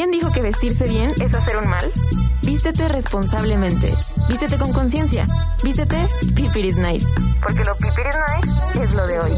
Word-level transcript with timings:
¿Quién 0.00 0.12
dijo 0.12 0.32
que 0.32 0.40
vestirse 0.40 0.88
bien 0.88 1.10
es 1.20 1.34
hacer 1.34 1.58
un 1.58 1.68
mal? 1.68 1.84
Vístete 2.40 2.88
responsablemente. 2.88 3.94
Vístete 4.30 4.56
con 4.56 4.72
conciencia. 4.72 5.26
Vístete 5.62 6.06
Pipiris 6.34 6.78
Nice. 6.78 7.06
Porque 7.42 7.62
lo 7.62 7.76
Pipiris 7.76 8.16
Nice 8.32 8.82
es 8.82 8.94
lo 8.94 9.06
de 9.06 9.20
hoy. 9.20 9.32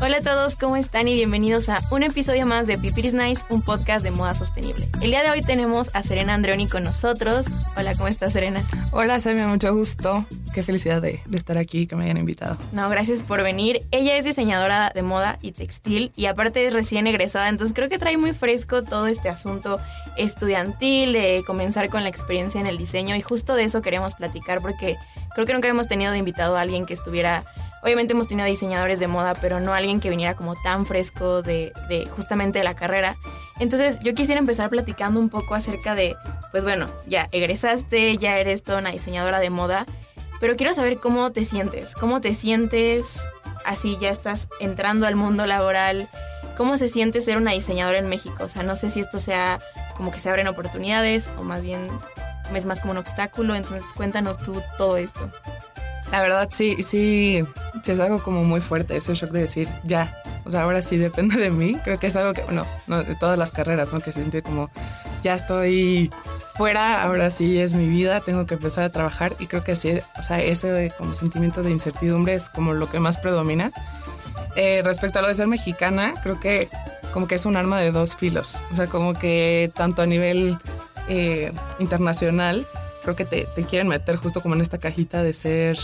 Hola 0.00 0.16
a 0.16 0.20
todos, 0.22 0.56
¿cómo 0.56 0.76
están? 0.76 1.08
Y 1.08 1.14
bienvenidos 1.14 1.68
a 1.68 1.78
un 1.90 2.04
episodio 2.04 2.46
más 2.46 2.66
de 2.66 2.78
Pipiris 2.78 3.12
Nice, 3.12 3.44
un 3.50 3.60
podcast 3.60 4.02
de 4.02 4.10
moda 4.10 4.34
sostenible. 4.34 4.88
El 5.02 5.10
día 5.10 5.22
de 5.22 5.30
hoy 5.30 5.42
tenemos 5.42 5.94
a 5.94 6.02
Serena 6.02 6.32
Andreoni 6.32 6.68
con 6.68 6.84
nosotros. 6.84 7.48
Hola, 7.76 7.94
¿cómo 7.96 8.08
estás, 8.08 8.32
Serena? 8.32 8.64
Hola, 8.92 9.20
Samia, 9.20 9.46
mucho 9.46 9.74
gusto. 9.74 10.24
Qué 10.52 10.62
felicidad 10.62 11.00
de, 11.00 11.22
estar 11.32 11.56
aquí, 11.56 11.86
que 11.86 11.96
me 11.96 12.04
hayan 12.04 12.18
invitado. 12.18 12.58
No, 12.72 12.88
gracias 12.90 13.22
por 13.22 13.42
venir. 13.42 13.82
Ella 13.90 14.16
es 14.16 14.24
diseñadora 14.24 14.90
de 14.94 15.02
moda 15.02 15.38
y 15.40 15.52
textil 15.52 16.12
y 16.14 16.26
aparte 16.26 16.66
es 16.66 16.74
recién 16.74 17.06
egresada, 17.06 17.48
entonces 17.48 17.74
creo 17.74 17.88
que 17.88 17.98
trae 17.98 18.18
muy 18.18 18.34
fresco 18.34 18.82
todo 18.82 19.06
este 19.06 19.30
asunto 19.30 19.80
estudiantil, 20.16 21.14
de 21.14 21.42
comenzar 21.46 21.88
con 21.88 22.02
la 22.02 22.10
experiencia 22.10 22.60
en 22.60 22.66
el 22.66 22.76
diseño 22.76 23.16
y 23.16 23.22
justo 23.22 23.54
de 23.54 23.64
eso 23.64 23.80
queremos 23.80 24.14
platicar 24.14 24.60
porque 24.60 24.96
creo 25.34 25.46
que 25.46 25.54
nunca 25.54 25.68
hemos 25.68 25.88
tenido 25.88 26.12
de 26.12 26.18
invitado 26.18 26.56
a 26.56 26.60
alguien 26.60 26.84
que 26.84 26.94
estuviera 26.94 27.44
Obviamente 27.84 28.12
hemos 28.12 28.28
tenido 28.28 28.46
diseñadores 28.46 29.00
de 29.00 29.08
moda, 29.08 29.34
pero 29.34 29.58
no 29.58 29.74
alguien 29.74 29.98
que 29.98 30.08
viniera 30.08 30.36
como 30.36 30.54
tan 30.54 30.86
fresco 30.86 31.42
de, 31.42 31.72
de, 31.88 32.06
justamente 32.06 32.58
de 32.58 32.64
la 32.64 32.76
carrera. 32.76 33.16
Entonces 33.58 33.98
yo 34.04 34.14
quisiera 34.14 34.38
empezar 34.38 34.70
platicando 34.70 35.18
un 35.18 35.28
poco 35.28 35.56
acerca 35.56 35.96
de, 35.96 36.14
pues 36.52 36.62
bueno, 36.62 36.88
ya 37.08 37.28
egresaste, 37.32 38.18
ya 38.18 38.38
eres 38.38 38.62
toda 38.62 38.78
una 38.78 38.92
diseñadora 38.92 39.40
de 39.40 39.50
moda, 39.50 39.84
pero 40.42 40.56
quiero 40.56 40.74
saber 40.74 40.98
cómo 40.98 41.30
te 41.30 41.44
sientes, 41.44 41.94
cómo 41.94 42.20
te 42.20 42.34
sientes 42.34 43.28
así 43.64 43.96
ya 44.00 44.10
estás 44.10 44.48
entrando 44.58 45.06
al 45.06 45.14
mundo 45.14 45.46
laboral, 45.46 46.08
cómo 46.56 46.76
se 46.76 46.88
siente 46.88 47.20
ser 47.20 47.36
una 47.36 47.52
diseñadora 47.52 48.00
en 48.00 48.08
México. 48.08 48.42
O 48.42 48.48
sea, 48.48 48.64
no 48.64 48.74
sé 48.74 48.90
si 48.90 48.98
esto 48.98 49.20
sea 49.20 49.60
como 49.96 50.10
que 50.10 50.18
se 50.18 50.28
abren 50.28 50.48
oportunidades 50.48 51.30
o 51.38 51.44
más 51.44 51.62
bien 51.62 51.88
es 52.56 52.66
más 52.66 52.80
como 52.80 52.90
un 52.90 52.98
obstáculo, 52.98 53.54
entonces 53.54 53.92
cuéntanos 53.94 54.38
tú 54.38 54.60
todo 54.78 54.96
esto. 54.96 55.30
La 56.10 56.20
verdad, 56.20 56.48
sí, 56.50 56.82
sí, 56.82 57.46
es 57.86 58.00
algo 58.00 58.20
como 58.20 58.42
muy 58.42 58.60
fuerte, 58.60 58.96
ese 58.96 59.14
shock 59.14 59.30
de 59.30 59.42
decir, 59.42 59.68
ya, 59.84 60.20
o 60.44 60.50
sea, 60.50 60.62
ahora 60.62 60.82
sí 60.82 60.96
depende 60.96 61.36
de 61.36 61.50
mí. 61.50 61.76
Creo 61.84 61.98
que 61.98 62.08
es 62.08 62.16
algo 62.16 62.34
que, 62.34 62.42
bueno, 62.42 62.66
no, 62.88 63.04
de 63.04 63.14
todas 63.14 63.38
las 63.38 63.52
carreras, 63.52 63.92
¿no? 63.92 64.00
Que 64.00 64.10
se 64.10 64.18
siente 64.18 64.42
como, 64.42 64.70
ya 65.22 65.34
estoy 65.34 66.10
fuera, 66.56 67.02
ahora 67.02 67.30
sí 67.30 67.58
es 67.58 67.74
mi 67.74 67.88
vida, 67.88 68.20
tengo 68.20 68.46
que 68.46 68.54
empezar 68.54 68.84
a 68.84 68.90
trabajar 68.90 69.34
y 69.38 69.46
creo 69.46 69.62
que 69.62 69.76
sí, 69.76 70.00
o 70.18 70.22
sea, 70.22 70.40
ese 70.42 70.92
como 70.96 71.14
sentimiento 71.14 71.62
de 71.62 71.70
incertidumbre 71.70 72.34
es 72.34 72.48
como 72.48 72.72
lo 72.74 72.90
que 72.90 73.00
más 73.00 73.16
predomina. 73.18 73.72
Eh, 74.54 74.82
respecto 74.84 75.18
a 75.18 75.22
lo 75.22 75.28
de 75.28 75.34
ser 75.34 75.46
mexicana, 75.46 76.14
creo 76.22 76.38
que 76.38 76.68
como 77.12 77.26
que 77.26 77.36
es 77.36 77.46
un 77.46 77.56
arma 77.56 77.80
de 77.80 77.90
dos 77.90 78.16
filos, 78.16 78.62
o 78.70 78.74
sea, 78.74 78.86
como 78.86 79.14
que 79.14 79.70
tanto 79.74 80.02
a 80.02 80.06
nivel 80.06 80.58
eh, 81.08 81.52
internacional, 81.78 82.66
creo 83.02 83.16
que 83.16 83.24
te, 83.24 83.46
te, 83.54 83.64
quieren 83.64 83.88
meter 83.88 84.16
justo 84.16 84.42
como 84.42 84.54
en 84.54 84.60
esta 84.60 84.78
cajita 84.78 85.22
de 85.22 85.34
ser 85.34 85.78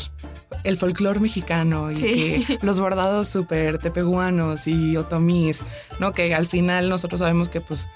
el 0.65 0.77
folclore 0.77 1.21
mexicano 1.21 1.91
y 1.91 1.97
sí. 1.97 2.47
que 2.47 2.59
los 2.63 2.81
bordados 2.81 3.29
súper 3.29 3.79
tepeguanos 3.79 4.67
y 4.67 4.97
otomís, 4.97 5.63
¿no? 5.99 6.13
Que 6.13 6.35
al 6.35 6.47
final 6.47 6.89
nosotros 6.89 7.21
sabemos 7.21 7.49
que 7.49 7.61
pues 7.61 7.89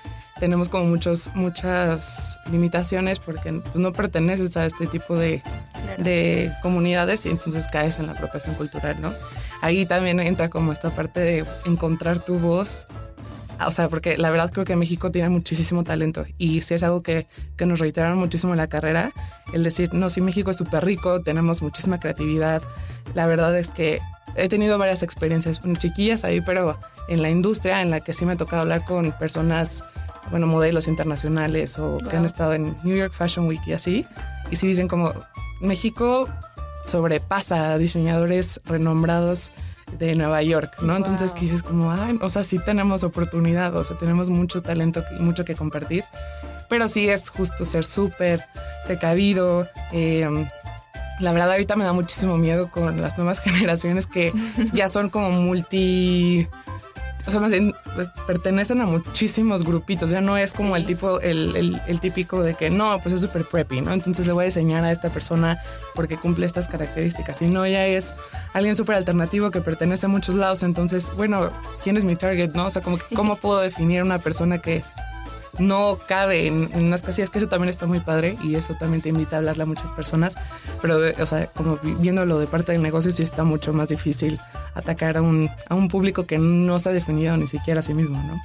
tenemos 0.43 0.69
como 0.69 0.87
muchos, 0.87 1.31
muchas 1.35 2.41
limitaciones 2.51 3.21
porque 3.21 3.53
pues, 3.53 3.77
no 3.77 3.93
perteneces 3.93 4.57
a 4.57 4.67
este 4.67 4.89
tipo 4.89 5.15
de, 5.15 5.41
claro. 5.73 6.03
de 6.03 6.51
comunidades 6.63 7.27
y 7.27 7.29
entonces 7.29 7.69
caes 7.71 8.01
en 8.01 8.09
la 8.09 8.15
apropiación 8.15 8.57
cultural, 8.57 9.01
¿no? 9.01 9.13
Ahí 9.61 9.87
también 9.87 10.19
entra 10.19 10.51
como 10.51 10.73
esta 10.73 10.91
parte 10.91 11.21
de 11.21 11.45
encontrar 11.65 12.19
tu 12.19 12.41
voz 12.41 12.89
o 13.65 13.71
sea, 13.71 13.89
porque 13.89 14.19
la 14.19 14.31
verdad 14.31 14.51
creo 14.51 14.65
que 14.65 14.75
México 14.75 15.13
tiene 15.13 15.29
muchísimo 15.29 15.85
talento 15.85 16.25
y 16.39 16.63
si 16.63 16.75
es 16.75 16.83
algo 16.83 17.05
que, 17.05 17.29
que 17.57 17.65
nos 17.65 17.79
reiteraron 17.79 18.19
muchísimo 18.19 18.53
en 18.53 18.57
la 18.57 18.67
carrera, 18.67 19.13
el 19.53 19.63
decir, 19.63 19.95
no, 19.95 20.11
sí, 20.11 20.21
México 20.21 20.51
es 20.51 20.57
súper 20.57 20.85
rico, 20.85 21.23
tenemos 21.23 21.63
muchísima 21.63 22.01
creatividad. 22.01 22.65
La 23.15 23.27
verdad 23.27 23.57
es 23.57 23.71
que 23.71 24.01
he 24.35 24.49
tenido 24.49 24.77
varias 24.77 25.05
experiencias 25.05 25.61
chiquillas 25.79 26.25
ahí, 26.25 26.41
pero 26.41 26.81
en 27.09 27.23
la 27.23 27.31
industria 27.31 27.81
en 27.81 27.91
la 27.91 28.01
que 28.01 28.13
sí 28.13 28.27
me 28.27 28.33
ha 28.33 28.37
tocado 28.37 28.63
hablar 28.63 28.85
con 28.85 29.13
personas, 29.13 29.85
bueno, 30.31 30.47
modelos 30.47 30.88
internacionales 30.88 31.78
o 31.78 31.99
wow. 31.99 32.09
que 32.09 32.16
han 32.16 32.25
estado 32.25 32.55
en 32.55 32.77
New 32.83 32.97
York 32.97 33.12
Fashion 33.12 33.47
Week 33.47 33.60
y 33.66 33.72
así, 33.72 34.06
y 34.50 34.56
sí 34.56 34.66
dicen 34.66 34.88
como, 34.88 35.12
México 35.60 36.28
sobrepasa 36.87 37.72
a 37.72 37.78
diseñadores 37.78 38.61
renombrados 38.65 39.50
de 39.99 40.15
Nueva 40.15 40.43
York, 40.43 40.77
¿no? 40.81 40.88
Wow. 40.88 40.97
Entonces 40.97 41.32
que 41.32 41.43
dices 41.43 41.62
como, 41.62 41.93
ay, 41.93 42.19
o 42.21 42.28
sea, 42.28 42.44
sí 42.44 42.59
tenemos 42.59 43.05
oportunidad, 43.05 43.75
o 43.77 43.84
sea, 43.84 43.97
tenemos 43.97 44.31
mucho 44.31 44.62
talento 44.62 45.05
y 45.19 45.22
mucho 45.22 45.44
que 45.44 45.55
compartir, 45.55 46.05
pero 46.69 46.88
sí 46.88 47.09
es 47.09 47.28
justo 47.28 47.65
ser 47.65 47.84
súper 47.84 48.44
precavido. 48.87 49.69
Eh, 49.93 50.49
la 51.21 51.32
verdad 51.32 51.53
ahorita 51.53 51.77
me 51.77 51.84
da 51.84 51.93
muchísimo 51.93 52.37
miedo 52.37 52.71
con 52.71 53.00
las 53.00 53.16
nuevas 53.16 53.41
generaciones 53.44 54.06
que 54.06 54.32
ya 54.72 54.88
son 54.88 55.11
como 55.11 55.31
multi 55.31 56.49
o 57.25 57.31
sea, 57.31 57.41
más 57.41 57.53
bien, 57.53 57.75
pues 57.94 58.10
pertenecen 58.27 58.81
a 58.81 58.87
muchísimos 58.87 59.62
grupitos. 59.62 60.10
Ya 60.10 60.21
no 60.21 60.37
es 60.37 60.53
como 60.53 60.75
sí. 60.75 60.81
el 60.81 60.87
tipo, 60.87 61.21
el, 61.21 61.55
el, 61.56 61.81
el, 61.87 62.00
típico 62.00 62.43
de 62.43 62.55
que 62.55 62.71
no, 62.71 62.99
pues 63.00 63.15
es 63.15 63.21
súper 63.21 63.44
preppy, 63.44 63.81
¿no? 63.81 63.93
Entonces 63.93 64.27
le 64.27 64.33
voy 64.33 64.43
a 64.43 64.47
diseñar 64.47 64.84
a 64.84 64.91
esta 64.91 65.10
persona 65.10 65.59
porque 65.94 66.16
cumple 66.16 66.47
estas 66.47 66.66
características. 66.66 67.41
Y 67.43 67.47
no, 67.47 67.66
ya 67.66 67.87
es 67.87 68.15
alguien 68.55 68.75
súper 68.75 68.97
alternativo 68.97 69.50
que 69.50 69.61
pertenece 69.61 70.06
a 70.06 70.09
muchos 70.09 70.34
lados. 70.34 70.65
Entonces, 70.65 71.12
bueno, 71.16 71.53
¿quién 71.84 71.97
es 71.97 72.05
mi 72.05 72.16
target, 72.16 72.55
no? 72.55 72.66
O 72.66 72.71
sea, 72.71 72.82
como, 72.82 72.97
sí. 72.97 73.15
¿cómo 73.15 73.37
puedo 73.37 73.61
definir 73.61 74.03
una 74.03 74.19
persona 74.19 74.59
que 74.59 74.82
no 75.59 75.99
cabe 76.07 76.47
en, 76.47 76.71
en, 76.73 76.85
unas 76.85 77.03
casillas, 77.03 77.31
que 77.31 77.39
eso 77.39 77.49
también 77.49 77.69
está 77.69 77.87
muy 77.87 78.00
padre 78.00 78.37
y 78.43 78.55
eso 78.55 78.75
también 78.75 79.03
te 79.03 79.11
invita 79.11 79.37
a 79.37 79.38
hablarle 79.38 79.65
a 79.65 79.67
muchas 79.67 79.91
personas, 79.93 80.37
pero, 80.81 80.99
de, 80.99 81.21
o 81.23 81.26
sea, 81.26 81.47
como 81.47 81.79
viéndolo 81.82 82.38
de 82.38 82.47
parte 82.47 82.73
del 82.73 82.82
negocio, 82.82 83.12
sí 83.12 83.23
está 83.23 83.44
mucho 83.44 83.73
más 83.73 83.88
difícil 83.88 84.41
atacar 84.75 85.17
a 85.17 85.23
un, 85.23 85.50
a 85.69 85.75
un 85.75 85.88
público 85.88 86.26
que 86.26 86.38
no 86.38 86.79
se 86.79 86.88
ha 86.88 86.93
definido 86.93 87.37
ni 87.37 87.47
siquiera 87.47 87.81
a 87.81 87.82
sí 87.82 87.94
mismo, 87.94 88.23
¿no? 88.23 88.43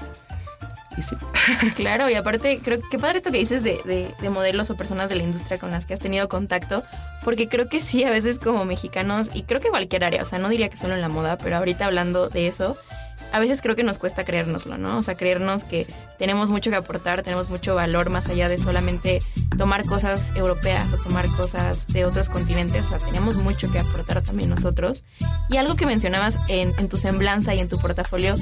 Y 0.98 1.02
sí. 1.04 1.16
Claro, 1.76 2.10
y 2.10 2.16
aparte, 2.16 2.60
creo 2.64 2.80
que 2.90 2.98
padre 2.98 3.18
esto 3.18 3.32
que 3.32 3.38
dices 3.38 3.64
de, 3.64 3.80
de, 3.86 4.14
de, 4.20 4.30
modelos 4.30 4.70
o 4.72 4.76
personas 4.76 5.10
de 5.10 5.16
la 5.16 5.24
industria 5.24 5.60
con 5.60 5.72
las 5.72 5.86
que 5.86 5.94
has 5.94 6.00
tenido 6.00 6.28
contacto, 6.28 6.84
porque 7.24 7.48
creo 7.48 7.70
que 7.70 7.80
sí, 7.80 8.04
a 8.04 8.10
veces 8.10 8.40
como 8.40 8.66
mexicanos, 8.66 9.30
y 9.34 9.44
creo 9.44 9.62
que 9.62 9.70
cualquier 9.70 10.04
área, 10.04 10.24
o 10.24 10.26
sea, 10.26 10.40
no 10.40 10.50
diría 10.50 10.70
que 10.70 10.78
solo 10.78 10.96
en 10.96 11.02
la 11.02 11.10
moda, 11.10 11.38
pero 11.38 11.56
ahorita 11.58 11.86
hablando 11.86 12.30
de 12.30 12.48
eso, 12.48 12.78
a 13.32 13.40
veces 13.40 13.62
creo 13.62 13.76
que 13.76 13.84
nos 13.84 13.98
cuesta 13.98 14.24
creérnoslo, 14.26 14.78
¿no? 14.78 14.98
O 14.98 15.04
sea, 15.04 15.16
creernos 15.16 15.66
que 15.66 15.86
tenemos 16.18 16.50
mucho 16.50 16.70
que 16.70 16.76
aportar, 16.76 17.24
tenemos 17.24 17.50
mucho 17.50 17.76
valor 17.76 18.10
más 18.10 18.30
allá 18.30 18.50
de 18.50 18.58
solamente 18.58 19.20
tomar 19.58 19.86
cosas 19.86 20.36
europeas 20.36 20.92
o 20.94 20.98
tomar 20.98 21.28
cosas 21.30 21.88
de 21.88 22.06
otros 22.06 22.30
continentes, 22.30 22.88
o 22.88 22.90
sea, 22.90 23.00
tenemos 23.00 23.38
mucho 23.38 23.72
que 23.72 23.80
aportar 23.80 24.22
también 24.22 24.50
nosotros. 24.50 25.04
Y 25.50 25.58
algo 25.58 25.76
que 25.76 25.86
mencionabas 25.86 26.40
en, 26.48 26.74
tu 26.90 26.98
semblanza 26.98 27.54
y 27.56 27.60
en 27.60 27.70
tu 27.70 27.78
portafolio 27.80 28.36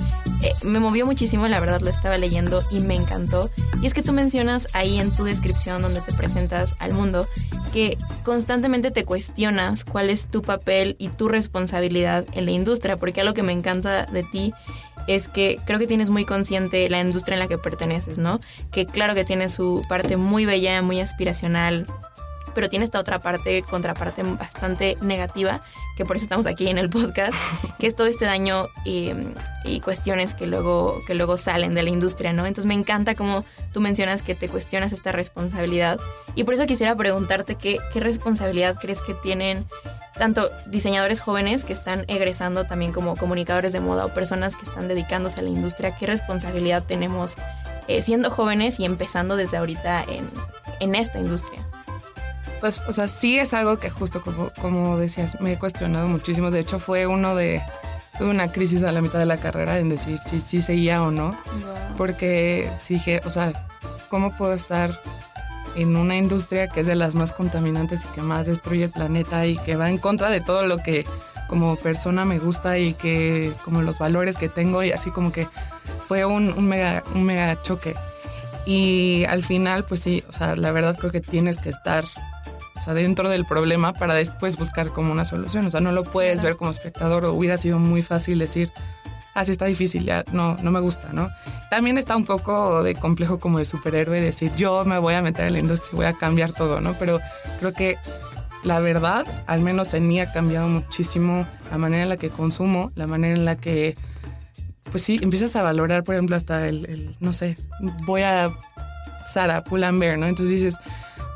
eh, 0.44 0.54
me 0.64 0.80
movió 0.80 1.06
muchísimo, 1.06 1.48
la 1.48 1.60
verdad 1.60 1.82
lo 1.82 1.90
estaba 1.90 2.18
leyendo 2.18 2.64
y 2.72 2.80
me 2.80 2.96
encantó. 2.96 3.50
Y 3.82 3.88
es 3.88 3.94
que 3.94 4.04
tú 4.04 4.14
mencionas 4.14 4.68
ahí 4.74 5.00
en 5.00 5.12
tu 5.12 5.24
descripción 5.24 5.82
donde 5.82 6.02
te 6.02 6.14
presentas 6.14 6.76
al 6.80 6.94
mundo 6.94 7.28
que 7.74 7.98
constantemente 8.24 8.90
te 8.90 9.04
cuestionas 9.04 9.84
cuál 9.84 10.10
es 10.10 10.28
tu 10.28 10.42
papel 10.42 10.96
y 10.98 11.10
tu 11.10 11.28
responsabilidad 11.28 12.26
en 12.32 12.46
la 12.46 12.52
industria, 12.52 12.98
porque 12.98 13.22
algo 13.22 13.34
que 13.34 13.44
me 13.44 13.52
encanta 13.52 14.06
de 14.06 14.24
ti 14.24 14.54
es 15.08 15.28
que 15.28 15.60
creo 15.66 15.80
que 15.80 15.88
tienes 15.88 16.10
muy 16.10 16.26
consciente 16.26 16.90
la 16.90 17.00
industria 17.00 17.36
en 17.36 17.40
la 17.40 17.48
que 17.48 17.58
perteneces, 17.58 18.18
¿no? 18.18 18.40
Que 18.72 18.86
claro 18.86 19.14
que 19.14 19.26
tiene 19.26 19.50
su 19.50 19.84
parte 19.88 20.18
muy 20.18 20.46
bella, 20.46 20.82
muy 20.82 21.00
aspiracional, 21.00 21.88
pero 22.56 22.70
tiene 22.70 22.86
esta 22.86 23.00
otra 23.00 23.20
parte, 23.20 23.62
contraparte 23.62 24.24
bastante 24.24 24.98
negativa, 25.02 25.62
que 25.98 26.06
por 26.06 26.16
eso 26.16 26.24
estamos 26.24 26.48
aquí 26.48 26.70
en 26.70 26.78
el 26.78 26.90
podcast, 26.90 27.36
que 27.80 27.86
es 27.86 27.96
todo 27.96 28.08
este 28.08 28.26
daño 28.26 28.68
y, 28.84 29.12
cuestiones 29.84 30.34
que 30.34 30.48
luego, 30.48 31.02
que 31.06 31.14
luego 31.14 31.38
salen 31.38 31.76
de 31.76 31.84
la 31.84 31.90
industria, 31.90 32.34
¿no? 32.34 32.46
Entonces 32.46 32.66
me 32.66 32.74
encanta 32.74 33.14
como 33.14 33.44
tú 33.74 33.82
mencionas 33.82 34.24
que 34.24 34.34
te 34.34 34.48
cuestionas 34.48 34.94
esta 34.94 35.12
responsabilidad 35.12 36.00
y 36.34 36.44
por 36.44 36.54
eso 36.54 36.66
quisiera 36.66 36.96
preguntarte 36.96 37.56
qué, 37.56 37.78
qué 37.92 38.00
responsabilidad 38.00 38.78
crees 38.80 39.02
que 39.02 39.14
tienen 39.14 39.66
tanto 40.18 40.50
diseñadores 40.66 41.20
jóvenes 41.20 41.66
que 41.66 41.74
están 41.74 42.06
egresando 42.08 42.66
también 42.66 42.92
como 42.92 43.16
comunicadores 43.16 43.74
de 43.74 43.80
moda 43.80 44.06
o 44.06 44.14
personas 44.14 44.56
que 44.56 44.66
están 44.66 44.88
dedicándose 44.88 45.40
a 45.40 45.44
la 45.44 45.50
industria, 45.50 45.96
qué 45.96 46.06
responsabilidad 46.06 46.84
tenemos 46.84 47.36
eh, 47.88 48.02
siendo 48.02 48.32
jóvenes 48.32 48.80
y 48.80 48.86
empezando 48.86 49.36
desde 49.36 49.58
ahorita 49.58 50.04
en, 50.04 50.30
en 50.80 50.96
esta 50.96 51.20
industria. 51.20 51.60
Pues, 52.62 52.82
o 52.88 52.92
sea, 52.92 53.08
sí 53.08 53.38
es 53.38 53.54
algo 53.54 53.78
que 53.78 53.90
justo 53.90 54.22
como, 54.22 54.50
como 54.62 54.98
decías, 54.98 55.40
me 55.42 55.54
he 55.54 55.60
cuestionado 55.60 56.08
muchísimo. 56.08 56.52
De 56.52 56.62
hecho, 56.62 56.80
fue 56.80 57.06
uno 57.06 57.36
de... 57.36 57.62
Tuve 58.18 58.30
una 58.30 58.50
crisis 58.52 58.82
a 58.84 58.94
la 58.94 59.02
mitad 59.02 59.20
de 59.20 59.26
la 59.26 59.38
carrera 59.38 59.78
en 59.78 59.90
decir 59.90 60.20
si 60.26 60.40
sí 60.40 60.62
seguía 60.62 61.04
o 61.04 61.12
no. 61.12 61.38
Porque 61.98 62.72
dije, 62.88 63.22
o 63.26 63.30
sea, 63.30 63.52
¿cómo 64.10 64.38
puedo 64.38 64.54
estar 64.54 65.02
en 65.76 65.96
una 65.98 66.16
industria 66.16 66.68
que 66.68 66.82
es 66.82 66.88
de 66.88 66.96
las 66.96 67.16
más 67.16 67.32
contaminantes 67.32 68.04
y 68.04 68.08
que 68.16 68.22
más 68.22 68.48
destruye 68.48 68.86
el 68.86 68.92
planeta 68.92 69.46
y 69.46 69.58
que 69.58 69.76
va 69.76 69.90
en 69.90 69.98
contra 69.98 70.30
de 70.30 70.42
todo 70.42 70.66
lo 70.66 70.78
que 70.78 71.06
como 71.48 71.76
persona 71.76 72.26
me 72.26 72.40
gusta 72.40 72.78
y 72.78 72.94
que 72.94 73.54
como 73.64 73.82
los 73.82 74.00
valores 74.00 74.38
que 74.38 74.50
tengo 74.50 74.84
y 74.84 74.92
así 74.92 75.12
como 75.12 75.32
que 75.32 75.48
fue 76.08 76.26
un, 76.26 76.52
un, 76.54 76.68
mega, 76.68 77.04
un 77.14 77.24
mega 77.24 77.62
choque. 77.62 77.96
Y 78.66 79.26
al 79.30 79.44
final, 79.44 79.86
pues 79.86 80.00
sí, 80.00 80.24
o 80.28 80.34
sea, 80.34 80.56
la 80.56 80.72
verdad 80.72 80.98
creo 80.98 81.12
que 81.12 81.22
tienes 81.22 81.60
que 81.60 81.70
estar 81.70 82.06
dentro 82.94 83.30
del 83.30 83.46
problema 83.46 83.94
para 83.94 84.14
después 84.14 84.58
buscar 84.58 84.90
como 84.90 85.12
una 85.12 85.26
solución. 85.26 85.66
O 85.66 85.72
sea, 85.72 85.82
no 85.82 85.92
lo 85.92 86.04
puedes 86.04 86.44
ver 86.44 86.56
como 86.56 86.72
espectador 86.72 87.26
o 87.26 87.34
hubiera 87.34 87.58
sido 87.58 87.80
muy 87.80 88.04
fácil 88.04 88.38
decir, 88.38 88.72
así 89.36 89.52
está 89.52 89.66
difícil, 89.66 90.06
ya 90.06 90.24
no, 90.32 90.58
no 90.64 90.72
me 90.72 90.80
gusta, 90.80 91.10
¿no? 91.14 91.30
También 91.70 91.98
está 91.98 92.16
un 92.16 92.26
poco 92.26 92.82
de 92.82 92.96
complejo 92.96 93.38
como 93.40 93.60
de 93.60 93.66
superhéroe 93.66 94.22
decir, 94.22 94.52
yo 94.56 94.86
me 94.86 94.98
voy 94.98 95.14
a 95.14 95.22
meter 95.22 95.46
en 95.48 95.54
la 95.54 95.60
industria 95.60 95.92
voy 95.94 96.06
a 96.06 96.14
cambiar 96.14 96.54
todo, 96.54 96.82
¿no? 96.82 96.94
Pero 96.98 97.20
creo 97.60 97.74
que 97.74 97.98
la 98.64 98.80
verdad, 98.80 99.26
al 99.46 99.62
menos 99.62 99.94
en 99.94 100.08
mí 100.08 100.20
ha 100.20 100.32
cambiado 100.32 100.68
muchísimo 100.68 101.46
la 101.70 101.78
manera 101.78 102.04
en 102.04 102.10
la 102.10 102.18
que 102.18 102.30
consumo, 102.30 102.92
la 102.96 103.06
manera 103.08 103.36
en 103.36 103.46
la 103.46 103.58
que, 103.58 103.96
pues 104.90 105.04
sí, 105.04 105.20
empiezas 105.22 105.56
a 105.58 105.62
valorar, 105.62 106.04
por 106.04 106.16
ejemplo, 106.16 106.36
hasta 106.36 106.68
el, 106.68 107.16
no 107.20 107.34
sé, 107.34 107.58
voy 108.06 108.24
a 108.24 108.56
Sara, 109.26 109.64
Pull&Bear, 109.66 110.18
¿no? 110.18 110.28
Entonces 110.28 110.56
dices, 110.56 110.78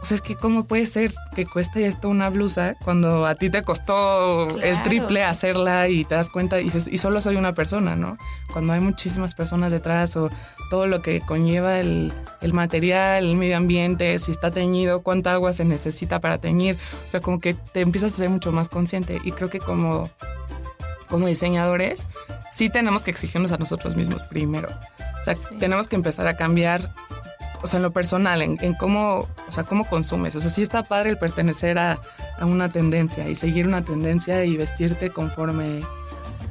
o 0.02 0.06
sea, 0.06 0.16
es 0.16 0.22
que 0.22 0.36
cómo 0.36 0.64
puede 0.64 0.86
ser 0.86 1.14
que 1.36 1.46
cueste 1.46 1.86
esto 1.86 2.08
una 2.08 2.30
blusa 2.30 2.76
cuando 2.84 3.26
a 3.26 3.36
ti 3.36 3.50
te 3.50 3.64
costó 3.64 4.48
el 4.60 4.82
triple 4.84 5.24
hacerla 5.24 5.90
y 5.90 6.06
te 6.06 6.16
das 6.16 6.30
cuenta 6.30 6.62
y 6.62 6.66
dices, 6.66 6.88
y 6.88 6.98
solo 6.98 7.20
soy 7.20 7.36
una 7.36 7.54
persona, 7.54 7.98
¿no? 7.98 8.18
Cuando 8.54 8.72
hay 8.72 8.80
muchísimas 8.80 9.36
personas 9.36 9.72
detrás 9.72 10.16
o 10.16 10.30
todo 10.70 10.88
lo 10.88 11.02
que 11.02 11.20
conlleva 11.20 11.80
el, 11.80 12.14
el 12.42 12.54
material, 12.54 13.26
el 13.26 13.36
medio 13.36 13.58
ambiente, 13.58 14.18
si 14.20 14.32
está 14.32 14.52
teñido, 14.52 15.02
cuánta 15.02 15.34
agua 15.34 15.52
se 15.52 15.66
necesita 15.66 16.22
para 16.22 16.38
teñir. 16.38 16.78
O 17.06 17.10
sea, 17.10 17.20
como 17.20 17.42
que 17.42 17.54
te 17.54 17.82
empiezas 17.82 18.14
a 18.14 18.18
ser 18.18 18.30
mucho 18.30 18.54
más 18.54 18.70
consciente. 18.70 19.20
Y 19.26 19.32
creo 19.34 19.50
que 19.50 19.60
como, 19.60 20.10
como 21.10 21.28
diseñadores, 21.28 22.08
sí 22.52 22.70
tenemos 22.70 23.04
que 23.04 23.12
exigirnos 23.12 23.52
a 23.52 23.58
nosotros 23.58 23.98
mismos 23.98 24.24
primero. 24.24 24.70
O 25.20 25.24
sea, 25.24 25.36
tenemos 25.60 25.90
que 25.90 25.98
empezar 25.98 26.28
a 26.28 26.38
cambiar 26.38 26.94
o 27.62 27.68
sea, 27.68 27.78
en 27.78 27.84
lo 27.84 27.92
personal, 27.92 28.42
en, 28.42 28.74
cómo, 28.76 29.28
o 29.48 29.52
sea, 29.52 29.64
cómo 29.64 29.86
consumes. 29.86 30.36
O 30.36 30.40
sea, 30.40 30.50
sí 30.50 30.62
está 30.62 30.84
padre 30.84 31.12
el 31.12 31.18
pertenecer 31.18 31.78
a, 31.78 32.00
una 32.42 32.70
tendencia 32.70 33.28
y 33.28 33.36
seguir 33.36 33.68
una 33.68 33.84
tendencia 33.84 34.46
y 34.46 34.56
vestirte 34.56 35.10
conforme, 35.10 35.82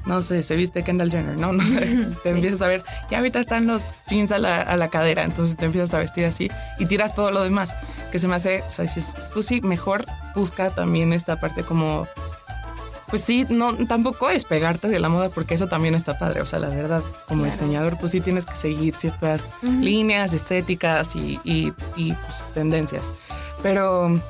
no 0.04 0.20
sé, 0.22 0.42
se 0.42 0.54
viste 0.54 0.84
Kendall 0.84 1.10
Jenner, 1.10 1.38
¿no? 1.38 1.52
No 1.58 1.64
sé, 1.64 2.08
te 2.22 2.30
empiezas 2.30 2.62
a 2.62 2.68
ver, 2.68 2.84
y 3.10 3.14
ahorita 3.14 3.40
están 3.40 3.66
los 3.66 3.94
jeans 4.08 4.32
a 4.32 4.38
la, 4.38 4.60
a 4.60 4.76
la, 4.76 4.88
cadera, 4.88 5.24
entonces 5.24 5.56
te 5.56 5.64
empiezas 5.64 5.94
a 5.94 5.98
vestir 5.98 6.26
así 6.26 6.50
y 6.78 6.86
tiras 6.86 7.14
todo 7.14 7.30
lo 7.30 7.42
demás, 7.42 7.74
que 8.12 8.18
se 8.18 8.28
me 8.28 8.36
hace, 8.36 8.62
o 8.68 8.70
sea, 8.70 8.82
dices, 8.82 9.14
pues 9.32 9.46
sí, 9.46 9.60
mejor 9.62 10.04
busca 10.34 10.70
también 10.70 11.12
esta 11.12 11.40
parte 11.40 11.62
como 11.62 12.06
pues 13.10 13.22
sí, 13.22 13.46
no, 13.48 13.74
tampoco 13.86 14.30
es 14.30 14.44
pegarte 14.44 14.88
de 14.88 14.98
la 14.98 15.08
moda 15.08 15.30
porque 15.30 15.54
eso 15.54 15.66
también 15.66 15.94
está 15.94 16.18
padre. 16.18 16.40
O 16.42 16.46
sea, 16.46 16.58
la 16.58 16.68
verdad, 16.68 17.02
como 17.26 17.44
diseñador, 17.44 17.98
pues 17.98 18.12
sí 18.12 18.20
tienes 18.20 18.46
que 18.46 18.56
seguir 18.56 18.94
ciertas 18.94 19.50
líneas 19.62 20.32
estéticas 20.32 21.16
y, 21.16 21.40
y, 21.44 21.72
pues, 22.12 22.44
tendencias. 22.54 23.12
Pero 23.62 24.20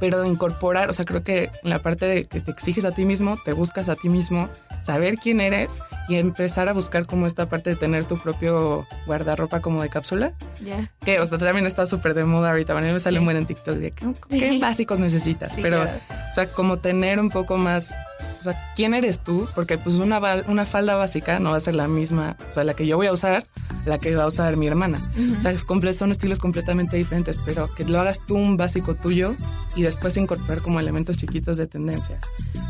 pero 0.00 0.24
incorporar, 0.24 0.88
o 0.88 0.92
sea, 0.92 1.04
creo 1.04 1.22
que 1.22 1.50
la 1.62 1.80
parte 1.82 2.06
de 2.06 2.24
que 2.24 2.40
te 2.40 2.50
exiges 2.50 2.84
a 2.86 2.92
ti 2.92 3.04
mismo, 3.04 3.38
te 3.44 3.52
buscas 3.52 3.88
a 3.88 3.96
ti 3.96 4.08
mismo, 4.08 4.48
saber 4.82 5.16
quién 5.16 5.40
eres 5.40 5.78
y 6.08 6.16
empezar 6.16 6.68
a 6.68 6.72
buscar 6.72 7.06
como 7.06 7.26
esta 7.26 7.48
parte 7.48 7.70
de 7.70 7.76
tener 7.76 8.06
tu 8.06 8.18
propio 8.18 8.86
guardarropa 9.06 9.60
como 9.60 9.82
de 9.82 9.90
cápsula. 9.90 10.32
Ya. 10.64 10.90
Que, 11.04 11.20
o 11.20 11.26
sea, 11.26 11.38
también 11.38 11.66
está 11.66 11.86
súper 11.86 12.14
de 12.14 12.24
moda 12.24 12.50
ahorita. 12.50 12.76
A 12.76 12.80
mí 12.80 12.90
me 12.90 12.98
sale 12.98 13.20
muy 13.20 13.36
en 13.36 13.46
TikTok 13.46 13.76
de 13.76 13.92
qué, 13.92 14.58
básicos 14.58 14.98
necesitas. 14.98 15.56
pero, 15.60 15.82
o 15.82 16.34
sea, 16.34 16.46
como 16.48 16.78
tener 16.78 17.20
un 17.20 17.28
poco 17.28 17.58
más 17.58 17.94
o 18.40 18.42
sea, 18.42 18.72
¿quién 18.74 18.94
eres 18.94 19.20
tú? 19.20 19.46
Porque 19.54 19.76
pues 19.76 19.96
una, 19.96 20.18
una 20.48 20.64
falda 20.64 20.94
básica 20.94 21.40
no 21.40 21.50
va 21.50 21.56
a 21.56 21.60
ser 21.60 21.74
la 21.74 21.88
misma, 21.88 22.36
o 22.48 22.52
sea, 22.52 22.64
la 22.64 22.74
que 22.74 22.86
yo 22.86 22.96
voy 22.96 23.06
a 23.06 23.12
usar, 23.12 23.46
la 23.84 23.98
que 23.98 24.14
va 24.14 24.24
a 24.24 24.26
usar 24.26 24.56
mi 24.56 24.66
hermana. 24.66 24.98
O 25.36 25.40
sea, 25.40 25.50
es 25.50 25.66
son 25.96 26.10
estilos 26.10 26.38
completamente 26.38 26.96
diferentes, 26.96 27.38
pero 27.44 27.72
que 27.74 27.84
lo 27.84 28.00
hagas 28.00 28.20
tú 28.26 28.36
un 28.36 28.56
básico 28.56 28.94
tuyo 28.94 29.34
y 29.76 29.82
después 29.82 30.16
incorporar 30.16 30.62
como 30.62 30.80
elementos 30.80 31.18
chiquitos 31.18 31.58
de 31.58 31.66
tendencias. 31.66 32.24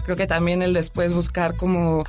Creo 0.05 0.17
que 0.17 0.27
también 0.27 0.61
el 0.63 0.73
después 0.73 1.15
buscar 1.15 1.57
como 1.57 2.05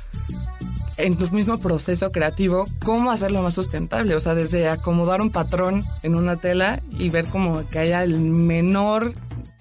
en 0.96 1.16
tu 1.16 1.28
mismo 1.30 1.58
proceso 1.58 2.10
creativo, 2.10 2.66
cómo 2.84 3.10
hacerlo 3.10 3.42
más 3.42 3.54
sustentable. 3.54 4.16
O 4.16 4.20
sea, 4.20 4.34
desde 4.34 4.68
acomodar 4.68 5.20
un 5.20 5.30
patrón 5.30 5.84
en 6.02 6.16
una 6.16 6.36
tela 6.36 6.82
y 6.90 7.10
ver 7.10 7.26
como 7.26 7.68
que 7.68 7.78
haya 7.78 8.02
el 8.02 8.18
menor 8.18 9.14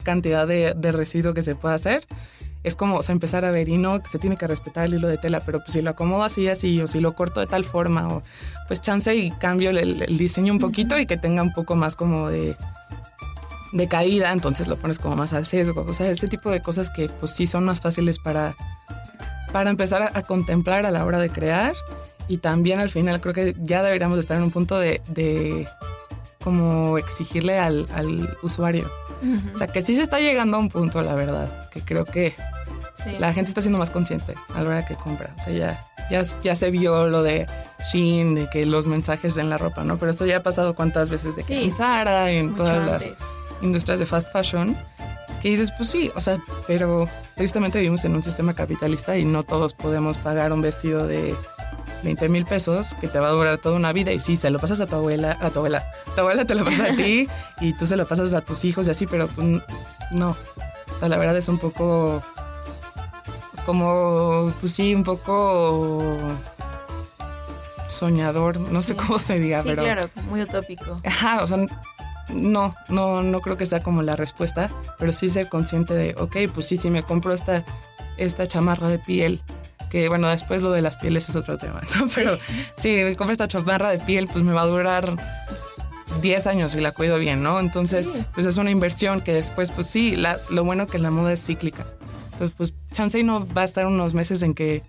cantidad 0.04 0.48
de, 0.48 0.74
de 0.76 0.92
residuo 0.92 1.34
que 1.34 1.44
se 1.44 1.56
pueda 1.56 1.76
hacer 1.76 2.06
es 2.64 2.76
como 2.76 2.98
o 2.98 3.04
sea, 3.04 3.14
empezar 3.14 3.46
a 3.46 3.52
ver 3.52 3.70
y 3.70 3.78
no 3.78 4.02
que 4.02 4.10
se 4.10 4.20
tiene 4.20 4.38
que 4.38 4.48
respetar 4.48 4.86
el 4.86 4.96
hilo 4.96 5.08
de 5.08 5.18
tela, 5.18 5.40
pero 5.42 5.60
pues 5.60 5.74
si 5.74 5.82
lo 5.82 5.90
acomodo 5.90 6.24
así, 6.24 6.48
así, 6.48 6.82
o 6.82 6.88
si 6.88 7.00
lo 7.00 7.14
corto 7.16 7.40
de 7.40 7.48
tal 7.48 7.64
forma, 7.64 8.08
o 8.08 8.24
pues 8.68 8.82
chance 8.82 9.16
y 9.16 9.32
cambio 9.32 9.72
el, 9.72 10.06
diseño 10.18 10.54
un 10.54 10.60
poquito 10.60 10.98
y 11.00 11.06
que 11.06 11.18
tenga 11.18 11.42
un 11.42 11.54
poco 11.54 11.76
más 11.76 11.96
como 11.96 12.30
de, 12.30 12.56
de 13.72 13.88
caída, 13.88 14.32
entonces 14.32 14.68
lo 14.68 14.78
pones 14.78 15.00
como 15.00 15.16
más 15.16 15.34
al 15.34 15.46
sesgo. 15.46 15.86
O 15.88 15.94
sea, 15.94 16.10
este 16.10 16.28
tipo 16.28 16.52
de 16.52 16.62
cosas 16.62 16.90
que 16.90 17.10
pues 17.10 17.32
sí 17.32 17.48
son 17.48 17.66
más 17.66 17.82
fáciles 17.82 18.20
para, 18.20 18.56
para 19.52 19.70
empezar 19.70 20.12
a, 20.14 20.22
contemplar 20.24 20.86
a 20.86 20.92
la 20.92 21.06
hora 21.06 21.18
de 21.18 21.30
crear. 21.30 21.74
Y 22.28 22.38
también 22.38 22.80
al 22.80 22.90
final 22.90 23.20
creo 23.20 23.34
que 23.34 23.56
ya 23.60 23.84
deberíamos 23.84 24.20
estar 24.20 24.38
en 24.38 24.44
un 24.44 24.52
punto 24.52 24.80
de, 24.80 25.02
de 25.10 25.68
como 26.44 26.98
exigirle 26.98 27.58
al, 27.58 27.88
al 27.94 28.38
usuario. 28.42 28.92
O 29.54 29.58
sea, 29.58 29.68
que 29.68 29.82
sí 29.82 29.96
se 29.96 30.02
está 30.02 30.20
llegando 30.20 30.58
a 30.58 30.60
un 30.60 30.70
punto, 30.70 31.02
la 31.04 31.14
verdad, 31.14 31.70
que 31.70 31.82
creo 31.82 32.06
que 32.06 32.34
la 33.20 33.34
gente 33.34 33.50
está 33.50 33.62
siendo 33.62 33.80
más 33.80 33.92
consciente 33.92 34.36
a 34.54 34.62
la 34.62 34.70
hora 34.70 34.86
que 34.86 34.96
compra. 34.96 35.34
O 35.40 35.44
sea, 35.44 35.54
ya, 35.54 35.86
ya, 36.10 36.24
ya 36.44 36.56
se 36.56 36.72
vio 36.72 37.08
lo 37.08 37.24
de 37.24 37.48
Shein, 37.92 38.36
de 38.36 38.50
que 38.50 38.66
los 38.66 38.88
mensajes 38.88 39.38
en 39.38 39.50
la 39.50 39.58
ropa, 39.58 39.84
¿no? 39.84 39.98
Pero 39.98 40.12
esto 40.12 40.26
ya 40.26 40.38
ha 40.38 40.44
pasado 40.44 40.76
cuántas 40.76 41.10
veces 41.10 41.36
de 41.36 41.44
que 41.44 41.64
en 41.64 41.72
Zara, 41.72 42.32
en 42.32 42.56
todas 42.56 42.86
las 42.86 43.14
industrias 43.62 44.00
de 44.00 44.06
fast 44.06 44.32
fashion, 44.32 44.78
que 45.42 45.50
dices, 45.50 45.72
pues 45.78 45.90
sí, 45.90 46.12
o 46.16 46.20
sea, 46.20 46.40
pero 46.68 47.08
tristemente 47.36 47.80
vivimos 47.80 48.06
en 48.06 48.16
un 48.16 48.24
sistema 48.24 48.54
capitalista 48.54 49.18
y 49.18 49.26
no 49.26 49.44
todos 49.44 49.74
podemos 49.74 50.18
pagar 50.18 50.54
un 50.54 50.62
vestido 50.62 51.08
de 51.08 51.36
20 52.04 52.30
mil 52.30 52.46
pesos 52.46 52.96
que 53.00 53.08
te 53.08 53.20
va 53.20 53.28
a 53.28 53.32
durar 53.32 53.58
toda 53.58 53.76
una 53.76 53.94
vida 53.94 54.12
y 54.12 54.20
sí, 54.20 54.36
se 54.36 54.50
lo 54.50 54.60
pasas 54.60 54.80
a 54.80 54.88
tu 54.88 54.96
abuela, 54.96 55.38
a 55.42 55.50
tu 55.50 55.60
abuela, 55.60 55.86
tu 56.16 56.22
abuela 56.22 56.46
te 56.46 56.56
lo 56.56 56.64
pasa 56.66 56.86
a 56.92 56.96
ti 56.96 57.28
y 57.62 57.74
tú 57.74 57.86
se 57.86 57.96
lo 57.96 58.08
pasas 58.08 58.34
a 58.34 58.42
tus 58.42 58.66
hijos 58.66 58.88
y 58.88 58.92
así, 58.92 59.08
pero 59.08 59.28
pues, 59.28 59.48
no. 60.12 60.36
O 60.96 61.00
sea, 61.00 61.10
la 61.10 61.18
verdad 61.18 61.38
es 61.38 61.48
un 61.48 61.58
poco 61.58 62.22
como, 63.66 64.54
pues 64.60 64.74
sí, 64.74 64.96
un 64.96 65.04
poco 65.04 66.18
soñador, 67.88 68.60
no 68.60 68.82
sé 68.82 68.96
cómo 68.96 69.20
se 69.20 69.36
diga, 69.36 69.62
sí, 69.62 69.70
pero... 69.70 69.84
claro, 69.84 70.10
muy 70.30 70.42
utópico. 70.42 71.00
Ajá, 71.04 71.44
o 71.44 71.48
sea, 71.48 71.58
no, 72.30 72.76
no, 72.90 73.22
no 73.22 73.42
creo 73.42 73.58
que 73.58 73.66
sea 73.66 73.84
como 73.84 74.02
la 74.02 74.16
respuesta, 74.16 74.72
pero 74.98 75.14
sí 75.14 75.30
ser 75.30 75.50
consciente 75.50 75.94
de, 75.94 76.16
ok, 76.18 76.38
pues 76.54 76.68
sí, 76.68 76.78
si 76.78 76.90
me 76.90 77.04
compro 77.04 77.34
esta, 77.34 77.66
esta 78.18 78.48
chamarra 78.48 78.88
de 78.88 79.00
piel, 79.00 79.42
que 79.92 80.08
bueno, 80.08 80.30
después 80.30 80.62
lo 80.62 80.72
de 80.72 80.82
las 80.82 80.96
pieles 80.96 81.28
es 81.28 81.36
otro 81.36 81.58
tema, 81.58 81.82
¿no? 81.96 82.08
Pero 82.16 82.38
si 82.78 82.90
me 83.04 83.16
compro 83.16 83.34
esta 83.34 83.48
chamarra 83.48 83.90
de 83.90 84.00
piel, 84.00 84.28
pues 84.28 84.44
me 84.44 84.54
va 84.54 84.62
a 84.62 84.68
durar 84.68 85.16
10 86.22 86.48
años 86.48 86.74
y 86.76 86.82
la 86.82 86.94
cuido 86.94 87.20
bien, 87.20 87.44
¿no? 87.44 87.60
Entonces, 87.60 88.10
pues 88.34 88.46
es 88.46 88.58
una 88.58 88.72
inversión 88.72 89.22
que 89.22 89.34
después, 89.34 89.70
pues 89.70 89.88
sí, 89.88 90.16
la, 90.16 90.40
lo 90.50 90.64
bueno 90.64 90.88
que 90.88 90.98
la 90.98 91.12
moda 91.12 91.34
es 91.34 91.44
cíclica. 91.46 91.86
Entonces, 92.32 92.56
pues 92.58 92.74
chance 92.92 93.22
no 93.24 93.46
va 93.54 93.62
a 93.64 93.66
estar 93.66 93.86
unos 93.86 94.14
meses 94.14 94.42
en 94.42 94.54
que 94.54 94.82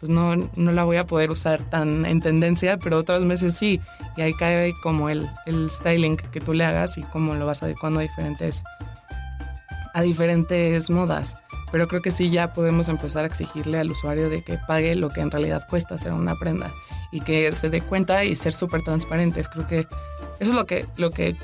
pues 0.00 0.10
no, 0.10 0.34
no 0.56 0.72
la 0.72 0.82
voy 0.82 0.96
a 0.96 1.06
poder 1.06 1.30
usar 1.30 1.62
tan 1.62 2.04
en 2.06 2.20
tendencia, 2.20 2.76
pero 2.76 2.98
otros 2.98 3.24
meses 3.24 3.56
sí. 3.56 3.80
Y 4.16 4.22
ahí 4.22 4.34
cae 4.34 4.74
como 4.82 5.08
el, 5.08 5.30
el 5.46 5.70
styling 5.70 6.16
que 6.16 6.40
tú 6.40 6.52
le 6.52 6.64
hagas 6.64 6.98
y 6.98 7.02
cómo 7.02 7.36
lo 7.36 7.46
vas 7.46 7.62
adecuando 7.62 8.00
a 8.00 8.02
diferentes, 8.02 8.64
a 9.94 10.02
diferentes 10.02 10.90
modas. 10.90 11.36
Pero 11.72 11.88
creo 11.88 12.02
que 12.02 12.10
sí 12.10 12.30
ya 12.30 12.52
podemos 12.52 12.88
empezar 12.88 13.24
a 13.24 13.26
exigirle 13.26 13.78
al 13.78 13.90
usuario 13.90 14.30
de 14.30 14.42
que 14.42 14.58
pague 14.68 14.94
lo 14.94 15.08
que 15.08 15.22
en 15.22 15.30
realidad 15.30 15.66
cuesta 15.68 15.96
hacer 15.96 16.12
una 16.12 16.36
prenda 16.36 16.72
y 17.10 17.20
que 17.22 17.50
se 17.50 17.70
dé 17.70 17.80
cuenta 17.80 18.24
y 18.24 18.36
ser 18.36 18.52
súper 18.52 18.82
transparentes. 18.82 19.48
Creo 19.48 19.66
que 19.66 19.80
eso 20.38 20.50
es 20.50 20.54
lo 20.54 20.66
que, 20.66 20.86
lo 20.96 21.10
que 21.10 21.34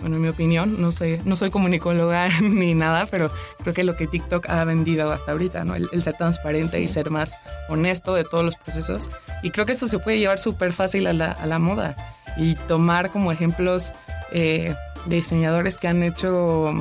bueno, 0.00 0.16
en 0.16 0.22
mi 0.22 0.28
opinión, 0.28 0.80
no 0.80 0.90
sé, 0.90 1.20
no 1.24 1.36
soy 1.36 1.50
comunicóloga 1.50 2.28
ni 2.42 2.74
nada, 2.74 3.06
pero 3.06 3.30
creo 3.62 3.74
que 3.74 3.84
lo 3.84 3.96
que 3.96 4.06
TikTok 4.06 4.48
ha 4.48 4.64
vendido 4.64 5.12
hasta 5.12 5.32
ahorita, 5.32 5.64
¿no? 5.64 5.74
El, 5.74 6.02
ser 6.02 6.16
transparente 6.16 6.80
y 6.80 6.88
ser 6.88 7.10
más 7.10 7.36
honesto 7.68 8.14
de 8.14 8.24
todos 8.24 8.44
los 8.44 8.56
procesos. 8.56 9.10
Y 9.42 9.50
creo 9.50 9.66
que 9.66 9.72
eso 9.72 9.86
se 9.86 9.98
puede 9.98 10.18
llevar 10.18 10.38
súper 10.38 10.72
fácil 10.72 11.06
a 11.06 11.12
la, 11.12 11.32
a 11.32 11.46
la, 11.46 11.58
moda 11.58 11.96
y 12.36 12.54
tomar 12.54 13.10
como 13.10 13.32
ejemplos 13.32 13.92
eh, 14.32 14.74
de 15.06 15.16
diseñadores 15.16 15.78
que 15.78 15.88
han 15.88 16.02
hecho 16.02 16.72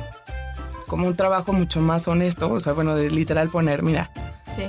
como 0.89 1.07
un 1.07 1.15
trabajo 1.15 1.53
mucho 1.53 1.79
más 1.79 2.09
honesto, 2.09 2.51
o 2.51 2.59
sea, 2.59 2.73
bueno, 2.73 2.95
de 2.95 3.09
literal 3.09 3.49
poner, 3.49 3.83
mira, 3.83 4.11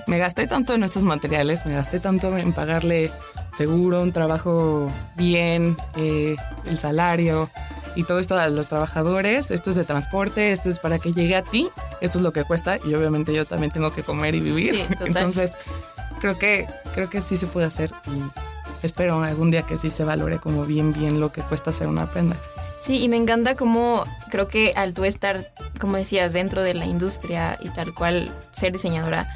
me 0.06 0.18
gasté 0.18 0.46
tanto 0.46 0.74
en 0.74 0.84
estos 0.84 1.02
materiales, 1.02 1.66
me 1.66 1.72
gasté 1.72 1.98
tanto 1.98 2.36
en 2.36 2.52
pagarle 2.52 3.10
seguro, 3.56 4.02
un 4.02 4.12
trabajo 4.12 4.92
bien, 5.16 5.76
eh, 5.96 6.36
el 6.66 6.78
salario, 6.78 7.50
y 7.96 8.04
todo 8.04 8.20
esto 8.20 8.38
a 8.38 8.46
los 8.48 8.68
trabajadores, 8.68 9.50
esto 9.50 9.70
es 9.70 9.76
de 9.76 9.84
transporte, 9.84 10.52
esto 10.52 10.68
es 10.68 10.78
para 10.78 10.98
que 10.98 11.12
llegue 11.12 11.34
a 11.34 11.42
ti, 11.42 11.68
esto 12.00 12.18
es 12.18 12.24
lo 12.24 12.32
que 12.32 12.44
cuesta 12.44 12.78
y 12.84 12.94
obviamente 12.94 13.34
yo 13.34 13.46
también 13.46 13.72
tengo 13.72 13.92
que 13.92 14.02
comer 14.02 14.34
y 14.34 14.40
vivir. 14.40 14.86
Entonces, 15.00 15.56
creo 16.20 16.38
que 16.38 16.68
creo 16.94 17.10
que 17.10 17.20
sí 17.20 17.36
se 17.36 17.46
puede 17.46 17.66
hacer 17.66 17.90
y 18.06 18.86
espero 18.86 19.22
algún 19.22 19.50
día 19.50 19.62
que 19.62 19.76
sí 19.76 19.90
se 19.90 20.04
valore 20.04 20.38
como 20.38 20.64
bien 20.64 20.92
bien 20.92 21.20
lo 21.20 21.32
que 21.32 21.42
cuesta 21.42 21.70
hacer 21.70 21.88
una 21.88 22.10
prenda. 22.10 22.36
Sí, 22.80 23.02
y 23.02 23.08
me 23.08 23.16
encanta 23.16 23.56
cómo 23.56 24.04
creo 24.30 24.48
que 24.48 24.72
al 24.74 24.94
tú 24.94 25.04
estar, 25.04 25.52
como 25.78 25.96
decías, 25.96 26.32
dentro 26.32 26.62
de 26.62 26.74
la 26.74 26.86
industria 26.86 27.58
y 27.60 27.68
tal 27.68 27.94
cual 27.94 28.34
ser 28.52 28.72
diseñadora, 28.72 29.28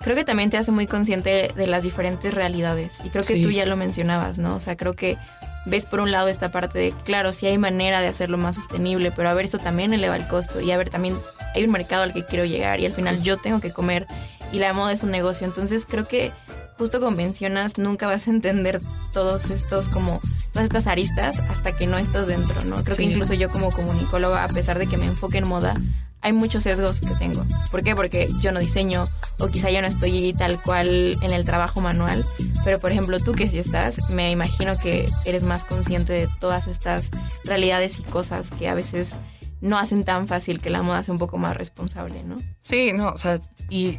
creo 0.00 0.14
que 0.14 0.24
también 0.24 0.50
te 0.50 0.56
hace 0.56 0.70
muy 0.70 0.86
consciente 0.86 1.50
de 1.54 1.66
las 1.66 1.82
diferentes 1.82 2.32
realidades. 2.32 3.00
Y 3.04 3.10
creo 3.10 3.24
que 3.24 3.42
tú 3.42 3.50
ya 3.50 3.66
lo 3.66 3.76
mencionabas, 3.76 4.38
¿no? 4.38 4.54
O 4.54 4.60
sea, 4.60 4.76
creo 4.76 4.94
que 4.94 5.18
ves 5.66 5.86
por 5.86 6.00
un 6.00 6.10
lado 6.10 6.28
esta 6.28 6.50
parte 6.50 6.78
de, 6.78 6.92
claro, 7.04 7.32
sí 7.32 7.46
hay 7.46 7.58
manera 7.58 8.00
de 8.00 8.08
hacerlo 8.08 8.38
más 8.38 8.56
sostenible, 8.56 9.10
pero 9.12 9.28
a 9.28 9.34
ver, 9.34 9.44
esto 9.44 9.58
también 9.58 9.92
eleva 9.92 10.16
el 10.16 10.26
costo 10.26 10.60
y 10.60 10.70
a 10.70 10.76
ver, 10.76 10.90
también 10.90 11.16
hay 11.54 11.64
un 11.64 11.70
mercado 11.70 12.02
al 12.02 12.12
que 12.12 12.24
quiero 12.24 12.44
llegar 12.44 12.80
y 12.80 12.86
al 12.86 12.92
final 12.92 13.22
yo 13.22 13.36
tengo 13.36 13.60
que 13.60 13.70
comer 13.70 14.06
y 14.52 14.58
la 14.58 14.72
moda 14.72 14.92
es 14.92 15.02
un 15.02 15.10
negocio. 15.10 15.46
Entonces 15.46 15.86
creo 15.88 16.06
que 16.06 16.32
justo 16.78 17.00
como 17.00 17.16
mencionas, 17.16 17.78
nunca 17.78 18.06
vas 18.06 18.26
a 18.26 18.30
entender 18.30 18.80
todos 19.12 19.50
estos 19.50 19.88
como 19.88 20.20
todas 20.52 20.64
estas 20.64 20.86
aristas 20.86 21.38
hasta 21.38 21.76
que 21.76 21.86
no 21.86 21.98
estás 21.98 22.26
dentro, 22.26 22.64
¿no? 22.64 22.82
Creo 22.84 22.96
que 22.96 23.02
incluso 23.04 23.34
yo 23.34 23.48
como 23.48 23.70
comunicóloga, 23.70 24.44
a 24.44 24.48
pesar 24.48 24.78
de 24.78 24.86
que 24.86 24.96
me 24.96 25.06
enfoque 25.06 25.38
en 25.38 25.48
moda, 25.48 25.80
hay 26.22 26.32
muchos 26.32 26.62
sesgos 26.62 27.00
que 27.00 27.14
tengo. 27.16 27.44
¿Por 27.70 27.82
qué? 27.82 27.96
Porque 27.96 28.28
yo 28.40 28.52
no 28.52 28.60
diseño 28.60 29.08
o 29.38 29.48
quizá 29.48 29.70
yo 29.70 29.80
no 29.80 29.88
estoy 29.88 30.32
tal 30.34 30.62
cual 30.62 31.16
en 31.20 31.32
el 31.32 31.44
trabajo 31.44 31.80
manual, 31.80 32.24
pero 32.64 32.78
por 32.78 32.92
ejemplo 32.92 33.18
tú 33.18 33.32
que 33.32 33.48
sí 33.48 33.58
estás, 33.58 34.08
me 34.08 34.30
imagino 34.30 34.76
que 34.78 35.10
eres 35.24 35.44
más 35.44 35.64
consciente 35.64 36.12
de 36.12 36.28
todas 36.40 36.68
estas 36.68 37.10
realidades 37.44 37.98
y 37.98 38.02
cosas 38.02 38.52
que 38.52 38.68
a 38.68 38.74
veces 38.74 39.16
no 39.60 39.78
hacen 39.78 40.04
tan 40.04 40.26
fácil 40.26 40.60
que 40.60 40.70
la 40.70 40.82
moda 40.82 41.02
sea 41.02 41.12
un 41.12 41.18
poco 41.18 41.38
más 41.38 41.56
responsable, 41.56 42.22
¿no? 42.24 42.36
Sí, 42.60 42.92
no, 42.92 43.08
o 43.08 43.18
sea, 43.18 43.40
y 43.70 43.98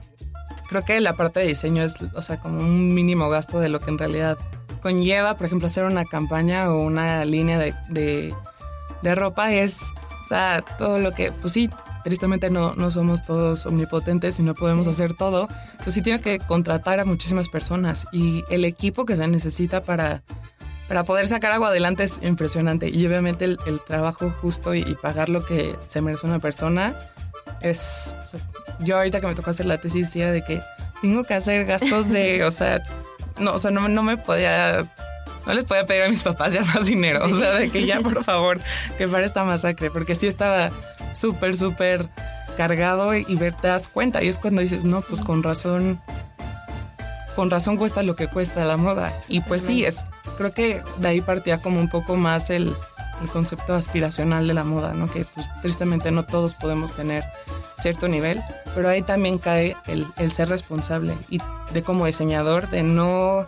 creo 0.67 0.83
que 0.83 0.99
la 0.99 1.15
parte 1.15 1.39
de 1.39 1.47
diseño 1.47 1.83
es, 1.83 1.95
o 2.13 2.21
sea, 2.21 2.39
como 2.39 2.59
un 2.59 2.93
mínimo 2.93 3.29
gasto 3.29 3.59
de 3.59 3.69
lo 3.69 3.79
que 3.79 3.91
en 3.91 3.97
realidad 3.97 4.37
conlleva, 4.81 5.37
por 5.37 5.47
ejemplo, 5.47 5.67
hacer 5.67 5.85
una 5.85 6.05
campaña 6.05 6.71
o 6.71 6.81
una 6.81 7.25
línea 7.25 7.57
de, 7.57 7.73
de, 7.89 8.33
de 9.01 9.15
ropa 9.15 9.53
es, 9.53 9.81
o 10.23 10.27
sea, 10.27 10.63
todo 10.77 10.99
lo 10.99 11.11
que, 11.11 11.31
pues 11.31 11.53
sí, 11.53 11.69
tristemente 12.03 12.49
no, 12.49 12.73
no 12.75 12.91
somos 12.91 13.23
todos 13.23 13.65
omnipotentes 13.65 14.39
y 14.39 14.43
no 14.43 14.53
podemos 14.53 14.87
hacer 14.87 15.13
todo, 15.13 15.47
pues 15.83 15.93
sí 15.93 16.01
tienes 16.01 16.21
que 16.21 16.39
contratar 16.39 16.99
a 16.99 17.05
muchísimas 17.05 17.49
personas 17.49 18.07
y 18.11 18.43
el 18.49 18.65
equipo 18.65 19.05
que 19.05 19.15
se 19.15 19.27
necesita 19.27 19.83
para, 19.83 20.23
para 20.87 21.05
poder 21.05 21.25
sacar 21.25 21.51
algo 21.51 21.65
adelante 21.65 22.03
es 22.03 22.19
impresionante. 22.21 22.89
Y 22.89 23.05
obviamente 23.07 23.45
el, 23.45 23.81
trabajo 23.85 24.29
justo 24.29 24.75
y, 24.75 24.83
pagar 25.01 25.29
lo 25.29 25.45
que 25.45 25.75
se 25.87 26.01
merece 26.01 26.27
una 26.27 26.39
persona 26.39 26.95
es... 27.61 28.15
yo 28.79 28.97
ahorita 28.97 29.21
que 29.21 29.27
me 29.27 29.35
tocó 29.35 29.49
hacer 29.49 29.65
la 29.65 29.79
tesis 29.79 30.07
decía 30.07 30.31
de 30.31 30.43
que 30.43 30.61
tengo 31.01 31.23
que 31.23 31.33
hacer 31.33 31.65
gastos 31.65 32.09
de, 32.09 32.43
o 32.45 32.51
sea, 32.51 32.81
no, 33.37 33.53
o 33.53 33.59
sea, 33.59 33.71
no, 33.71 33.87
no 33.87 34.03
me 34.03 34.17
podía 34.17 34.85
no 35.45 35.53
les 35.53 35.65
podía 35.65 35.85
pedir 35.85 36.03
a 36.03 36.09
mis 36.09 36.23
papás 36.23 36.53
ya 36.53 36.63
más 36.63 36.85
dinero. 36.85 37.25
O 37.25 37.33
sea, 37.33 37.53
de 37.53 37.69
que 37.69 37.85
ya, 37.85 37.99
por 37.99 38.23
favor, 38.23 38.59
que 38.97 39.07
para 39.07 39.25
esta 39.25 39.43
masacre. 39.43 39.91
Porque 39.91 40.15
sí 40.15 40.27
estaba 40.27 40.71
súper, 41.13 41.57
súper 41.57 42.09
cargado 42.57 43.15
y 43.15 43.35
ver 43.35 43.53
te 43.53 43.67
das 43.67 43.87
cuenta. 43.87 44.23
Y 44.23 44.27
es 44.27 44.37
cuando 44.37 44.61
dices, 44.61 44.85
no, 44.85 45.01
pues 45.01 45.21
con 45.21 45.43
razón, 45.43 46.01
con 47.35 47.49
razón 47.49 47.77
cuesta 47.77 48.03
lo 48.03 48.15
que 48.15 48.27
cuesta 48.27 48.63
la 48.65 48.77
moda. 48.77 49.13
Y 49.27 49.41
pues 49.41 49.63
sí, 49.63 49.83
es, 49.83 50.05
creo 50.37 50.53
que 50.53 50.81
de 50.97 51.07
ahí 51.07 51.21
partía 51.21 51.57
como 51.57 51.79
un 51.79 51.89
poco 51.89 52.15
más 52.15 52.49
el, 52.49 52.73
el 53.23 53.29
concepto 53.29 53.73
aspiracional 53.73 54.47
de 54.47 54.53
la 54.53 54.63
moda, 54.63 54.93
¿no? 54.93 55.09
Que 55.09 55.25
pues 55.25 55.47
tristemente 55.61 56.11
no 56.11 56.25
todos 56.25 56.55
podemos 56.55 56.93
tener 56.93 57.23
cierto 57.79 58.07
nivel, 58.07 58.41
pero 58.75 58.89
ahí 58.89 59.01
también 59.01 59.37
cae 59.37 59.75
el, 59.87 60.05
el 60.17 60.31
ser 60.31 60.49
responsable 60.49 61.15
y 61.29 61.39
de 61.73 61.81
como 61.81 62.05
diseñador 62.05 62.69
de 62.69 62.83
no 62.83 63.45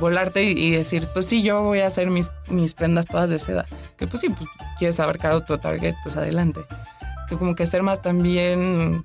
volarte 0.00 0.42
y, 0.42 0.70
decir, 0.70 1.08
pues 1.12 1.26
sí, 1.26 1.42
yo 1.42 1.62
voy 1.62 1.80
a 1.80 1.86
hacer 1.86 2.10
mis, 2.10 2.30
mis 2.48 2.74
prendas 2.74 3.06
todas 3.06 3.30
de 3.30 3.38
seda. 3.38 3.64
Que 3.96 4.06
pues 4.06 4.20
sí, 4.20 4.28
pues, 4.28 4.48
quieres 4.78 4.98
abarcar 4.98 5.32
otro 5.32 5.58
target, 5.58 5.94
pues 6.02 6.16
adelante 6.16 6.60
que 7.28 7.36
como 7.36 7.54
que 7.54 7.66
ser 7.66 7.82
más 7.82 8.02
también 8.02 9.04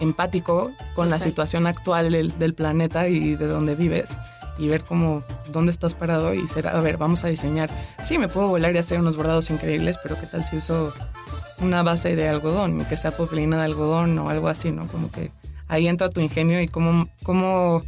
empático 0.00 0.72
con 0.94 1.10
la 1.10 1.18
situación 1.18 1.66
actual 1.66 2.10
del, 2.10 2.54
planeta 2.54 3.08
y 3.08 3.36
de 3.36 3.46
donde 3.46 3.74
vives 3.74 4.18
y 4.58 4.68
ver 4.68 4.82
cómo 4.82 5.22
dónde 5.50 5.72
estás 5.72 5.94
parado 5.94 6.34
y 6.34 6.46
ser, 6.48 6.68
a 6.68 6.80
ver, 6.80 6.96
vamos 6.96 7.24
a 7.24 7.28
diseñar. 7.28 7.70
Sí, 8.04 8.18
me 8.18 8.28
puedo 8.28 8.48
volar 8.48 8.74
y 8.74 8.78
hacer 8.78 9.00
unos 9.00 9.16
bordados 9.16 9.50
increíbles, 9.50 9.98
pero 10.02 10.18
¿qué 10.18 10.26
tal 10.26 10.44
si 10.44 10.56
uso 10.56 10.92
una 11.58 11.82
base 11.82 12.16
de 12.16 12.28
algodón, 12.28 12.84
que 12.84 12.96
sea 12.96 13.12
popelina 13.12 13.58
de 13.58 13.64
algodón 13.64 14.18
o 14.18 14.30
algo 14.30 14.48
así, 14.48 14.72
¿no? 14.72 14.86
Como 14.88 15.10
que 15.10 15.30
ahí 15.68 15.88
entra 15.88 16.10
tu 16.10 16.20
ingenio 16.20 16.60
y 16.60 16.68
cómo, 16.68 17.08
cómo 17.22 17.82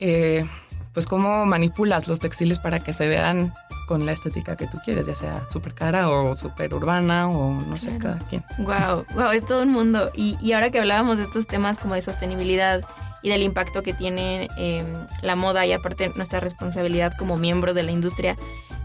eh, 0.00 0.44
pues 0.92 1.06
cómo 1.06 1.44
manipulas 1.44 2.08
los 2.08 2.20
textiles 2.20 2.58
para 2.58 2.80
que 2.80 2.92
se 2.92 3.08
vean 3.08 3.52
con 3.86 4.06
la 4.06 4.12
estética 4.12 4.56
que 4.56 4.66
tú 4.66 4.78
quieres, 4.82 5.06
ya 5.06 5.14
sea 5.14 5.42
súper 5.50 5.74
cara 5.74 6.08
o 6.08 6.34
súper 6.34 6.72
urbana 6.72 7.28
o 7.28 7.52
no 7.52 7.76
sé, 7.76 7.98
cada 7.98 8.18
quien. 8.20 8.42
Wow, 8.58 9.04
wow, 9.14 9.30
es 9.32 9.44
todo 9.44 9.62
un 9.62 9.72
mundo. 9.72 10.10
Y, 10.14 10.38
y, 10.40 10.52
ahora 10.52 10.70
que 10.70 10.78
hablábamos 10.78 11.18
de 11.18 11.24
estos 11.24 11.46
temas 11.46 11.78
como 11.78 11.94
de 11.94 12.00
sostenibilidad 12.00 12.86
y 13.24 13.30
del 13.30 13.42
impacto 13.42 13.82
que 13.82 13.94
tiene 13.94 14.48
em, 14.56 14.86
la 15.22 15.34
moda 15.34 15.64
y 15.66 15.72
aparte 15.72 16.12
nuestra 16.14 16.40
responsabilidad 16.40 17.14
como 17.18 17.36
miembros 17.36 17.74
de 17.74 17.82
la 17.82 17.90
industria, 17.90 18.36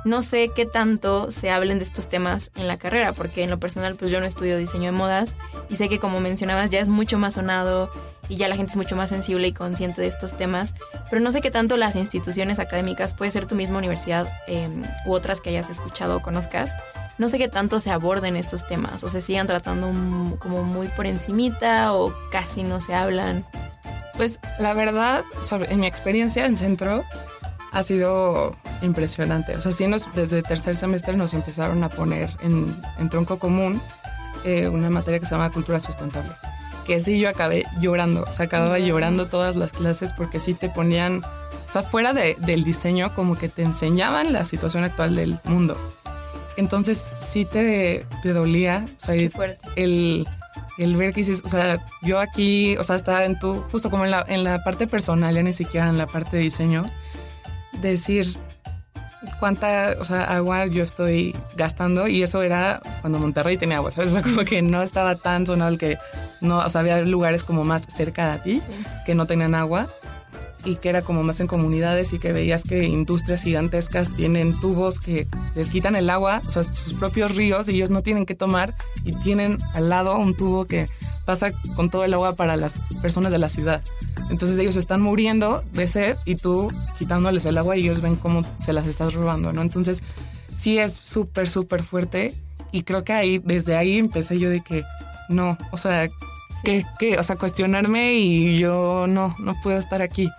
no 0.06 0.22
sé 0.22 0.52
qué 0.56 0.66
tanto 0.66 1.30
se 1.30 1.52
hablen 1.52 1.78
de 1.78 1.84
estos 1.84 2.08
temas 2.08 2.50
en 2.56 2.68
la 2.68 2.78
carrera, 2.78 3.12
porque 3.12 3.44
en 3.44 3.50
lo 3.50 3.60
personal 3.60 3.96
pues 3.96 4.12
yo 4.12 4.22
no 4.22 4.26
estudio 4.26 4.58
diseño 4.58 4.86
de 4.86 4.92
modas 4.94 5.36
y 5.70 5.76
sé 5.76 5.90
que 5.90 6.00
como 6.00 6.22
mencionabas 6.22 6.70
ya 6.70 6.80
es 6.80 6.88
mucho 6.88 7.20
más 7.20 7.34
sonado 7.34 7.92
y 8.30 8.38
ya 8.38 8.48
la 8.48 8.56
gente 8.56 8.72
es 8.72 8.78
mucho 8.78 8.96
más 8.96 9.10
sensible 9.10 9.46
y 9.48 9.52
consciente 9.52 10.02
de 10.02 10.08
estos 10.08 10.38
temas, 10.38 10.74
pero 11.10 11.22
no 11.22 11.32
sé 11.32 11.42
qué 11.42 11.52
tanto 11.52 11.76
las 11.76 11.98
instituciones 11.98 12.60
académicas, 12.60 13.14
puede 13.14 13.32
ser 13.32 13.46
tu 13.46 13.56
misma 13.56 13.80
universidad 13.80 14.32
em, 14.48 14.84
u 15.06 15.12
otras 15.12 15.42
que 15.42 15.50
hayas 15.50 15.70
escuchado 15.70 16.16
o 16.16 16.22
conozcas, 16.22 16.76
no 17.18 17.28
sé 17.28 17.38
qué 17.38 17.50
tanto 17.50 17.80
se 17.80 17.92
aborden 17.92 18.38
estos 18.38 18.66
temas 18.66 19.04
o 19.04 19.10
se 19.10 19.20
sigan 19.20 19.48
tratando 19.48 19.88
como 20.40 20.64
muy 20.64 20.88
por 20.88 21.08
encimita 21.08 21.94
o 21.94 22.16
casi 22.32 22.64
no 22.64 22.80
se 22.80 22.94
hablan. 22.94 23.46
Pues 24.20 24.42
la 24.60 24.74
verdad, 24.74 25.24
en 25.70 25.80
mi 25.80 25.88
experiencia 25.88 26.46
en 26.46 26.58
centro, 26.58 27.06
ha 27.72 27.84
sido 27.84 28.54
impresionante. 28.82 29.56
O 29.56 29.62
sea, 29.62 29.72
sí 29.72 29.88
nos, 29.88 30.14
desde 30.14 30.44
tercer 30.44 30.76
semestre 30.76 31.16
nos 31.16 31.34
empezaron 31.34 31.86
a 31.86 31.90
poner 31.90 32.30
en, 32.42 32.76
tronco 33.10 33.40
común 33.40 33.82
eh, 34.44 34.68
una 34.68 34.90
materia 34.90 35.22
que 35.22 35.26
se 35.26 35.32
llama 35.32 35.50
cultura 35.54 35.80
sustentable. 35.80 36.34
Que 36.86 37.00
sí 37.00 37.18
yo 37.18 37.30
acabé 37.30 37.64
llorando, 37.80 38.26
o 38.28 38.32
sea, 38.34 38.48
acababa 38.48 38.78
llorando 38.78 39.28
todas 39.28 39.56
las 39.56 39.72
clases 39.72 40.12
porque 40.12 40.42
sí 40.42 40.54
te 40.54 40.68
ponían 40.68 41.24
o 41.24 41.72
sea, 41.72 41.84
fuera 41.84 42.12
de, 42.12 42.36
del 42.40 42.66
diseño, 42.66 43.14
como 43.14 43.38
que 43.38 43.48
te 43.48 43.64
enseñaban 43.64 44.34
la 44.34 44.44
situación 44.44 44.84
actual 44.84 45.16
del 45.16 45.40
mundo. 45.46 45.78
Entonces 46.58 47.14
sí 47.20 47.46
te, 47.46 48.06
te 48.22 48.34
dolía, 48.34 48.86
o 48.86 49.00
sea, 49.00 49.16
el, 49.78 50.28
el 50.80 50.96
ver 50.96 51.14
que 51.14 51.22
dices, 51.22 51.42
o 51.46 51.50
sea, 51.50 51.86
yo 52.02 52.20
aquí, 52.20 52.78
o 52.78 52.84
sea, 52.84 52.96
estaba 52.96 53.26
en 53.26 53.38
tu, 53.38 53.62
justo 53.72 53.90
como 53.90 54.06
en 54.06 54.12
la, 54.12 54.26
en 54.28 54.44
la 54.44 54.64
parte 54.64 54.88
personal, 54.88 55.36
ya 55.36 55.44
ni 55.44 55.54
siquiera 55.54 55.90
en 55.90 55.98
la 55.98 56.08
parte 56.08 56.38
de 56.38 56.44
diseño, 56.44 56.86
decir 57.82 58.26
cuánta, 59.40 59.96
o 60.00 60.06
sea, 60.06 60.24
agua 60.24 60.66
yo 60.68 60.84
estoy 60.84 61.36
gastando 61.56 62.08
y 62.08 62.24
eso 62.24 62.42
era 62.42 62.82
cuando 63.02 63.20
Monterrey 63.20 63.58
tenía 63.58 63.78
agua, 63.78 63.92
¿sabes? 63.92 64.12
O 64.12 64.14
sea, 64.14 64.22
como 64.22 64.44
que 64.44 64.62
no 64.62 64.82
estaba 64.82 65.16
tan 65.16 65.46
sonado 65.46 65.70
el 65.70 65.78
que 65.78 65.98
no, 66.42 66.60
o 66.60 66.70
sea, 66.70 66.82
había 66.82 67.02
lugares 67.02 67.44
como 67.44 67.64
más 67.64 67.86
cerca 67.96 68.34
de 68.34 68.40
ti 68.40 68.64
que 69.06 69.16
no 69.16 69.26
tenían 69.26 69.56
agua 69.56 69.88
y 70.66 70.76
que 70.76 70.90
era 70.90 71.02
como 71.02 71.24
más 71.24 71.40
en 71.40 71.48
comunidades 71.48 72.14
y 72.14 72.20
que 72.20 72.34
veías 72.34 72.64
que 72.64 72.84
industrias 72.86 73.44
gigantescas 73.44 74.14
tienen 74.16 74.60
tubos 74.60 75.00
que 75.00 75.28
les 75.56 75.70
quitan 75.70 75.96
el 75.96 76.10
agua, 76.10 76.42
o 76.48 76.52
sea, 76.52 76.64
sus 76.64 76.94
propios 76.94 77.36
ríos 77.36 77.70
y 77.70 77.76
ellos 77.76 77.90
no 77.90 78.04
tienen 78.04 78.26
que 78.26 78.36
tomar 78.36 78.76
y 79.04 79.14
tienen 79.14 79.58
al 79.74 79.90
lado 79.90 80.18
un 80.18 80.36
tubo 80.36 80.66
que 80.66 80.88
pasa 81.26 81.52
con 81.76 81.90
todo 81.90 82.06
el 82.06 82.14
agua 82.14 82.36
para 82.36 82.58
las 82.58 82.80
personas 83.02 83.32
de 83.32 83.38
la 83.38 83.50
ciudad. 83.50 83.84
Entonces 84.30 84.58
ellos 84.60 84.76
están 84.76 85.02
muriendo 85.02 85.64
de 85.74 85.88
sed 85.88 86.18
y 86.26 86.36
tú 86.36 86.72
quitándoles 86.98 87.46
el 87.46 87.58
agua 87.58 87.78
y 87.78 87.82
ellos 87.82 88.02
ven 88.02 88.16
cómo 88.16 88.44
se 88.64 88.74
las 88.74 88.88
estás 88.88 89.14
robando, 89.14 89.54
¿no? 89.54 89.62
Entonces 89.62 90.04
sí 90.56 90.80
es 90.80 91.00
súper, 91.02 91.50
súper 91.50 91.84
fuerte 91.84 92.34
y 92.72 92.84
creo 92.84 93.04
que 93.04 93.14
ahí, 93.14 93.40
desde 93.40 93.78
ahí 93.78 93.98
empecé 93.98 94.40
yo 94.40 94.50
de 94.50 94.62
que 94.62 94.84
no, 95.30 95.58
o 95.72 95.78
sea, 95.78 96.10
que, 96.64 97.18
o 97.18 97.24
sea, 97.24 97.36
cuestionarme 97.36 98.14
y 98.14 98.60
yo 98.60 99.06
no, 99.08 99.36
no 99.40 99.56
puedo 99.62 99.78
estar 99.78 100.02
aquí. 100.02 100.30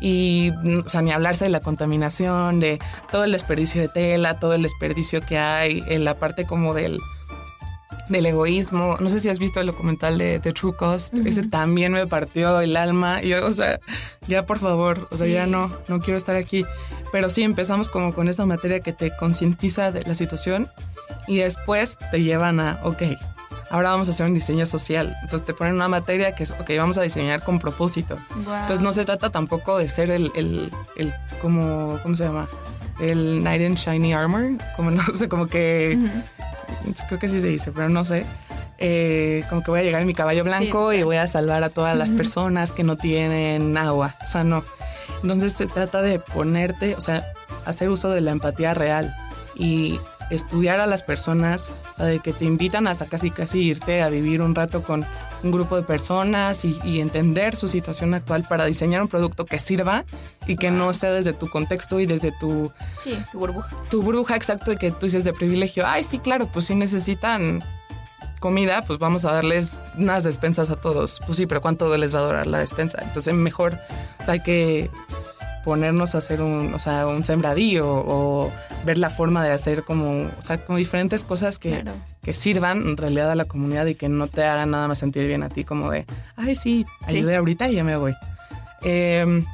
Y, 0.00 0.50
o 0.84 0.88
sea, 0.88 1.02
ni 1.02 1.12
hablarse 1.12 1.44
de 1.44 1.50
la 1.50 1.60
contaminación, 1.60 2.58
de 2.58 2.78
todo 3.10 3.24
el 3.24 3.32
desperdicio 3.32 3.82
de 3.82 3.88
tela, 3.88 4.40
todo 4.40 4.54
el 4.54 4.62
desperdicio 4.62 5.20
que 5.20 5.38
hay, 5.38 5.84
en 5.88 6.04
la 6.04 6.18
parte 6.18 6.46
como 6.46 6.72
del, 6.72 6.98
del 8.08 8.26
egoísmo. 8.26 8.96
No 8.98 9.08
sé 9.08 9.20
si 9.20 9.28
has 9.28 9.38
visto 9.38 9.60
el 9.60 9.66
documental 9.66 10.16
de 10.16 10.40
The 10.40 10.52
True 10.52 10.74
Cost. 10.74 11.18
Ese 11.26 11.46
también 11.46 11.92
me 11.92 12.06
partió 12.06 12.60
el 12.60 12.76
alma. 12.76 13.22
Y 13.22 13.28
yo, 13.28 13.46
o 13.46 13.52
sea, 13.52 13.78
ya 14.26 14.46
por 14.46 14.58
favor, 14.58 15.06
o 15.10 15.16
sea, 15.16 15.26
ya 15.26 15.46
no, 15.46 15.70
no 15.88 16.00
quiero 16.00 16.16
estar 16.16 16.36
aquí. 16.36 16.64
Pero 17.12 17.28
sí, 17.28 17.42
empezamos 17.42 17.88
como 17.88 18.14
con 18.14 18.28
esa 18.28 18.46
materia 18.46 18.80
que 18.80 18.92
te 18.92 19.14
concientiza 19.16 19.92
de 19.92 20.02
la 20.04 20.14
situación 20.14 20.68
y 21.26 21.38
después 21.38 21.98
te 22.10 22.22
llevan 22.22 22.60
a, 22.60 22.80
ok, 22.84 23.02
ahora 23.70 23.90
vamos 23.90 24.08
a 24.08 24.10
hacer 24.10 24.26
un 24.26 24.34
diseño 24.34 24.66
social. 24.66 25.16
Entonces 25.22 25.46
te 25.46 25.54
ponen 25.54 25.74
una 25.74 25.88
materia 25.88 26.34
que 26.34 26.42
es, 26.42 26.50
ok, 26.50 26.70
vamos 26.76 26.98
a 26.98 27.02
diseñar 27.02 27.42
con 27.42 27.58
propósito. 27.58 28.18
Entonces 28.36 28.80
no 28.80 28.92
se 28.92 29.04
trata 29.04 29.30
tampoco 29.30 29.78
de 29.78 29.88
ser 29.88 30.10
el, 30.10 30.32
el, 30.34 30.70
el 30.96 31.14
como, 31.40 31.98
¿cómo 32.02 32.16
se 32.16 32.24
llama? 32.24 32.48
El 32.98 33.38
Knight 33.40 33.62
in 33.62 33.74
Shiny 33.76 34.12
Armor, 34.12 34.58
como 34.76 34.90
no 34.90 35.02
sé, 35.14 35.28
como 35.28 35.46
que, 35.46 35.98
creo 37.08 37.18
que 37.18 37.28
sí 37.28 37.40
se 37.40 37.46
dice, 37.46 37.72
pero 37.72 37.88
no 37.88 38.04
sé. 38.04 38.26
Eh, 38.82 39.44
como 39.48 39.62
que 39.62 39.70
voy 39.70 39.80
a 39.80 39.82
llegar 39.82 40.00
en 40.00 40.06
mi 40.06 40.14
caballo 40.14 40.42
blanco 40.42 40.92
y 40.92 41.02
voy 41.02 41.16
a 41.16 41.26
salvar 41.26 41.62
a 41.62 41.68
todas 41.68 41.96
las 41.96 42.10
personas 42.10 42.72
que 42.72 42.82
no 42.82 42.96
tienen 42.96 43.76
agua. 43.76 44.16
O 44.22 44.26
sea, 44.26 44.42
no. 44.42 44.64
Entonces 45.22 45.52
se 45.52 45.66
trata 45.66 46.02
de 46.02 46.18
ponerte, 46.18 46.96
o 46.96 47.00
sea, 47.00 47.32
hacer 47.66 47.90
uso 47.90 48.10
de 48.10 48.22
la 48.22 48.30
empatía 48.30 48.74
real 48.74 49.14
y 49.54 50.00
estudiar 50.30 50.80
a 50.80 50.86
las 50.86 51.02
personas, 51.02 51.72
o 51.92 51.96
sea, 51.96 52.06
de 52.06 52.20
que 52.20 52.32
te 52.32 52.44
invitan 52.44 52.86
hasta 52.86 53.06
casi 53.06 53.30
casi 53.30 53.62
irte 53.62 54.02
a 54.02 54.08
vivir 54.08 54.42
un 54.42 54.54
rato 54.54 54.82
con 54.82 55.04
un 55.42 55.50
grupo 55.50 55.76
de 55.76 55.82
personas 55.82 56.64
y, 56.64 57.00
entender 57.00 57.56
su 57.56 57.66
situación 57.66 58.12
actual 58.14 58.44
para 58.44 58.66
diseñar 58.66 59.00
un 59.00 59.08
producto 59.08 59.46
que 59.46 59.58
sirva 59.58 60.04
y 60.46 60.56
que 60.56 60.70
no 60.70 60.92
sea 60.92 61.12
desde 61.12 61.32
tu 61.32 61.48
contexto 61.48 61.98
y 61.98 62.06
desde 62.06 62.30
tu... 62.32 62.70
Sí, 62.98 63.16
tu 63.32 63.38
burbuja. 63.38 63.70
Tu 63.90 64.02
burbuja, 64.02 64.36
exacto, 64.36 64.72
y 64.72 64.76
que 64.76 64.90
tú 64.90 65.06
dices 65.06 65.24
de 65.24 65.32
privilegio, 65.32 65.86
ay, 65.86 66.04
sí, 66.04 66.18
claro, 66.18 66.46
pues 66.52 66.66
si 66.66 66.74
necesitan 66.74 67.62
comida, 68.38 68.82
pues 68.82 68.98
vamos 68.98 69.24
a 69.24 69.32
darles 69.32 69.80
unas 69.96 70.24
despensas 70.24 70.70
a 70.70 70.76
todos. 70.76 71.20
Pues 71.26 71.36
sí, 71.36 71.46
pero 71.46 71.60
¿cuánto 71.60 71.96
les 71.96 72.14
va 72.14 72.20
a 72.20 72.22
durar 72.22 72.46
la 72.46 72.58
despensa? 72.58 72.98
Entonces 73.02 73.34
mejor, 73.34 73.78
o 74.18 74.24
sea, 74.24 74.34
hay 74.34 74.40
que 74.40 74.90
ponernos 75.64 76.14
a 76.14 76.18
hacer 76.18 76.40
un, 76.40 76.74
o 76.74 76.78
sea, 76.78 77.06
un 77.06 77.24
sembradío 77.24 77.86
o 77.88 78.52
ver 78.84 78.98
la 78.98 79.10
forma 79.10 79.44
de 79.44 79.52
hacer 79.52 79.84
como, 79.84 80.22
o 80.26 80.42
sea, 80.42 80.64
como 80.64 80.78
diferentes 80.78 81.24
cosas 81.24 81.58
que, 81.58 81.84
que 82.22 82.34
sirvan 82.34 82.82
en 82.88 82.96
realidad 82.96 83.30
a 83.30 83.34
la 83.34 83.44
comunidad 83.44 83.86
y 83.86 83.94
que 83.94 84.08
no 84.08 84.26
te 84.26 84.44
hagan 84.44 84.70
nada 84.70 84.88
más 84.88 84.98
sentir 84.98 85.26
bien 85.26 85.42
a 85.42 85.48
ti 85.48 85.64
como 85.64 85.90
de, 85.90 86.06
ay, 86.36 86.54
sí, 86.54 86.86
ayudé 87.02 87.36
ahorita 87.36 87.68
y 87.68 87.74
ya 87.76 87.84
me 87.84 87.96
voy. 87.96 88.14
Em, 88.82 89.44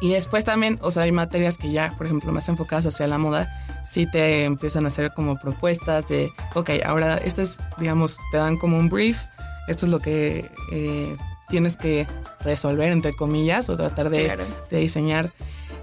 y 0.00 0.10
después 0.10 0.44
también, 0.44 0.78
o 0.82 0.90
sea, 0.90 1.04
hay 1.04 1.12
materias 1.12 1.56
que 1.58 1.72
ya, 1.72 1.94
por 1.96 2.06
ejemplo, 2.06 2.32
más 2.32 2.48
enfocadas 2.48 2.86
hacia 2.86 3.06
la 3.06 3.18
moda, 3.18 3.48
sí 3.88 4.06
te 4.06 4.44
empiezan 4.44 4.84
a 4.84 4.88
hacer 4.88 5.12
como 5.14 5.36
propuestas 5.36 6.08
de, 6.08 6.32
ok, 6.54 6.70
ahora 6.84 7.16
esto 7.16 7.42
es, 7.42 7.58
digamos, 7.78 8.18
te 8.30 8.38
dan 8.38 8.56
como 8.56 8.78
un 8.78 8.88
brief, 8.88 9.22
esto 9.66 9.86
es 9.86 9.92
lo 9.92 10.00
que 10.00 10.50
eh, 10.72 11.16
tienes 11.48 11.76
que 11.76 12.06
resolver, 12.40 12.92
entre 12.92 13.12
comillas, 13.14 13.68
o 13.70 13.76
tratar 13.76 14.10
de, 14.10 14.38
diseñar. 14.70 15.30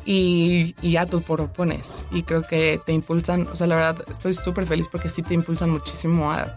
Y, 0.05 0.75
ya 0.81 1.05
tú 1.05 1.21
propones. 1.21 2.05
Y 2.11 2.23
creo 2.23 2.45
que 2.45 2.79
te 2.85 2.93
impulsan, 2.93 3.47
o 3.51 3.55
sea, 3.55 3.67
la 3.67 3.75
verdad, 3.75 4.05
estoy 4.11 4.33
súper 4.33 4.65
feliz 4.65 4.87
porque 4.91 5.09
sí 5.09 5.23
te 5.23 5.33
impulsan 5.33 5.69
muchísimo 5.69 6.31
a, 6.31 6.55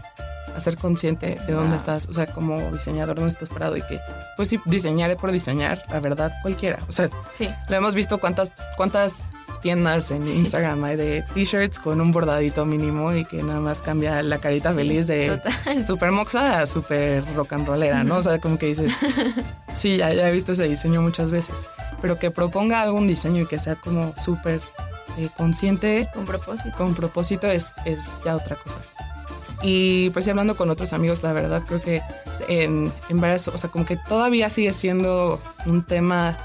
ser 0.59 0.77
consciente 0.77 1.39
de 1.47 1.53
dónde 1.53 1.77
estás, 1.77 2.09
o 2.09 2.13
sea, 2.13 2.27
como 2.27 2.73
diseñador, 2.73 3.15
dónde 3.15 3.31
estás 3.31 3.49
parado 3.49 3.77
y 3.77 3.83
que, 3.83 4.01
pues 4.37 4.49
sí, 4.49 4.59
diseñar 4.65 5.17
por 5.17 5.31
diseñar, 5.31 5.85
la 5.89 6.01
verdad, 6.01 6.33
cualquiera. 6.43 6.81
O 6.89 6.93
sea, 6.93 7.09
sí. 7.31 7.49
lo 7.69 7.77
hemos 7.77 7.95
visto 7.95 8.19
cuántas, 8.19 8.51
cuántas 8.77 9.31
tiendas 9.61 10.11
en 10.11 10.27
Instagram 10.27 10.85
hay 10.85 10.97
de 10.97 11.25
t-shirts 11.35 11.79
con 11.79 12.01
un 12.01 12.13
bordadito 12.13 12.65
mínimo 12.65 13.15
y 13.15 13.25
que 13.25 13.43
nada 13.43 13.61
más 13.61 13.83
cambia 13.83 14.23
la 14.23 14.39
carita 14.39 14.73
feliz 14.73 15.07
de 15.07 15.41
super 15.87 16.11
moxa 16.11 16.61
a 16.61 16.67
super 16.67 17.25
rock 17.35 17.53
and 17.55 17.67
rollera, 17.67 18.05
¿no? 18.05 18.19
O 18.19 18.23
sea, 18.23 18.41
como 18.41 18.59
que 18.59 18.67
dices, 18.67 18.93
sí, 19.75 19.99
ya, 19.99 20.11
he 20.11 20.31
visto 20.31 20.53
ese 20.53 20.69
diseño 20.69 21.03
muchas 21.03 21.31
veces, 21.31 21.67
pero 22.01 22.19
que 22.19 22.31
proponga 22.31 22.83
algún 22.83 23.07
diseño 23.07 23.43
y 23.43 23.47
que 23.47 23.59
sea 23.59 23.77
como 23.77 24.15
súper 24.17 24.61
eh, 25.19 25.29
consciente. 25.37 26.09
Con 26.15 26.27
propósito. 26.27 26.77
Con 26.77 26.95
propósito 26.95 27.47
es, 27.47 27.75
es 27.85 28.21
ya 28.25 28.37
otra 28.37 28.57
cosa. 28.57 28.81
Y 29.63 30.11
pues 30.11 30.29
hablando 30.29 30.57
con 30.57 30.71
otros 30.71 30.93
amigos, 30.93 31.23
la 31.23 31.33
verdad 31.33 31.65
creo 31.67 31.83
que 31.83 32.03
en, 32.49 32.93
en 33.09 33.21
varias, 33.21 33.49
o 33.49 33.59
sea, 33.59 33.71
como 33.71 33.85
que 33.85 33.97
todavía 33.97 34.51
sigue 34.51 34.73
siendo 34.73 35.41
un 35.67 35.83
tema 35.83 36.39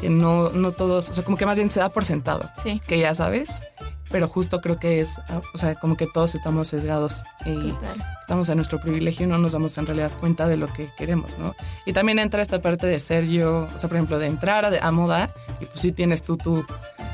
que 0.00 0.08
no, 0.10 0.50
no 0.50 0.72
todos, 0.72 1.10
o 1.10 1.12
sea, 1.12 1.24
como 1.24 1.36
que 1.36 1.46
más 1.46 1.56
bien 1.56 1.70
se 1.70 1.80
da 1.80 1.88
por 1.88 2.04
sentado, 2.04 2.48
sí. 2.62 2.80
que 2.86 2.98
ya 2.98 3.14
sabes, 3.14 3.62
pero 4.10 4.28
justo 4.28 4.60
creo 4.60 4.78
que 4.78 5.00
es, 5.00 5.18
o 5.52 5.58
sea, 5.58 5.74
como 5.74 5.96
que 5.96 6.06
todos 6.06 6.34
estamos 6.34 6.68
sesgados 6.68 7.24
y 7.44 7.74
estamos 8.20 8.48
en 8.48 8.56
nuestro 8.56 8.80
privilegio 8.80 9.26
y 9.26 9.28
no 9.28 9.38
nos 9.38 9.52
damos 9.52 9.76
en 9.78 9.86
realidad 9.86 10.10
cuenta 10.18 10.48
de 10.48 10.56
lo 10.56 10.66
que 10.72 10.90
queremos, 10.96 11.38
¿no? 11.38 11.54
Y 11.86 11.92
también 11.92 12.18
entra 12.18 12.42
esta 12.42 12.60
parte 12.60 12.86
de 12.86 13.00
ser 13.00 13.26
yo, 13.26 13.68
o 13.74 13.78
sea, 13.78 13.88
por 13.88 13.96
ejemplo, 13.96 14.18
de 14.18 14.26
entrar 14.26 14.78
a, 14.80 14.90
moda 14.90 15.30
y 15.60 15.66
pues 15.66 15.80
sí 15.80 15.92
tienes 15.92 16.22
tú 16.22 16.36
tu, 16.36 16.64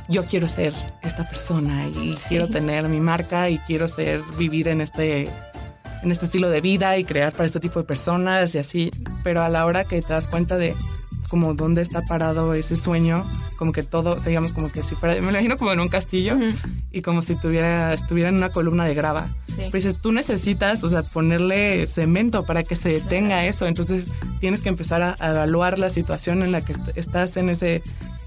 yo 0.08 0.24
quiero 0.24 0.48
ser 0.48 0.72
esta 1.02 1.28
persona 1.28 1.88
y 1.88 2.14
quiero 2.28 2.48
tener 2.48 2.88
mi 2.88 3.00
marca 3.00 3.50
y 3.50 3.58
quiero 3.58 3.88
ser, 3.88 4.22
vivir 4.36 4.68
en 4.68 4.80
este 4.80 5.30
en 6.02 6.12
este 6.12 6.26
estilo 6.26 6.50
de 6.50 6.60
vida 6.60 6.98
y 6.98 7.04
crear 7.04 7.32
para 7.32 7.46
este 7.46 7.60
tipo 7.60 7.78
de 7.78 7.86
personas 7.86 8.54
y 8.54 8.58
así, 8.58 8.90
pero 9.22 9.42
a 9.42 9.48
la 9.48 9.64
hora 9.64 9.84
que 9.84 10.02
te 10.02 10.12
das 10.12 10.28
cuenta 10.28 10.58
de 10.58 10.76
como 11.34 11.54
dónde 11.54 11.82
está 11.82 12.00
parado 12.02 12.54
ese 12.54 12.76
sueño, 12.76 13.28
como 13.56 13.72
que 13.72 13.82
todo, 13.82 14.14
digamos, 14.14 14.52
como 14.52 14.70
que 14.70 14.84
si 14.84 14.94
fuera, 14.94 15.20
me 15.20 15.30
imagino 15.30 15.58
como 15.58 15.72
en 15.72 15.80
un 15.80 15.88
castillo 15.88 16.38
y 16.92 17.02
como 17.02 17.22
si 17.22 17.34
tuviera, 17.34 17.92
estuviera 17.92 18.28
en 18.28 18.36
una 18.36 18.50
columna 18.50 18.84
de 18.84 18.94
grava. 18.94 19.26
Pero 19.56 19.72
dices, 19.72 20.00
tú 20.00 20.12
necesitas, 20.12 20.84
o 20.84 20.88
sea, 20.88 21.02
ponerle 21.02 21.88
cemento 21.88 22.46
para 22.46 22.62
que 22.62 22.76
se 22.76 22.90
detenga 22.90 23.44
eso, 23.46 23.66
entonces 23.66 24.12
tienes 24.38 24.62
que 24.62 24.68
empezar 24.68 25.02
a, 25.02 25.16
evaluar 25.28 25.80
la 25.80 25.90
situación 25.90 26.44
en 26.44 26.52
la 26.52 26.60
que 26.60 26.72
estás 26.94 27.36
en 27.36 27.48
ese, 27.48 27.82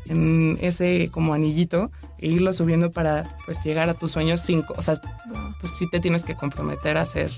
en 0.10 0.58
ese 0.60 1.08
como 1.10 1.34
anillito 1.34 1.89
e 2.17 2.28
irlo 2.28 2.52
subiendo 2.52 2.91
para 2.91 3.38
pues 3.46 3.63
llegar 3.63 3.88
a 3.88 3.93
tus 3.93 4.12
sueños 4.12 4.41
cinco, 4.41 4.74
o 4.76 4.82
sea, 4.82 4.96
pues 5.62 5.72
sí 5.80 5.89
te 5.89 6.02
tienes 6.02 6.26
que 6.26 6.36
comprometer 6.36 6.98
a 6.98 7.06
ser 7.06 7.32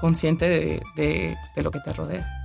consciente 0.00 0.48
de, 0.48 0.80
de, 0.96 1.36
de 1.54 1.62
lo 1.62 1.70
que 1.70 1.80
te 1.80 1.92
rodea. 1.92 2.41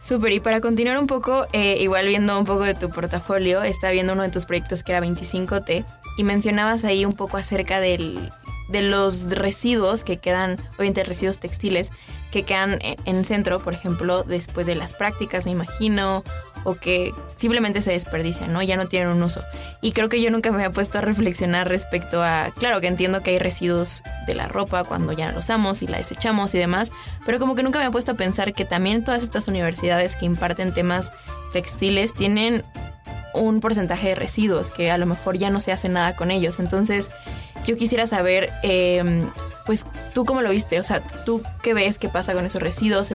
Súper, 0.00 0.32
y 0.32 0.40
para 0.40 0.62
continuar 0.62 0.98
un 0.98 1.06
poco, 1.06 1.46
eh, 1.52 1.76
igual 1.80 2.06
viendo 2.06 2.38
un 2.38 2.46
poco 2.46 2.62
de 2.62 2.74
tu 2.74 2.88
portafolio, 2.88 3.62
estaba 3.62 3.92
viendo 3.92 4.14
uno 4.14 4.22
de 4.22 4.30
tus 4.30 4.46
proyectos 4.46 4.82
que 4.82 4.92
era 4.92 5.00
25T 5.02 5.84
y 6.16 6.24
mencionabas 6.24 6.84
ahí 6.84 7.04
un 7.04 7.12
poco 7.12 7.36
acerca 7.36 7.80
del, 7.80 8.32
de 8.70 8.82
los 8.82 9.32
residuos 9.32 10.04
que 10.04 10.18
quedan, 10.18 10.58
obviamente 10.76 11.04
residuos 11.04 11.40
textiles, 11.40 11.90
que 12.30 12.44
quedan 12.44 12.78
en, 12.82 12.96
en 13.04 13.24
centro, 13.24 13.60
por 13.60 13.74
ejemplo, 13.74 14.22
después 14.22 14.66
de 14.66 14.76
las 14.76 14.94
prácticas, 14.94 15.46
me 15.46 15.52
imagino, 15.52 16.22
o 16.64 16.74
que 16.74 17.12
simplemente 17.36 17.80
se 17.80 17.92
desperdician, 17.92 18.52
¿no? 18.52 18.62
Ya 18.62 18.76
no 18.76 18.88
tienen 18.88 19.08
un 19.08 19.22
uso. 19.22 19.42
Y 19.80 19.92
creo 19.92 20.08
que 20.08 20.20
yo 20.20 20.30
nunca 20.30 20.50
me 20.50 20.56
había 20.58 20.72
puesto 20.72 20.98
a 20.98 21.00
reflexionar 21.00 21.68
respecto 21.68 22.22
a, 22.22 22.52
claro 22.56 22.80
que 22.80 22.86
entiendo 22.86 23.22
que 23.22 23.30
hay 23.30 23.38
residuos 23.38 24.02
de 24.26 24.34
la 24.34 24.48
ropa 24.48 24.84
cuando 24.84 25.12
ya 25.12 25.32
la 25.32 25.38
usamos 25.38 25.82
y 25.82 25.86
la 25.86 25.98
desechamos 25.98 26.54
y 26.54 26.58
demás, 26.58 26.92
pero 27.24 27.38
como 27.38 27.54
que 27.54 27.62
nunca 27.62 27.78
me 27.78 27.84
había 27.84 27.92
puesto 27.92 28.12
a 28.12 28.14
pensar 28.14 28.52
que 28.52 28.64
también 28.64 29.04
todas 29.04 29.22
estas 29.22 29.48
universidades 29.48 30.16
que 30.16 30.26
imparten 30.26 30.74
temas 30.74 31.12
textiles 31.52 32.14
tienen 32.14 32.62
un 33.34 33.60
porcentaje 33.60 34.08
de 34.08 34.14
residuos 34.14 34.70
que 34.70 34.90
a 34.90 34.98
lo 34.98 35.06
mejor 35.06 35.36
ya 35.36 35.50
no 35.50 35.60
se 35.60 35.72
hace 35.72 35.88
nada 35.88 36.16
con 36.16 36.30
ellos. 36.30 36.58
Entonces, 36.58 37.10
yo 37.66 37.76
quisiera 37.76 38.06
saber, 38.06 38.50
eh, 38.62 39.24
pues, 39.66 39.86
¿tú 40.14 40.24
cómo 40.24 40.42
lo 40.42 40.50
viste? 40.50 40.78
O 40.80 40.82
sea, 40.82 41.00
¿tú 41.24 41.42
qué 41.62 41.74
ves 41.74 41.98
que 41.98 42.08
pasa 42.08 42.32
con 42.34 42.44
esos 42.44 42.62
residuos? 42.62 43.12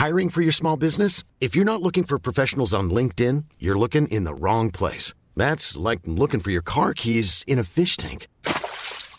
Hiring 0.00 0.30
for 0.30 0.42
your 0.42 0.52
small 0.52 0.78
business? 0.78 1.24
If 1.40 1.54
you're 1.54 1.66
not 1.66 1.82
looking 1.82 2.04
for 2.04 2.18
professionals 2.18 2.72
on 2.72 2.88
LinkedIn, 2.88 3.44
you're 3.58 3.78
looking 3.78 4.08
in 4.08 4.24
the 4.24 4.32
wrong 4.32 4.70
place. 4.70 5.12
That's 5.36 5.76
like 5.76 6.00
looking 6.06 6.40
for 6.40 6.50
your 6.50 6.62
car 6.62 6.94
keys 6.94 7.44
in 7.46 7.58
a 7.58 7.64
fish 7.64 7.98
tank. 7.98 8.26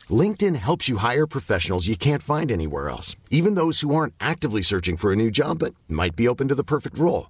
LinkedIn 0.10 0.56
helps 0.56 0.90
you 0.90 0.98
hire 0.98 1.28
professionals 1.28 1.88
you 1.88 1.96
can't 1.96 2.24
find 2.24 2.52
anywhere 2.52 2.90
else, 2.90 3.16
even 3.30 3.54
those 3.54 3.82
who 3.82 3.94
aren't 3.94 4.16
actively 4.20 4.64
searching 4.64 4.98
for 4.98 5.14
a 5.14 5.16
new 5.16 5.30
job 5.30 5.60
but 5.60 5.76
might 5.88 6.16
be 6.16 6.28
open 6.28 6.48
to 6.48 6.56
the 6.56 6.64
perfect 6.64 6.98
role. 6.98 7.30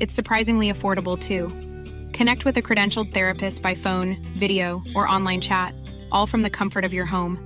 It's 0.00 0.14
surprisingly 0.14 0.72
affordable 0.72 1.18
too. 1.18 1.52
Connect 2.16 2.46
with 2.46 2.56
a 2.56 2.62
credentialed 2.62 3.12
therapist 3.12 3.62
by 3.62 3.74
phone, 3.74 4.16
video, 4.34 4.82
or 4.94 5.06
online 5.06 5.42
chat, 5.42 5.74
all 6.10 6.26
from 6.26 6.40
the 6.40 6.48
comfort 6.48 6.86
of 6.86 6.94
your 6.94 7.04
home. 7.04 7.38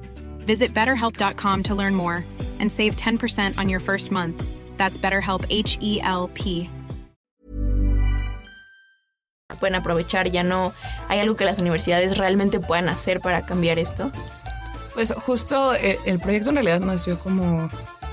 Visit 0.47 0.73
betterhelp.com 0.73 1.63
to 1.65 1.75
learn 1.75 1.97
more 1.97 2.25
and 2.61 2.71
save 2.71 2.95
10% 2.95 3.59
on 3.59 3.69
your 3.69 3.81
first 3.81 4.13
month. 4.13 4.41
That's 4.77 4.99
BetterHelp 4.99 5.45
H 5.51 5.79
E 5.81 6.01
L 6.01 6.31
P. 6.35 6.71
Pueden 9.59 9.75
aprovechar, 9.75 10.33
ya 10.33 10.43
no 10.43 10.73
hay 11.09 11.19
algo 11.19 11.37
que 11.37 11.45
las 11.45 11.59
universidades 11.59 12.19
realmente 12.19 12.61
puedan 12.61 12.89
hacer 12.89 13.21
para 13.21 13.47
cambiar 13.47 13.79
esto. 13.81 14.13
Pues 14.95 15.13
justo 15.13 15.75
eh, 15.75 15.99
el 16.07 16.21
proyecto 16.21 16.51
en 16.51 16.57
realidad 16.57 16.81
nació 16.81 17.19
como, 17.19 17.69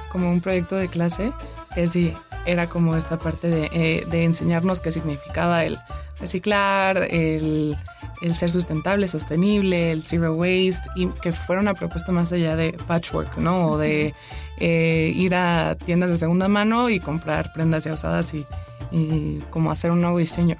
como 0.09 0.31
un 0.31 0.41
proyecto 0.41 0.75
de 0.77 0.87
clase, 0.87 1.31
es 1.75 1.93
decir, 1.93 2.15
era 2.45 2.67
como 2.67 2.95
esta 2.95 3.17
parte 3.19 3.47
de, 3.47 3.69
eh, 3.73 4.05
de 4.09 4.23
enseñarnos 4.23 4.81
qué 4.81 4.91
significaba 4.91 5.65
el 5.65 5.79
reciclar, 6.19 6.97
el, 7.09 7.77
el, 8.21 8.35
ser 8.35 8.49
sustentable, 8.49 9.07
sostenible, 9.07 9.91
el 9.91 10.03
zero 10.03 10.33
waste, 10.35 10.89
y 10.95 11.07
que 11.07 11.31
fuera 11.31 11.61
una 11.61 11.73
propuesta 11.73 12.11
más 12.11 12.31
allá 12.31 12.55
de 12.55 12.73
patchwork, 12.87 13.37
¿no? 13.37 13.67
O 13.67 13.77
de 13.77 14.13
eh, 14.59 15.11
ir 15.15 15.35
a 15.35 15.75
tiendas 15.75 16.09
de 16.09 16.15
segunda 16.15 16.47
mano 16.47 16.89
y 16.89 16.99
comprar 16.99 17.51
prendas 17.53 17.83
ya 17.83 17.93
usadas 17.93 18.33
y, 18.33 18.45
y 18.91 19.39
como 19.49 19.71
hacer 19.71 19.91
un 19.91 20.01
nuevo 20.01 20.19
diseño. 20.19 20.57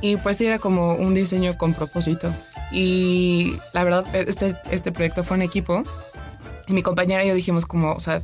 Y 0.00 0.16
pues 0.18 0.40
era 0.40 0.58
como 0.58 0.94
un 0.94 1.14
diseño 1.14 1.56
con 1.56 1.74
propósito. 1.74 2.32
Y 2.70 3.56
la 3.72 3.84
verdad, 3.84 4.04
este, 4.14 4.56
este 4.70 4.92
proyecto 4.92 5.24
fue 5.24 5.36
en 5.36 5.42
equipo. 5.42 5.82
Y 6.66 6.72
mi 6.72 6.82
compañera 6.82 7.24
y 7.24 7.28
yo 7.28 7.34
dijimos 7.34 7.64
como, 7.64 7.92
o 7.92 8.00
sea, 8.00 8.22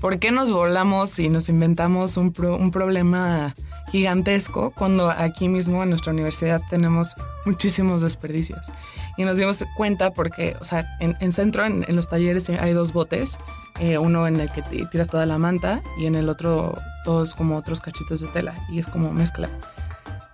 ¿por 0.00 0.18
qué 0.18 0.30
nos 0.30 0.50
volamos 0.50 1.18
y 1.18 1.28
nos 1.28 1.48
inventamos 1.48 2.16
un, 2.16 2.32
pro, 2.32 2.56
un 2.56 2.70
problema 2.70 3.54
gigantesco 3.88 4.72
cuando 4.72 5.10
aquí 5.10 5.48
mismo 5.48 5.82
en 5.82 5.90
nuestra 5.90 6.12
universidad 6.12 6.60
tenemos 6.70 7.14
muchísimos 7.44 8.02
desperdicios? 8.02 8.72
Y 9.16 9.24
nos 9.24 9.38
dimos 9.38 9.64
cuenta 9.76 10.12
porque, 10.12 10.56
o 10.60 10.64
sea, 10.64 10.86
en, 11.00 11.16
en 11.20 11.32
centro, 11.32 11.64
en, 11.64 11.84
en, 11.88 11.96
los 11.96 12.08
talleres 12.08 12.48
hay 12.50 12.72
dos 12.72 12.92
botes, 12.92 13.38
eh, 13.78 13.98
uno 13.98 14.26
en 14.26 14.40
el 14.40 14.50
que 14.50 14.62
tiras 14.62 15.08
toda 15.08 15.26
la 15.26 15.38
manta 15.38 15.82
y 15.98 16.06
en 16.06 16.14
el 16.14 16.28
otro 16.28 16.78
todos 17.04 17.34
como 17.34 17.56
otros 17.56 17.80
cachitos 17.80 18.20
de 18.20 18.28
tela 18.28 18.54
y 18.68 18.80
es 18.80 18.88
como 18.88 19.12
mezcla 19.12 19.48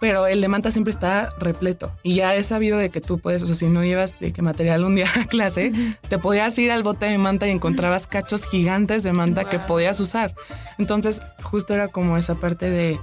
pero 0.02 0.26
el 0.26 0.40
de 0.40 0.48
manta 0.48 0.72
siempre 0.72 0.90
está 0.90 1.30
repleto. 1.38 1.92
Y 2.02 2.16
ya 2.16 2.34
he 2.34 2.42
sabido 2.42 2.76
de 2.76 2.90
que 2.90 3.00
tú 3.00 3.20
puedes, 3.20 3.40
o 3.44 3.46
sea, 3.46 3.54
si 3.54 3.68
no 3.68 3.84
llevas 3.84 4.18
de 4.18 4.32
que 4.32 4.42
material 4.42 4.82
un 4.82 4.96
día 4.96 5.06
a 5.20 5.26
clase, 5.26 5.72
te 6.08 6.18
podías 6.18 6.58
ir 6.58 6.72
al 6.72 6.82
bote 6.82 7.06
de 7.06 7.16
manta 7.18 7.46
y 7.46 7.52
encontrabas 7.52 8.08
cachos 8.08 8.44
gigantes 8.44 9.04
de 9.04 9.12
manta 9.12 9.42
wow. 9.42 9.50
que 9.52 9.58
podías 9.60 10.00
usar. 10.00 10.34
Entonces, 10.76 11.22
justo 11.44 11.72
era 11.72 11.86
como 11.86 12.16
esa 12.16 12.34
parte 12.34 12.68
de, 12.68 12.98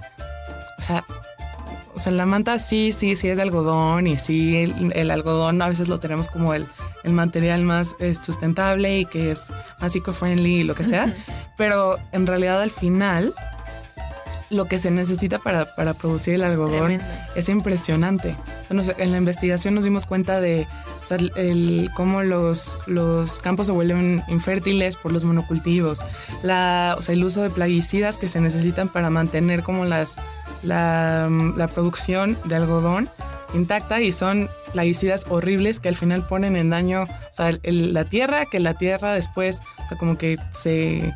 o 0.77 0.81
sea, 0.81 1.05
o 1.95 1.99
sea, 1.99 2.11
la 2.11 2.25
manta 2.25 2.59
sí, 2.59 2.91
sí, 2.91 3.15
sí 3.15 3.29
es 3.29 3.37
de 3.37 3.43
algodón 3.43 4.05
y 4.05 4.17
sí, 4.17 4.57
el, 4.57 4.91
el 4.93 5.09
algodón 5.09 5.61
a 5.61 5.69
veces 5.69 5.87
lo 5.87 6.01
tenemos 6.01 6.27
como 6.27 6.53
el, 6.53 6.67
el 7.05 7.13
material 7.13 7.63
más 7.63 7.95
eh, 7.99 8.13
sustentable 8.13 8.99
y 8.99 9.05
que 9.05 9.31
es 9.31 9.51
más 9.79 9.95
eco-friendly 9.95 10.59
y 10.59 10.63
lo 10.63 10.75
que 10.75 10.83
sea, 10.83 11.15
pero 11.55 11.97
en 12.11 12.27
realidad 12.27 12.61
al 12.61 12.71
final 12.71 13.33
lo 14.49 14.65
que 14.65 14.77
se 14.77 14.91
necesita 14.91 15.39
para, 15.39 15.75
para 15.75 15.93
producir 15.93 16.33
el 16.33 16.43
algodón 16.43 16.87
Tremendo. 16.87 17.05
es 17.35 17.49
impresionante. 17.49 18.35
En 18.69 19.11
la 19.11 19.17
investigación 19.17 19.75
nos 19.75 19.83
dimos 19.83 20.05
cuenta 20.05 20.39
de 20.39 20.67
o 21.05 21.07
sea, 21.07 21.17
el, 21.35 21.89
cómo 21.95 22.21
los, 22.21 22.77
los 22.87 23.39
campos 23.39 23.67
se 23.67 23.71
vuelven 23.71 24.23
infértiles 24.27 24.95
por 24.95 25.11
los 25.11 25.23
monocultivos, 25.23 26.03
la, 26.43 26.95
o 26.97 27.01
sea, 27.01 27.13
el 27.13 27.23
uso 27.23 27.41
de 27.41 27.49
plaguicidas 27.49 28.17
que 28.17 28.27
se 28.27 28.41
necesitan 28.41 28.89
para 28.89 29.09
mantener 29.09 29.63
como 29.63 29.85
las, 29.85 30.17
la, 30.61 31.29
la 31.55 31.67
producción 31.67 32.37
de 32.45 32.55
algodón 32.55 33.09
intacta 33.53 34.01
y 34.01 34.11
son 34.11 34.49
plaguicidas 34.73 35.25
horribles 35.29 35.79
que 35.79 35.89
al 35.89 35.95
final 35.95 36.27
ponen 36.27 36.55
en 36.55 36.69
daño 36.69 37.03
o 37.03 37.33
sea, 37.33 37.49
el, 37.63 37.93
la 37.93 38.05
tierra, 38.05 38.45
que 38.45 38.59
la 38.59 38.75
tierra 38.75 39.13
después, 39.13 39.59
o 39.83 39.87
sea, 39.87 39.97
como 39.97 40.17
que 40.17 40.37
se 40.51 41.13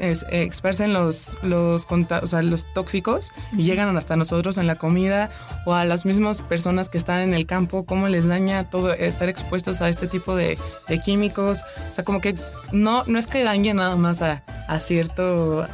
esparcen 0.00 0.92
los, 0.92 1.38
los, 1.42 1.86
o 1.90 2.26
sea, 2.26 2.42
los 2.42 2.72
tóxicos 2.72 3.32
y 3.52 3.64
llegan 3.64 3.96
hasta 3.96 4.16
nosotros 4.16 4.58
en 4.58 4.66
la 4.66 4.76
comida 4.76 5.30
o 5.66 5.74
a 5.74 5.84
las 5.84 6.04
mismas 6.04 6.40
personas 6.40 6.88
que 6.88 6.98
están 6.98 7.20
en 7.20 7.34
el 7.34 7.46
campo, 7.46 7.84
cómo 7.84 8.08
les 8.08 8.26
daña 8.26 8.68
todo 8.68 8.92
estar 8.92 9.28
expuestos 9.28 9.80
a 9.82 9.88
este 9.88 10.06
tipo 10.06 10.36
de, 10.36 10.58
de 10.88 11.00
químicos. 11.00 11.60
O 11.90 11.94
sea, 11.94 12.04
como 12.04 12.20
que 12.20 12.34
no, 12.72 13.04
no 13.06 13.18
es 13.18 13.26
que 13.26 13.44
dañe 13.44 13.74
nada 13.74 13.96
más 13.96 14.22
a, 14.22 14.42
a 14.68 14.80
cierto, 14.80 15.66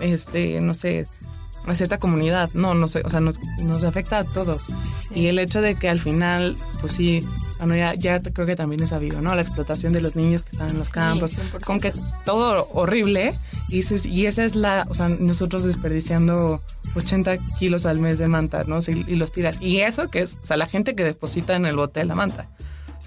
este, 0.00 0.60
no 0.60 0.74
sé, 0.74 1.06
a 1.66 1.74
cierta 1.74 1.98
comunidad, 1.98 2.50
no, 2.54 2.74
no 2.74 2.88
sé, 2.88 3.02
o 3.04 3.10
sea, 3.10 3.20
nos, 3.20 3.40
nos 3.58 3.84
afecta 3.84 4.18
a 4.18 4.24
todos. 4.24 4.64
Sí. 4.64 4.74
Y 5.14 5.26
el 5.26 5.38
hecho 5.38 5.60
de 5.60 5.74
que 5.74 5.88
al 5.88 6.00
final, 6.00 6.56
pues 6.80 6.94
sí, 6.94 7.22
bueno, 7.58 7.74
ya, 7.76 7.94
ya 7.94 8.20
creo 8.20 8.46
que 8.46 8.56
también 8.56 8.82
es 8.82 8.90
sabido, 8.90 9.20
¿no? 9.20 9.34
La 9.34 9.42
explotación 9.42 9.92
de 9.92 10.00
los 10.00 10.14
niños 10.14 10.42
que 10.42 10.50
están 10.50 10.70
en 10.70 10.78
los 10.78 10.90
campos, 10.90 11.32
sí, 11.32 11.40
con 11.64 11.80
que 11.80 11.92
todo 12.24 12.68
horrible. 12.72 13.38
Y, 13.68 13.82
y 14.08 14.26
esa 14.26 14.44
es 14.44 14.54
la, 14.54 14.86
o 14.88 14.94
sea, 14.94 15.08
nosotros 15.08 15.64
desperdiciando 15.64 16.62
80 16.94 17.38
kilos 17.58 17.84
al 17.86 17.98
mes 17.98 18.18
de 18.18 18.28
manta, 18.28 18.64
¿no? 18.64 18.78
Y, 18.78 19.04
y 19.08 19.16
los 19.16 19.32
tiras. 19.32 19.58
Y 19.60 19.78
eso 19.78 20.08
que 20.08 20.20
es, 20.20 20.38
o 20.40 20.46
sea, 20.46 20.56
la 20.56 20.66
gente 20.66 20.94
que 20.94 21.04
deposita 21.04 21.56
en 21.56 21.66
el 21.66 21.76
bote 21.76 22.00
de 22.00 22.06
la 22.06 22.14
manta. 22.14 22.48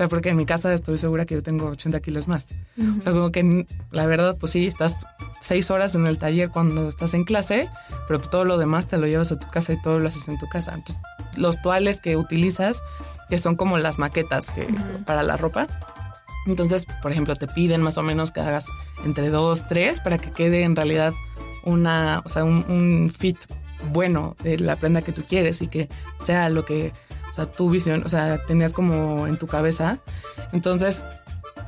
Sea, 0.02 0.08
porque 0.08 0.30
en 0.30 0.36
mi 0.38 0.48
casa 0.48 0.74
estoy 0.74 0.98
segura 0.98 1.28
que 1.28 1.36
yo 1.36 1.44
tengo 1.44 1.68
80 1.68 2.00
kilos 2.00 2.28
más. 2.28 2.48
Uh 2.76 2.82
-huh. 2.82 3.00
O 3.00 3.02
sea, 3.04 3.12
como 3.12 3.32
que 3.32 3.68
la 3.92 4.08
verdad, 4.08 4.36
pues 4.40 4.52
sí, 4.52 4.66
estás 4.66 5.06
seis 5.40 5.70
horas 5.70 5.94
en 5.94 6.08
el 6.08 6.18
taller 6.18 6.50
cuando 6.50 6.90
estás 6.90 7.14
en 7.14 7.24
clase, 7.24 7.70
pero 8.08 8.20
todo 8.20 8.44
lo 8.44 8.58
demás 8.58 8.88
te 8.88 8.98
lo 8.98 9.06
llevas 9.06 9.32
a 9.32 9.38
tu 9.38 9.48
casa 9.52 9.74
y 9.74 9.82
todo 9.84 10.00
lo 10.00 10.08
haces 10.08 10.28
en 10.28 10.40
tu 10.40 10.50
casa. 10.50 10.74
Entonces, 10.74 10.98
los 11.38 11.62
toales 11.62 12.02
que 12.02 12.18
utilizas, 12.18 12.82
que 13.30 13.38
son 13.38 13.56
como 13.56 13.78
las 13.78 14.00
maquetas 14.00 14.50
que, 14.50 14.62
uh 14.62 14.70
-huh. 14.70 15.06
para 15.06 15.22
la 15.22 15.38
ropa. 15.38 15.68
Entonces, 16.48 16.88
por 17.04 17.12
ejemplo, 17.12 17.36
te 17.36 17.48
piden 17.48 17.84
más 17.84 18.00
o 18.00 18.02
menos 18.02 18.32
que 18.32 18.40
hagas 18.42 18.66
entre 19.06 19.30
dos, 19.30 19.68
tres 19.68 20.00
para 20.00 20.18
que 20.18 20.32
quede 20.32 20.64
en 20.64 20.76
realidad 20.76 21.14
una, 21.64 22.24
o 22.26 22.30
sea, 22.30 22.44
un, 22.44 22.66
un 22.70 23.14
fit 23.16 23.38
bueno 23.94 24.36
de 24.44 24.58
la 24.58 24.78
prenda 24.78 25.04
que 25.04 25.12
tú 25.12 25.22
quieres 25.30 25.62
y 25.62 25.68
que 25.68 25.90
sea 26.24 26.50
lo 26.50 26.66
que 26.66 26.92
o 27.32 27.34
sea, 27.34 27.46
tu 27.46 27.70
visión, 27.70 28.04
o 28.06 28.10
sea, 28.10 28.46
tenías 28.46 28.74
como 28.74 29.26
en 29.26 29.38
tu 29.38 29.48
cabeza. 29.48 29.98
Entonces, 30.52 31.06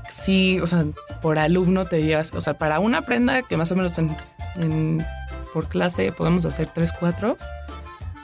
sí, 0.10 0.60
o 0.62 0.68
sea, 0.68 0.86
por 1.22 1.40
alumno 1.40 1.86
te 1.86 2.04
llevas, 2.04 2.34
o 2.34 2.42
sea, 2.42 2.58
para 2.58 2.80
una 2.80 3.04
prenda 3.04 3.42
que 3.44 3.58
más 3.58 3.72
o 3.72 3.76
menos 3.76 3.98
en, 3.98 4.16
en, 4.58 5.06
por 5.54 5.70
clase 5.70 6.12
podemos 6.12 6.46
hacer 6.46 6.70
tres, 6.74 6.92
cuatro, 6.98 7.38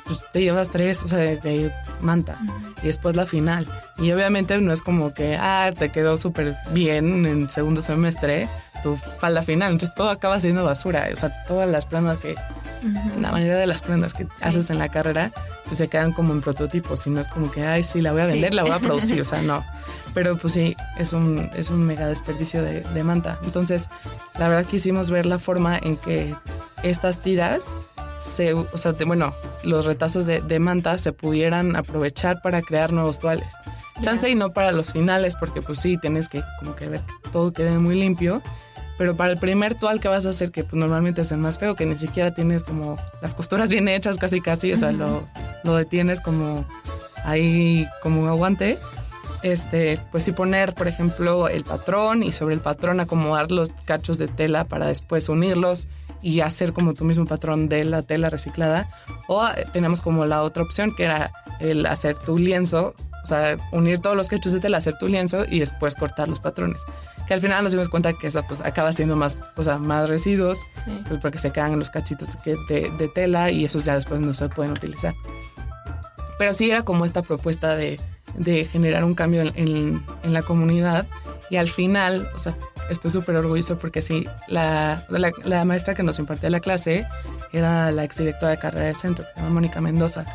pues 0.06 0.19
te 0.34 0.41
llevas 0.41 0.69
tres, 0.69 1.04
o 1.04 1.08
sea, 1.08 1.19
de, 1.19 1.38
de 1.38 1.71
manta. 2.02 2.38
Uh 2.41 2.45
-huh. 2.45 2.73
Y 2.84 2.88
después 2.88 3.15
la 3.15 3.25
final. 3.25 3.67
Y 3.97 4.12
obviamente 4.12 4.58
no 4.60 4.73
es 4.73 4.82
como 4.82 5.13
que, 5.13 5.38
ah, 5.38 5.71
te 5.78 5.89
quedó 5.89 6.17
súper 6.17 6.56
bien 6.71 7.25
en 7.25 7.49
segundo 7.49 7.82
semestre 7.82 8.49
tu 8.82 8.95
falda 8.95 9.41
final. 9.43 9.73
Entonces 9.73 9.95
todo 9.95 10.10
acaba 10.10 10.39
siendo 10.39 10.63
basura. 10.65 11.08
O 11.13 11.15
sea, 11.15 11.32
todas 11.47 11.69
las 11.69 11.86
prendas 11.86 12.17
que, 12.17 12.36
uh 12.84 12.88
-huh. 12.88 13.20
la 13.20 13.32
mayoría 13.32 13.58
de 13.58 13.68
las 13.68 13.82
prendas 13.82 14.13
que 14.13 14.24
sí. 14.24 14.30
haces 14.42 14.70
en 14.70 14.80
la 14.80 14.89
carrera, 14.89 15.32
pues 15.65 15.78
se 15.78 15.88
quedan 15.88 16.13
como 16.13 16.34
en 16.34 16.42
prototipos. 16.42 17.06
Y 17.08 17.10
no 17.10 17.20
es 17.20 17.28
como 17.28 17.52
que, 17.52 17.65
ay, 17.65 17.84
sí, 17.84 18.02
la 18.02 18.12
voy 18.12 18.22
a 18.22 18.26
vender, 18.26 18.52
sí. 18.52 18.56
la 18.56 18.63
voy 18.63 18.72
a 18.72 18.80
producir. 18.80 19.22
o 19.22 19.26
sea, 19.26 19.42
no. 19.42 19.65
Pero 20.13 20.38
pues 20.38 20.54
sí, 20.54 20.76
es 20.98 21.13
un, 21.13 21.50
es 21.56 21.70
un 21.70 21.86
mega 21.86 22.08
desperdicio 22.08 22.63
de, 22.63 22.82
de 22.82 23.04
manta. 23.04 23.39
Entonces, 23.44 23.89
la 24.38 24.48
verdad 24.48 24.65
quisimos 24.65 25.10
ver 25.10 25.26
la 25.26 25.39
forma 25.39 25.78
en 25.78 25.98
que 25.98 26.36
estas 26.84 27.20
tiras 27.20 27.76
se, 28.20 28.54
o 28.54 28.78
sea, 28.78 28.94
bueno, 29.06 29.34
los 29.63 29.86
retazos 29.86 30.26
de, 30.26 30.42
de, 30.42 30.60
manta 30.60 30.98
se 30.98 31.13
pudieran 31.13 31.76
aprovechar 31.76 32.42
para 32.42 32.62
crear 32.62 32.92
nuevos 32.92 33.20
tuales. 33.20 33.54
Chance 34.02 34.30
y 34.30 34.36
no 34.36 34.52
para 34.54 34.72
los 34.72 34.94
finales, 34.94 35.36
porque 35.36 35.62
pues 35.62 35.80
sí, 35.80 35.98
tienes 35.98 36.28
que 36.28 36.42
como 36.60 36.76
que 36.76 36.88
ver 36.88 37.02
que 37.24 37.30
todo 37.32 37.54
quede 37.54 37.78
muy 37.78 38.00
limpio. 38.00 38.42
Pero 39.00 39.16
para 39.16 39.32
el 39.32 39.40
primer 39.40 39.76
tual 39.76 40.02
que 40.02 40.10
vas 40.10 40.26
a 40.26 40.32
hacer, 40.32 40.52
que 40.52 40.66
pues, 40.66 40.74
normalmente 40.74 41.22
es 41.22 41.32
el 41.32 41.38
más 41.38 41.58
feo, 41.58 41.74
que 41.74 41.86
ni 41.86 41.98
siquiera 41.98 42.34
tienes 42.34 42.66
como 42.66 42.98
las 43.22 43.34
costuras 43.34 43.70
bien 43.70 43.88
hechas 43.88 44.18
casi 44.18 44.42
casi, 44.42 44.74
o 44.74 44.78
sea, 44.78 44.92
lo, 44.92 45.26
lo 45.64 45.78
detienes 45.78 46.20
como 46.20 46.66
ahí 47.24 47.88
como 48.02 48.22
un 48.22 48.28
aguante. 48.28 48.78
Este, 49.42 50.02
pues 50.12 50.26
sí 50.26 50.34
poner, 50.34 50.74
por 50.74 50.90
ejemplo, 50.90 51.48
el 51.48 51.64
patrón 51.64 52.24
y 52.24 52.34
sobre 52.34 52.56
el 52.56 52.60
patrón 52.60 53.00
acomodar 53.00 53.54
los 53.54 53.72
cachos 53.86 54.18
de 54.18 54.28
tela 54.28 54.66
para 54.66 54.88
después 54.88 55.30
unirlos 55.30 55.88
y 56.22 56.42
hacer 56.42 56.74
como 56.74 56.94
tu 56.94 57.06
mismo 57.06 57.26
patrón 57.26 57.70
de 57.70 57.86
la 57.86 58.02
tela 58.02 58.30
reciclada. 58.30 58.90
O 59.30 59.48
eh, 59.48 59.66
tenemos 59.72 60.02
como 60.02 60.26
la 60.26 60.44
otra 60.44 60.64
opción 60.64 60.94
que 60.94 61.06
era 61.06 61.32
el 61.62 61.86
hacer 61.86 62.18
tu 62.18 62.38
lienzo, 62.38 62.96
sea, 63.30 63.58
unir 63.72 64.00
todos 64.00 64.15
los 64.15 64.28
cachos 64.28 64.52
de 64.52 64.60
tela, 64.60 64.78
hacer 64.78 64.98
tu 64.98 65.08
lienzo 65.08 65.46
y 65.50 65.60
después 65.60 65.96
cortar 65.96 66.28
los 66.28 66.39
patrones. 66.39 66.82
Que 67.28 67.34
al 67.34 67.39
final 67.39 67.63
nos 67.63 67.72
dimos 67.72 67.89
cuenta 67.89 68.13
que 68.13 68.28
eso 68.28 68.44
pues 68.48 68.62
acaba 68.62 68.92
siendo 68.92 69.15
más, 69.15 69.38
o 69.56 69.63
sea, 69.63 69.78
más 69.78 70.10
residuos, 70.10 70.60
pues, 71.08 71.20
porque 71.22 71.38
se 71.38 71.52
quedan 71.52 71.78
los 71.78 71.89
cachitos 71.89 72.38
de, 72.44 72.92
de, 72.98 73.08
tela 73.08 73.52
y 73.52 73.65
esos 73.65 73.86
ya 73.86 73.96
después 73.96 74.20
no 74.20 74.34
se 74.34 74.50
pueden 74.50 74.72
utilizar. 74.72 75.13
Pero 76.38 76.54
sí 76.54 76.72
era 76.72 76.84
como 76.84 77.06
esta 77.06 77.22
propuesta 77.22 77.76
de, 77.76 78.00
de 78.36 78.65
generar 78.65 79.04
un 79.04 79.13
cambio 79.13 79.42
en, 79.42 80.02
en, 80.24 80.34
la 80.34 80.42
comunidad 80.42 81.06
y 81.50 81.58
al 81.58 81.68
final, 81.68 82.30
o 82.34 82.39
sea, 82.39 82.56
estoy 82.89 83.12
súper 83.12 83.36
orgulloso 83.36 83.78
porque 83.78 84.02
sí, 84.02 84.26
la, 84.48 85.04
la, 85.10 85.32
la, 85.44 85.65
maestra 85.65 85.94
que 85.96 86.04
nos 86.04 86.20
impartía 86.20 86.50
la 86.50 86.60
clase 86.60 87.06
era 87.52 87.92
la 87.92 88.04
exdirectora 88.04 88.52
de 88.52 88.60
carrera 88.60 88.86
de 88.88 88.96
centro, 88.96 89.26
que 89.26 89.32
se 89.32 89.38
llama 89.38 89.54
Mónica 89.54 89.82
Mendoza. 89.82 90.26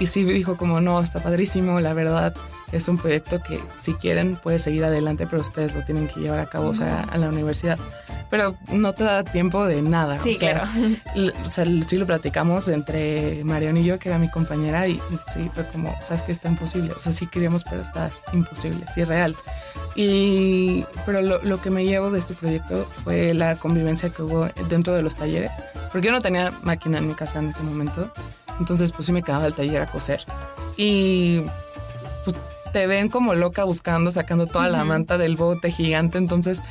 Y 0.00 0.06
sí 0.06 0.24
dijo 0.24 0.56
como, 0.56 0.80
no, 0.80 1.00
está 1.00 1.22
padrísimo, 1.22 1.78
la 1.78 1.92
verdad, 1.92 2.34
es 2.72 2.88
un 2.88 2.96
proyecto 2.96 3.42
que 3.42 3.60
si 3.78 3.92
quieren 3.94 4.36
puede 4.36 4.58
seguir 4.58 4.84
adelante, 4.84 5.26
pero 5.28 5.42
ustedes 5.42 5.74
lo 5.74 5.84
tienen 5.84 6.08
que 6.08 6.20
llevar 6.20 6.40
a 6.40 6.46
cabo 6.46 6.68
o 6.68 6.74
sea, 6.74 7.02
a 7.02 7.18
la 7.18 7.28
universidad. 7.28 7.78
Pero 8.30 8.56
no 8.72 8.92
te 8.92 9.04
da 9.04 9.24
tiempo 9.24 9.64
de 9.66 9.82
nada. 9.82 10.18
Sí, 10.20 10.36
o 10.36 10.38
sea, 10.38 10.68
claro. 11.14 11.32
O 11.46 11.50
sea, 11.50 11.64
sí 11.84 11.98
lo 11.98 12.06
platicamos 12.06 12.68
entre 12.68 13.42
Marion 13.44 13.76
y 13.76 13.82
yo, 13.82 13.98
que 13.98 14.08
era 14.08 14.18
mi 14.18 14.30
compañera, 14.30 14.86
y, 14.86 14.92
y 14.92 15.18
sí 15.34 15.50
fue 15.52 15.66
como, 15.66 15.94
sabes 16.00 16.22
que 16.22 16.32
está 16.32 16.48
imposible. 16.48 16.92
O 16.92 16.98
sea, 16.98 17.12
sí 17.12 17.26
queríamos, 17.26 17.64
pero 17.64 17.82
está 17.82 18.10
imposible, 18.32 18.86
sí 18.94 19.02
es 19.02 19.08
real. 19.08 19.36
Y, 19.96 20.86
pero 21.04 21.20
lo, 21.20 21.42
lo, 21.42 21.60
que 21.60 21.70
me 21.70 21.84
llevo 21.84 22.10
de 22.10 22.20
este 22.20 22.34
proyecto 22.34 22.88
fue 23.02 23.34
la 23.34 23.56
convivencia 23.56 24.10
que 24.10 24.22
hubo 24.22 24.48
dentro 24.68 24.94
de 24.94 25.02
los 25.02 25.16
talleres, 25.16 25.50
porque 25.90 26.06
yo 26.06 26.12
no 26.12 26.20
tenía 26.20 26.52
máquina 26.62 26.98
en 26.98 27.08
mi 27.08 27.14
casa 27.14 27.40
en 27.40 27.50
ese 27.50 27.62
momento, 27.62 28.12
entonces 28.60 28.92
pues 28.92 29.06
sí 29.06 29.12
me 29.12 29.22
quedaba 29.22 29.46
el 29.46 29.54
taller 29.54 29.82
a 29.82 29.86
coser. 29.90 30.24
Y 30.76 31.42
pues 32.24 32.36
te 32.72 32.86
ven 32.86 33.08
como 33.08 33.34
loca 33.34 33.64
buscando, 33.64 34.10
sacando 34.10 34.46
toda 34.46 34.68
la 34.68 34.84
manta 34.84 35.18
del 35.18 35.36
bote 35.36 35.70
gigante. 35.72 36.18
Entonces, 36.18 36.62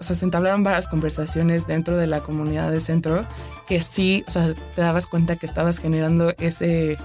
o 0.00 0.02
sea, 0.02 0.16
se 0.16 0.24
entablaron 0.24 0.64
varias 0.64 0.88
conversaciones 0.88 1.66
dentro 1.66 1.96
de 1.96 2.06
la 2.06 2.20
comunidad 2.20 2.70
de 2.70 2.80
centro 2.80 3.26
que 3.68 3.82
sí, 3.82 4.24
o 4.26 4.30
sea, 4.30 4.54
te 4.74 4.80
dabas 4.80 5.06
cuenta 5.06 5.36
que 5.36 5.46
estabas 5.46 5.78
generando 5.78 6.34
ese 6.38 6.96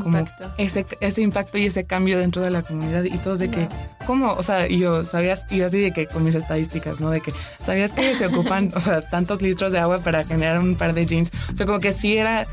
como 0.00 0.18
impacto. 0.18 0.54
ese 0.56 0.86
ese 1.00 1.22
impacto 1.22 1.58
y 1.58 1.66
ese 1.66 1.84
cambio 1.84 2.18
dentro 2.18 2.42
de 2.42 2.50
la 2.50 2.62
comunidad 2.62 3.04
y 3.04 3.18
todos 3.18 3.40
de 3.40 3.50
que 3.50 3.68
cómo, 4.06 4.32
o 4.32 4.42
sea, 4.42 4.68
y 4.68 4.78
yo 4.78 5.04
sabías 5.04 5.46
y 5.50 5.58
yo 5.58 5.66
así 5.66 5.80
de 5.80 5.92
que 5.92 6.06
con 6.06 6.24
mis 6.24 6.34
estadísticas, 6.34 7.00
¿no? 7.00 7.10
De 7.10 7.20
que 7.20 7.32
sabías 7.62 7.92
que 7.92 8.14
se 8.14 8.26
ocupan, 8.26 8.72
o 8.74 8.80
sea, 8.80 9.02
tantos 9.02 9.42
litros 9.42 9.72
de 9.72 9.80
agua 9.80 9.98
para 9.98 10.24
generar 10.24 10.60
un 10.60 10.76
par 10.76 10.94
de 10.94 11.06
jeans. 11.06 11.30
O 11.52 11.56
sea, 11.56 11.66
como 11.66 11.80
que 11.80 11.92
sí 11.92 12.16
era 12.16 12.46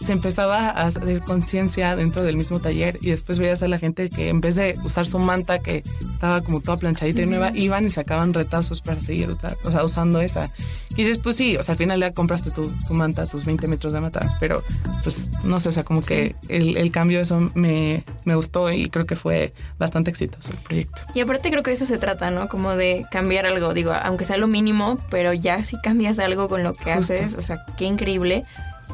se 0.00 0.12
empezaba 0.12 0.70
a 0.70 0.86
hacer 0.86 1.20
conciencia 1.20 1.96
dentro 1.96 2.22
del 2.22 2.36
mismo 2.36 2.60
taller 2.60 2.98
y 3.02 3.10
después 3.10 3.38
veías 3.38 3.62
a 3.62 3.68
la 3.68 3.78
gente 3.78 4.08
que 4.10 4.28
en 4.28 4.40
vez 4.40 4.54
de 4.54 4.78
usar 4.84 5.06
su 5.06 5.18
manta 5.18 5.58
que 5.58 5.82
estaba 6.12 6.40
como 6.40 6.60
toda 6.60 6.76
planchadita 6.76 7.22
y 7.22 7.26
nueva, 7.26 7.50
iban 7.54 7.86
y 7.86 7.90
sacaban 7.90 8.34
retazos 8.34 8.80
para 8.80 9.00
seguir 9.00 9.30
o 9.30 9.70
sea, 9.70 9.84
usando 9.84 10.20
esa. 10.20 10.50
Y 10.90 10.96
dices, 10.96 11.18
pues 11.18 11.36
sí, 11.36 11.56
o 11.56 11.62
sea, 11.62 11.72
al 11.72 11.78
final 11.78 12.00
ya 12.00 12.12
compraste 12.12 12.50
tu, 12.50 12.70
tu 12.86 12.94
manta, 12.94 13.26
tus 13.26 13.44
20 13.44 13.68
metros 13.68 13.92
de 13.92 14.00
manta, 14.00 14.36
pero 14.40 14.62
pues 15.02 15.28
no 15.44 15.60
sé, 15.60 15.68
o 15.68 15.72
sea, 15.72 15.84
como 15.84 16.02
sí. 16.02 16.08
que 16.08 16.36
el, 16.48 16.76
el, 16.76 16.90
cambio 16.90 17.20
eso 17.20 17.50
me, 17.54 18.04
me 18.24 18.34
gustó 18.34 18.70
y 18.72 18.88
creo 18.90 19.06
que 19.06 19.16
fue 19.16 19.52
bastante 19.78 20.10
exitoso 20.10 20.50
el 20.50 20.58
proyecto. 20.58 21.02
Y 21.14 21.20
aparte 21.20 21.50
creo 21.50 21.62
que 21.62 21.72
eso 21.72 21.84
se 21.84 21.98
trata, 21.98 22.30
¿no? 22.30 22.48
Como 22.48 22.74
de 22.74 23.06
cambiar 23.10 23.46
algo, 23.46 23.74
digo, 23.74 23.92
aunque 23.92 24.24
sea 24.24 24.36
lo 24.36 24.46
mínimo, 24.46 24.98
pero 25.10 25.32
ya 25.32 25.64
si 25.64 25.80
cambias 25.80 26.18
algo 26.18 26.48
con 26.48 26.62
lo 26.62 26.74
que 26.74 26.94
Justo. 26.94 27.14
haces, 27.14 27.36
o 27.36 27.40
sea, 27.40 27.64
qué 27.76 27.84
increíble. 27.84 28.44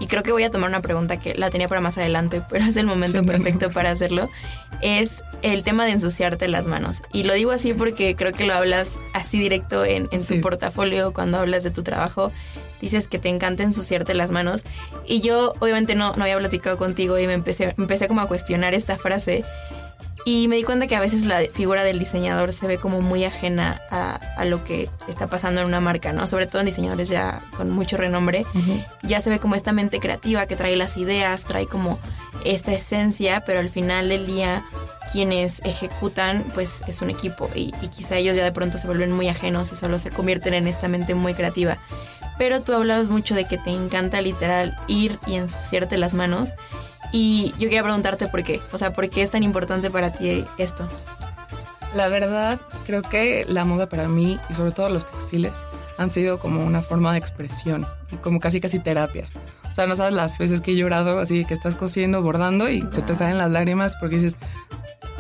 Y 0.05 0.07
creo 0.07 0.23
que 0.23 0.33
voy 0.33 0.45
a 0.45 0.51
tomar 0.51 0.69
una 0.69 0.83
pregunta 0.83 1.19
que 1.19 1.33
la 1.33 1.49
tenía 1.49 1.67
para 1.67 1.81
más 1.81 1.97
adelante, 1.97 2.43
pero 2.51 2.63
es 2.67 2.77
el 2.77 2.85
momento 2.85 3.21
sí, 3.21 3.27
perfecto 3.27 3.73
para 3.73 3.91
hacerlo. 3.91 4.29
Es 4.83 5.25
el 5.41 5.63
tema 5.63 5.87
de 5.87 5.93
ensuciarte 5.93 6.47
las 6.47 6.67
manos. 6.67 7.05
Y 7.11 7.25
lo 7.25 7.33
digo 7.33 7.53
así 7.53 7.73
porque 7.73 8.15
creo 8.15 8.35
que 8.35 8.45
lo 8.45 8.53
hablas 8.53 9.01
así 9.15 9.39
directo 9.39 9.83
en, 9.83 10.07
en 10.11 10.23
sí. 10.23 10.35
tu 10.35 10.41
portafolio 10.43 11.15
cuando 11.15 11.39
hablas 11.39 11.65
de 11.65 11.71
tu 11.71 11.83
trabajo. 11.83 12.33
Dices 12.83 13.09
que 13.09 13.19
te 13.19 13.31
encanta 13.31 13.63
ensuciarte 13.63 14.13
las 14.13 14.31
manos. 14.31 14.65
Y 15.07 15.23
yo 15.23 15.55
obviamente 15.61 15.95
no, 15.95 16.15
no 16.17 16.25
había 16.25 16.37
platicado 16.37 16.77
contigo 16.77 17.19
y 17.19 17.27
me 17.27 17.33
empecé, 17.33 17.75
empecé 17.79 18.07
como 18.07 18.21
a 18.21 18.29
cuestionar 18.29 18.75
esta 18.75 18.99
frase. 18.99 19.43
Y 20.27 20.49
me 20.49 20.57
di 20.57 20.63
cuenta 20.63 20.87
que 20.87 20.97
a 20.97 21.01
veces 21.01 21.27
la 21.27 21.41
figura 21.53 21.85
del 21.85 21.99
diseñador 21.99 22.53
se 22.53 22.67
ve 22.67 22.79
como 22.79 23.03
muy 23.03 23.25
ajena 23.25 23.83
a, 23.91 24.15
a, 24.15 24.45
lo 24.47 24.65
que 24.65 24.89
está 25.07 25.27
pasando 25.27 25.61
en 25.61 25.67
una 25.67 25.81
marca, 25.81 26.15
¿no? 26.15 26.27
Sobre 26.27 26.47
todo 26.47 26.61
en 26.61 26.67
diseñadores 26.67 27.11
ya 27.11 27.43
con 27.57 27.71
mucho 27.71 27.99
renombre. 27.99 28.47
Uh 28.55 28.59
-huh. 28.59 28.87
Ya 29.03 29.21
se 29.21 29.29
ve 29.29 29.39
como 29.39 29.55
esta 29.55 29.73
mente 29.73 30.01
creativa 30.01 30.47
que 30.47 30.57
trae 30.57 30.77
las 30.77 30.97
ideas, 30.97 31.45
trae 31.45 31.67
como 31.67 31.99
esta 32.45 32.73
esencia, 32.73 33.43
pero 33.45 33.61
al 33.61 33.69
final 33.69 34.09
del 34.09 34.27
día 34.27 34.65
quienes 35.13 35.61
ejecutan 35.65 36.47
pues 36.55 36.83
es 36.87 37.03
un 37.03 37.11
equipo 37.11 37.51
y, 37.55 37.75
y 37.83 37.89
quizá 37.89 38.17
ellos 38.17 38.35
ya 38.35 38.43
de 38.43 38.53
pronto 38.53 38.79
se 38.79 38.87
vuelven 38.87 39.13
muy 39.13 39.29
ajenos 39.29 39.71
y 39.71 39.77
solo 39.77 39.99
se 39.99 40.11
convierten 40.11 40.55
en 40.55 40.67
esta 40.67 40.89
mente 40.89 41.15
muy 41.15 41.35
creativa. 41.35 41.79
Pero 42.39 42.63
tú 42.63 42.73
hablabas 42.73 43.11
mucho 43.11 43.35
de 43.35 43.47
que 43.47 43.59
te 43.59 43.71
encanta 43.71 44.21
literal 44.21 44.77
ir 44.89 45.19
y 45.27 45.35
ensuciarte 45.35 45.99
las 45.99 46.15
manos. 46.15 46.55
Y 47.17 47.53
yo 47.61 47.69
quería 47.69 47.85
preguntarte 47.85 48.27
por 48.27 48.43
qué, 48.43 48.61
o 48.73 48.77
sea, 48.77 48.93
¿por 48.93 49.09
qué 49.09 49.23
es 49.23 49.31
tan 49.31 49.45
importante 49.45 49.89
para 49.89 50.13
ti 50.13 50.45
esto? 50.59 50.89
La 51.95 52.09
verdad, 52.09 52.61
creo 52.87 53.03
que 53.03 53.47
la 53.49 53.65
moda 53.65 53.89
para 53.89 54.09
mí 54.09 54.41
y 54.51 54.55
sobre 54.55 54.73
todo 54.73 54.89
los 54.89 55.07
textiles 55.07 55.65
han 55.97 56.11
sido 56.11 56.41
como 56.41 56.65
una 56.65 56.83
forma 56.83 57.13
de 57.13 57.19
expresión 57.19 57.87
y 58.11 58.17
como 58.17 58.41
casi 58.41 58.61
casi 58.61 58.81
terapia. 58.81 59.29
O 59.71 59.75
sea, 59.75 59.87
no 59.87 59.95
sabes 59.95 60.13
las 60.13 60.39
veces 60.39 60.61
que 60.61 60.73
he 60.73 60.75
llorado 60.75 61.21
así 61.21 61.45
que 61.45 61.55
estás 61.55 61.77
cosiendo, 61.77 62.21
bordando 62.21 62.69
y 62.69 62.81
wow. 62.81 62.91
se 62.91 63.03
te 63.03 63.15
salen 63.15 63.39
las 63.39 63.53
lágrimas 63.53 63.95
porque 64.01 64.17
dices, 64.17 64.37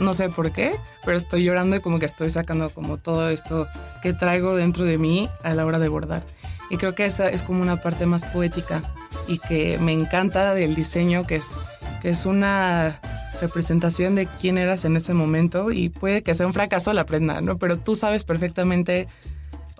no 0.00 0.14
sé 0.14 0.30
por 0.30 0.50
qué, 0.50 0.74
pero 1.04 1.16
estoy 1.16 1.44
llorando 1.44 1.76
y 1.76 1.80
como 1.80 2.00
que 2.00 2.06
estoy 2.06 2.28
sacando 2.28 2.70
como 2.70 2.98
todo 2.98 3.30
esto 3.30 3.68
que 4.02 4.12
traigo 4.12 4.56
dentro 4.56 4.84
de 4.84 4.98
mí 4.98 5.30
a 5.44 5.54
la 5.54 5.64
hora 5.64 5.78
de 5.78 5.86
bordar. 5.86 6.24
Y 6.70 6.76
creo 6.76 6.96
que 6.96 7.06
esa 7.06 7.28
es 7.28 7.44
como 7.44 7.62
una 7.62 7.80
parte 7.80 8.04
más 8.04 8.24
poética 8.24 8.82
y 9.28 9.38
que 9.38 9.78
me 9.78 9.92
encanta 9.92 10.54
del 10.54 10.74
diseño, 10.74 11.24
que 11.24 11.36
es, 11.36 11.56
que 12.04 12.10
es 12.10 12.26
una 12.26 13.00
representación 13.40 14.14
de 14.14 14.26
quién 14.26 14.58
eras 14.58 14.84
en 14.84 14.94
ese 14.94 15.14
momento 15.14 15.72
y 15.72 15.88
puede 15.88 16.22
que 16.22 16.34
sea 16.34 16.46
un 16.46 16.52
fracaso 16.52 16.92
la 16.92 17.06
prenda, 17.06 17.40
¿no? 17.40 17.56
Pero 17.56 17.78
tú 17.78 17.96
sabes 17.96 18.24
perfectamente, 18.24 19.08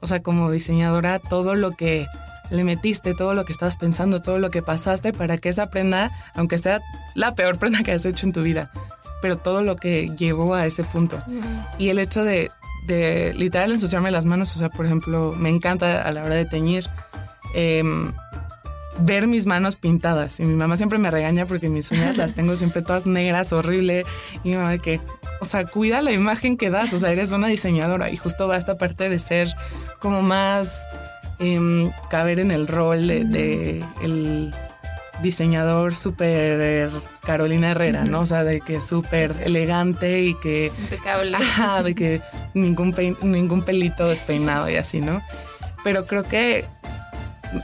o 0.01 0.07
sea, 0.07 0.23
como 0.23 0.51
diseñadora, 0.51 1.19
todo 1.19 1.55
lo 1.55 1.73
que 1.73 2.07
le 2.49 2.65
metiste, 2.65 3.13
todo 3.13 3.35
lo 3.35 3.45
que 3.45 3.53
estabas 3.53 3.77
pensando, 3.77 4.23
todo 4.23 4.39
lo 4.39 4.49
que 4.49 4.63
pasaste 4.63 5.13
para 5.13 5.37
que 5.37 5.51
esa 5.51 5.69
prenda, 5.69 6.13
aunque 6.35 6.57
sea 6.57 6.81
la 7.15 7.35
peor 7.35 7.59
prenda 7.59 7.83
que 7.83 7.93
has 7.93 8.07
hecho 8.07 8.25
en 8.25 8.33
tu 8.33 8.41
vida, 8.41 8.73
pero 9.21 9.37
todo 9.37 9.61
lo 9.61 9.77
que 9.77 10.11
llevó 10.17 10.55
a 10.55 10.65
ese 10.65 10.83
punto. 10.83 11.23
Y 11.77 11.91
el 11.91 11.99
hecho 11.99 12.25
de, 12.25 12.51
de 12.87 13.35
literal 13.35 13.71
ensuciarme 13.71 14.11
las 14.11 14.25
manos, 14.25 14.57
o 14.57 14.59
sea, 14.59 14.71
por 14.71 14.87
ejemplo, 14.87 15.35
me 15.37 15.51
encanta 15.51 16.01
a 16.01 16.11
la 16.11 16.25
hora 16.25 16.37
de 16.37 16.47
teñir. 16.47 16.87
Eh, 17.55 17.85
ver 18.99 19.27
mis 19.27 19.47
manos 19.47 19.77
pintadas. 19.77 20.41
Y 20.41 20.45
mi 20.45 20.55
mamá 20.55 20.77
siempre 20.77 20.99
me 20.99 21.11
regaña 21.11 21.47
porque 21.47 21.69
mis 21.69 21.91
uñas 21.91 22.17
las 22.17 22.35
tengo 22.35 22.57
siempre 22.57 22.83
todas 22.83 23.07
negras, 23.07 23.53
horrible. 23.53 24.05
Y 24.43 24.51
mi 24.51 24.57
mamá 24.57 24.79
que, 24.79 25.01
o 25.41 25.45
sea, 25.45 25.65
cuida 25.65 26.03
la 26.03 26.13
imagen 26.13 26.57
que 26.57 26.71
das. 26.71 26.93
O 26.95 26.99
sea, 26.99 27.11
eres 27.11 27.33
una 27.33 27.49
diseñadora. 27.49 28.11
Y 28.11 28.17
justo 28.17 28.49
va 28.49 28.57
esta 28.57 28.79
parte 28.79 29.09
de 29.09 29.19
ser 29.19 29.49
como 29.99 30.23
más 30.23 30.87
eh, 31.39 31.91
caber 32.11 32.41
en 32.41 32.51
el 32.51 32.67
rol 32.67 33.09
de, 33.09 33.25
de 33.25 33.85
el 34.03 34.53
diseñador 35.23 35.97
súper 35.97 36.91
Carolina 37.25 37.71
Herrera, 37.71 38.05
¿no? 38.05 38.21
O 38.21 38.27
sea, 38.27 38.45
de 38.45 38.61
que 38.61 38.81
súper 38.81 39.35
elegante 39.45 40.23
y 40.23 40.35
que... 40.35 40.73
Impecable. 40.77 41.37
Ajá, 41.37 41.83
de 41.83 41.95
que 41.95 42.21
ningún, 42.53 42.93
pe 42.93 43.17
ningún 43.23 43.63
pelito 43.63 44.09
despeinado 44.09 44.69
y 44.69 44.77
así, 44.77 45.01
¿no? 45.01 45.23
Pero 45.83 46.07
creo 46.07 46.25
que 46.25 46.65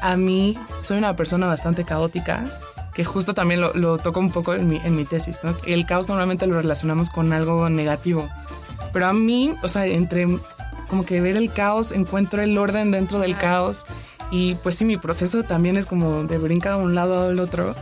a 0.00 0.16
mí 0.16 0.58
soy 0.82 0.98
una 0.98 1.16
persona 1.16 1.46
bastante 1.46 1.84
caótica, 1.84 2.44
que 2.94 3.04
justo 3.04 3.34
también 3.34 3.60
lo, 3.60 3.72
lo 3.74 3.98
toco 3.98 4.20
un 4.20 4.30
poco 4.30 4.54
en 4.54 4.68
mi, 4.68 4.76
en 4.78 4.96
mi 4.96 5.04
tesis, 5.04 5.40
¿no? 5.42 5.54
El 5.66 5.86
caos 5.86 6.08
normalmente 6.08 6.46
lo 6.46 6.56
relacionamos 6.56 7.10
con 7.10 7.32
algo 7.32 7.68
negativo, 7.68 8.28
pero 8.92 9.06
a 9.06 9.12
mí, 9.12 9.54
o 9.62 9.68
sea, 9.68 9.86
entre 9.86 10.26
como 10.90 11.06
que 11.06 11.20
ver 11.20 11.36
el 11.36 11.52
caos, 11.52 11.92
encuentro 11.92 12.42
el 12.42 12.58
orden 12.58 12.90
dentro 12.90 13.20
del 13.20 13.36
caos 13.36 13.86
Y 14.32 14.56
pues 14.56 14.74
sí, 14.74 14.84
mi 14.84 14.96
proceso 14.96 15.44
también 15.44 15.76
es 15.76 15.86
como 15.86 16.24
de 16.24 16.38
brincar 16.38 16.76
de 16.76 16.84
un 16.84 16.94
lado 16.94 17.28
al 17.28 17.38
otro. 17.38 17.74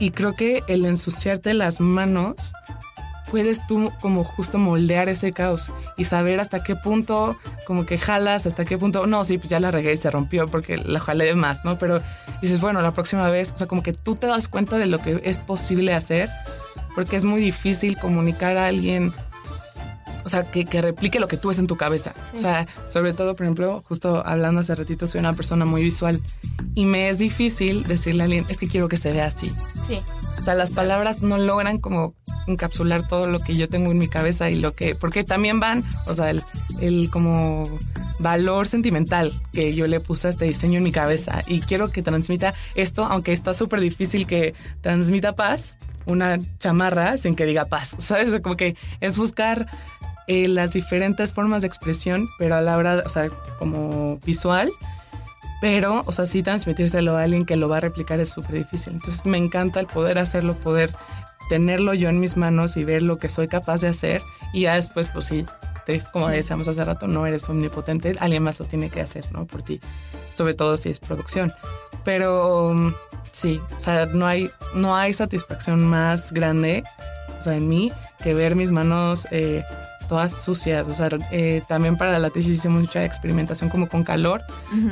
Y 0.00 0.10
creo 0.10 0.34
que 0.34 0.62
el 0.66 0.84
ensuciarte 0.84 1.54
las 1.54 1.80
manos 1.80 2.52
puedes 3.30 3.66
tú 3.66 3.92
como 4.00 4.24
justo 4.24 4.58
moldear 4.58 5.08
ese 5.08 5.32
caos 5.32 5.70
y 5.96 6.04
saber 6.04 6.40
hasta 6.40 6.62
qué 6.62 6.76
punto 6.76 7.38
como 7.66 7.86
que 7.86 7.98
jalas, 7.98 8.46
hasta 8.46 8.64
qué 8.64 8.78
punto, 8.78 9.06
no, 9.06 9.24
sí, 9.24 9.38
pues 9.38 9.50
ya 9.50 9.60
la 9.60 9.70
regué 9.70 9.92
y 9.92 9.96
se 9.96 10.10
rompió 10.10 10.48
porque 10.48 10.76
la 10.78 11.00
jalé 11.00 11.34
más, 11.34 11.64
¿no? 11.64 11.78
Pero 11.78 12.02
dices, 12.40 12.60
bueno, 12.60 12.80
la 12.82 12.92
próxima 12.92 13.28
vez, 13.28 13.52
o 13.52 13.56
sea, 13.56 13.66
como 13.66 13.82
que 13.82 13.92
tú 13.92 14.14
te 14.14 14.26
das 14.26 14.48
cuenta 14.48 14.78
de 14.78 14.86
lo 14.86 15.00
que 15.00 15.20
es 15.24 15.38
posible 15.38 15.94
hacer, 15.94 16.30
porque 16.94 17.16
es 17.16 17.24
muy 17.24 17.40
difícil 17.40 17.98
comunicar 17.98 18.56
a 18.56 18.66
alguien. 18.66 19.12
O 20.28 20.30
sea, 20.30 20.42
que, 20.42 20.66
que 20.66 20.82
replique 20.82 21.20
lo 21.20 21.26
que 21.26 21.38
tú 21.38 21.48
ves 21.48 21.58
en 21.58 21.66
tu 21.66 21.78
cabeza. 21.78 22.12
O 22.34 22.38
sea, 22.38 22.66
sobre 22.86 23.14
todo, 23.14 23.34
por 23.34 23.46
ejemplo, 23.46 23.82
justo 23.88 24.22
hablando 24.26 24.60
hace 24.60 24.74
ratito, 24.74 25.06
soy 25.06 25.20
una 25.20 25.32
persona 25.32 25.64
muy 25.64 25.82
visual 25.82 26.20
y 26.74 26.84
me 26.84 27.08
es 27.08 27.16
difícil 27.16 27.84
decirle 27.84 28.24
a 28.24 28.24
alguien, 28.24 28.44
es 28.50 28.58
que 28.58 28.68
quiero 28.68 28.88
que 28.88 28.98
se 28.98 29.10
vea 29.10 29.24
así. 29.24 29.54
Sí. 29.86 30.02
O 30.38 30.42
sea, 30.42 30.54
las 30.54 30.70
palabras 30.70 31.22
no 31.22 31.38
logran 31.38 31.78
como 31.78 32.14
encapsular 32.46 33.08
todo 33.08 33.26
lo 33.26 33.40
que 33.40 33.56
yo 33.56 33.70
tengo 33.70 33.90
en 33.90 33.96
mi 33.96 34.06
cabeza 34.06 34.50
y 34.50 34.56
lo 34.56 34.74
que, 34.74 34.94
porque 34.94 35.24
también 35.24 35.60
van, 35.60 35.82
o 36.06 36.14
sea, 36.14 36.28
el, 36.28 36.42
el 36.78 37.08
como 37.10 37.66
valor 38.18 38.66
sentimental 38.66 39.32
que 39.54 39.74
yo 39.74 39.86
le 39.86 39.98
puse 39.98 40.26
a 40.26 40.30
este 40.30 40.44
diseño 40.44 40.76
en 40.76 40.84
mi 40.84 40.92
cabeza 40.92 41.42
y 41.46 41.62
quiero 41.62 41.90
que 41.90 42.02
transmita 42.02 42.52
esto, 42.74 43.06
aunque 43.06 43.32
está 43.32 43.54
súper 43.54 43.80
difícil 43.80 44.26
que 44.26 44.52
transmita 44.82 45.34
paz, 45.34 45.78
una 46.08 46.38
chamarra 46.58 47.16
sin 47.16 47.36
que 47.36 47.46
diga 47.46 47.66
paz, 47.66 47.94
¿sabes? 47.98 48.28
O 48.28 48.30
sea, 48.32 48.42
como 48.42 48.56
que 48.56 48.76
es 49.00 49.16
buscar 49.16 49.66
eh, 50.28 50.46
las 50.46 50.70
diferentes 50.70 51.34
formas 51.34 51.62
de 51.62 51.68
expresión, 51.68 52.28
pero 52.38 52.54
a 52.54 52.60
la 52.60 52.76
hora, 52.76 53.02
o 53.04 53.08
sea, 53.08 53.28
como 53.58 54.18
visual, 54.24 54.70
pero, 55.60 56.04
o 56.06 56.12
sea, 56.12 56.26
sí 56.26 56.42
transmitírselo 56.42 57.16
a 57.16 57.24
alguien 57.24 57.44
que 57.44 57.56
lo 57.56 57.68
va 57.68 57.78
a 57.78 57.80
replicar 57.80 58.20
es 58.20 58.28
súper 58.28 58.56
difícil. 58.56 58.92
Entonces 58.94 59.26
me 59.26 59.38
encanta 59.38 59.80
el 59.80 59.86
poder 59.86 60.18
hacerlo, 60.18 60.54
poder 60.54 60.94
tenerlo 61.48 61.94
yo 61.94 62.08
en 62.08 62.20
mis 62.20 62.36
manos 62.36 62.76
y 62.76 62.84
ver 62.84 63.02
lo 63.02 63.18
que 63.18 63.28
soy 63.28 63.48
capaz 63.48 63.80
de 63.80 63.88
hacer 63.88 64.22
y 64.52 64.62
ya 64.62 64.74
después, 64.74 65.08
pues 65.08 65.24
sí, 65.24 65.44
como 66.12 66.28
decíamos 66.28 66.68
hace 66.68 66.84
rato, 66.84 67.08
no 67.08 67.26
eres 67.26 67.48
omnipotente, 67.48 68.16
alguien 68.20 68.42
más 68.42 68.60
lo 68.60 68.66
tiene 68.66 68.90
que 68.90 69.00
hacer, 69.00 69.24
¿no? 69.32 69.46
Por 69.46 69.62
ti, 69.62 69.80
sobre 70.34 70.54
todo 70.54 70.76
si 70.76 70.90
es 70.90 71.00
producción. 71.00 71.52
Pero 72.04 72.68
um, 72.68 72.94
sí, 73.32 73.60
o 73.76 73.80
sea, 73.80 74.06
no 74.06 74.26
hay, 74.26 74.50
no 74.74 74.94
hay 74.94 75.14
satisfacción 75.14 75.86
más 75.86 76.32
grande, 76.32 76.84
o 77.38 77.42
sea, 77.42 77.56
en 77.56 77.68
mí, 77.68 77.90
que 78.22 78.34
ver 78.34 78.54
mis 78.54 78.70
manos 78.70 79.26
eh, 79.30 79.64
todas 80.08 80.42
sucias. 80.42 80.86
O 80.88 80.94
sea, 80.94 81.08
eh, 81.30 81.62
también 81.68 81.96
para 81.96 82.18
la 82.18 82.30
tesis 82.30 82.56
hicimos 82.56 82.82
mucha 82.82 83.04
experimentación 83.04 83.70
como 83.70 83.88
con 83.88 84.02
calor, 84.02 84.42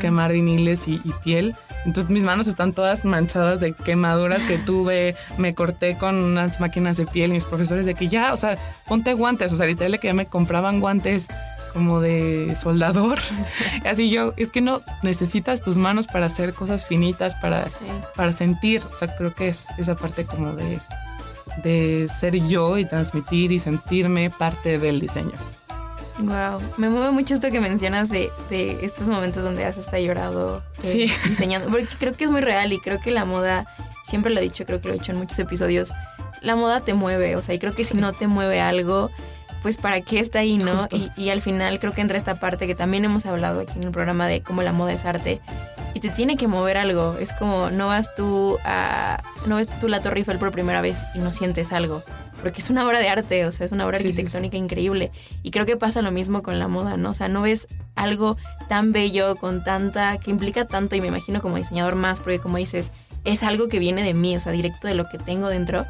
quemar 0.00 0.33
viniles 0.33 0.87
y, 0.87 1.00
piel. 1.24 1.55
Entonces 1.85 2.11
mis 2.11 2.24
manos 2.24 2.46
están 2.46 2.72
todas 2.72 3.05
manchadas 3.05 3.59
de 3.61 3.72
quemaduras 3.72 4.42
que 4.42 4.59
tuve, 4.66 5.16
me 5.38 5.55
corté 5.55 5.96
con 5.96 6.16
unas 6.16 6.61
máquinas 6.61 6.96
de 6.96 7.07
piel 7.07 7.31
y 7.31 7.35
mis 7.35 7.44
profesores 7.44 7.87
de 7.87 7.94
que 7.94 8.09
ya, 8.09 8.33
o 8.33 8.37
sea, 8.37 8.59
ponte 8.87 9.14
guantes, 9.14 9.52
o 9.52 9.57
sea, 9.57 9.66
literal 9.66 9.98
que 9.98 10.09
ya 10.09 10.14
me 10.14 10.26
compraban 10.26 10.81
guantes 10.81 11.29
como 11.72 12.00
de 12.00 12.55
soldador. 12.57 13.18
Así 13.85 14.11
yo, 14.11 14.35
es 14.37 14.50
que 14.50 14.61
no 14.61 14.83
necesitas 15.02 15.61
tus 15.61 15.79
manos 15.79 16.07
para 16.07 16.26
hacer 16.26 16.55
cosas 16.55 16.87
finitas, 16.87 17.35
para, 17.35 17.66
para 18.14 18.33
sentir. 18.33 18.83
O 18.92 18.98
sea, 18.98 19.14
creo 19.14 19.35
que 19.35 19.48
es 19.48 19.66
esa 19.79 19.94
parte 19.94 20.24
como 20.24 20.52
de 20.52 20.81
de 21.62 22.09
ser 22.09 22.37
yo 22.47 22.79
y 22.79 22.85
transmitir 22.85 23.53
y 23.53 23.59
sentirme 23.59 24.31
parte 24.31 24.79
del 24.79 25.01
diseño. 25.01 25.33
Wow, 26.19 26.61
me 26.79 26.88
mueve 26.88 27.11
mucho 27.11 27.35
esto 27.35 27.51
que 27.51 27.61
mencionas 27.61 28.09
de, 28.09 28.31
de 28.49 28.85
estos 28.85 29.09
momentos 29.09 29.45
donde 29.45 29.64
has 29.66 29.77
hasta 29.77 29.99
llorado 30.01 30.62
sí. 30.79 31.11
diseñando, 31.29 31.69
porque 31.69 31.88
creo 31.99 32.14
que 32.14 32.25
es 32.25 32.31
muy 32.31 32.40
real 32.40 32.73
y 32.73 32.79
creo 32.79 32.99
que 32.99 33.11
la 33.11 33.27
moda, 33.27 33.66
siempre 34.05 34.33
lo 34.33 34.40
he 34.40 34.42
dicho, 34.42 34.64
creo 34.64 34.81
que 34.81 34.88
lo 34.88 34.95
he 34.95 34.99
dicho 34.99 35.12
en 35.12 35.19
muchos 35.19 35.38
episodios, 35.38 35.92
la 36.40 36.57
moda 36.57 36.81
te 36.81 36.95
mueve, 36.95 37.37
o 37.37 37.42
sea, 37.42 37.55
y 37.55 37.59
creo 37.59 37.75
que 37.75 37.85
si 37.85 37.97
no 37.99 38.14
te 38.14 38.29
mueve 38.29 38.61
algo, 38.61 39.11
pues 39.62 39.77
para 39.77 40.01
qué 40.01 40.19
está 40.19 40.38
ahí, 40.38 40.57
¿no? 40.57 40.87
Y, 40.90 41.11
y, 41.16 41.31
al 41.31 41.42
final 41.42 41.79
creo 41.81 41.92
que 41.92 42.01
entra 42.01 42.16
esta 42.16 42.37
parte 42.37 42.66
que 42.66 42.75
también 42.75 43.05
hemos 43.05 43.27
hablado 43.27 43.61
aquí 43.61 43.73
en 43.77 43.85
el 43.85 43.90
programa 43.90 44.27
de 44.27 44.42
cómo 44.42 44.62
la 44.62 44.73
moda 44.73 44.92
es 44.92 45.05
arte, 45.05 45.40
y 45.96 46.00
te 46.00 46.11
tiene 46.11 46.37
que 46.37 46.46
mover 46.46 46.76
algo. 46.76 47.16
Es 47.18 47.32
como 47.32 47.70
no 47.70 47.87
vas 47.87 48.14
tú 48.14 48.59
a. 48.64 49.22
No 49.46 49.56
ves 49.56 49.66
tú 49.80 49.88
la 49.88 50.02
Torre 50.02 50.18
Eiffel 50.18 50.38
por 50.38 50.52
primera 50.52 50.82
vez 50.82 51.06
y 51.14 51.20
no 51.20 51.32
sientes 51.32 51.72
algo. 51.72 52.02
Porque 52.42 52.61
es 52.61 52.68
una 52.68 52.87
obra 52.87 52.98
de 52.98 53.09
arte, 53.09 53.46
o 53.46 53.50
sea, 53.50 53.64
es 53.64 53.72
una 53.72 53.87
obra 53.87 53.96
arquitectónica 53.96 54.59
increíble. 54.59 55.11
Y 55.42 55.52
creo 55.52 55.64
que 55.64 55.78
pasa 55.78 56.02
lo 56.02 56.11
mismo 56.11 56.42
con 56.42 56.59
la 56.59 56.68
moda, 56.68 56.98
¿no? 56.98 57.11
O 57.11 57.14
sea, 57.14 57.28
no 57.28 57.40
ves 57.40 57.66
algo 57.94 58.37
tan 58.68 58.92
bello, 58.92 59.37
con 59.37 59.64
tanta. 59.64 60.18
que 60.18 60.30
implica 60.30 60.66
tanto, 60.66 60.96
y 60.96 61.00
me 61.00 61.06
imagino 61.06 61.40
como 61.40 61.56
diseñador 61.56 61.94
más, 61.94 62.20
porque 62.20 62.40
como 62.40 62.59
dices, 62.59 62.92
es 63.24 63.42
algo 63.42 63.68
que 63.68 63.78
viene 63.78 64.02
de 64.02 64.12
mí, 64.12 64.37
o 64.37 64.40
sea, 64.40 64.52
directo 64.52 64.88
de 64.88 64.94
lo 64.94 65.09
que 65.09 65.16
tengo 65.16 65.48
dentro. 65.48 65.87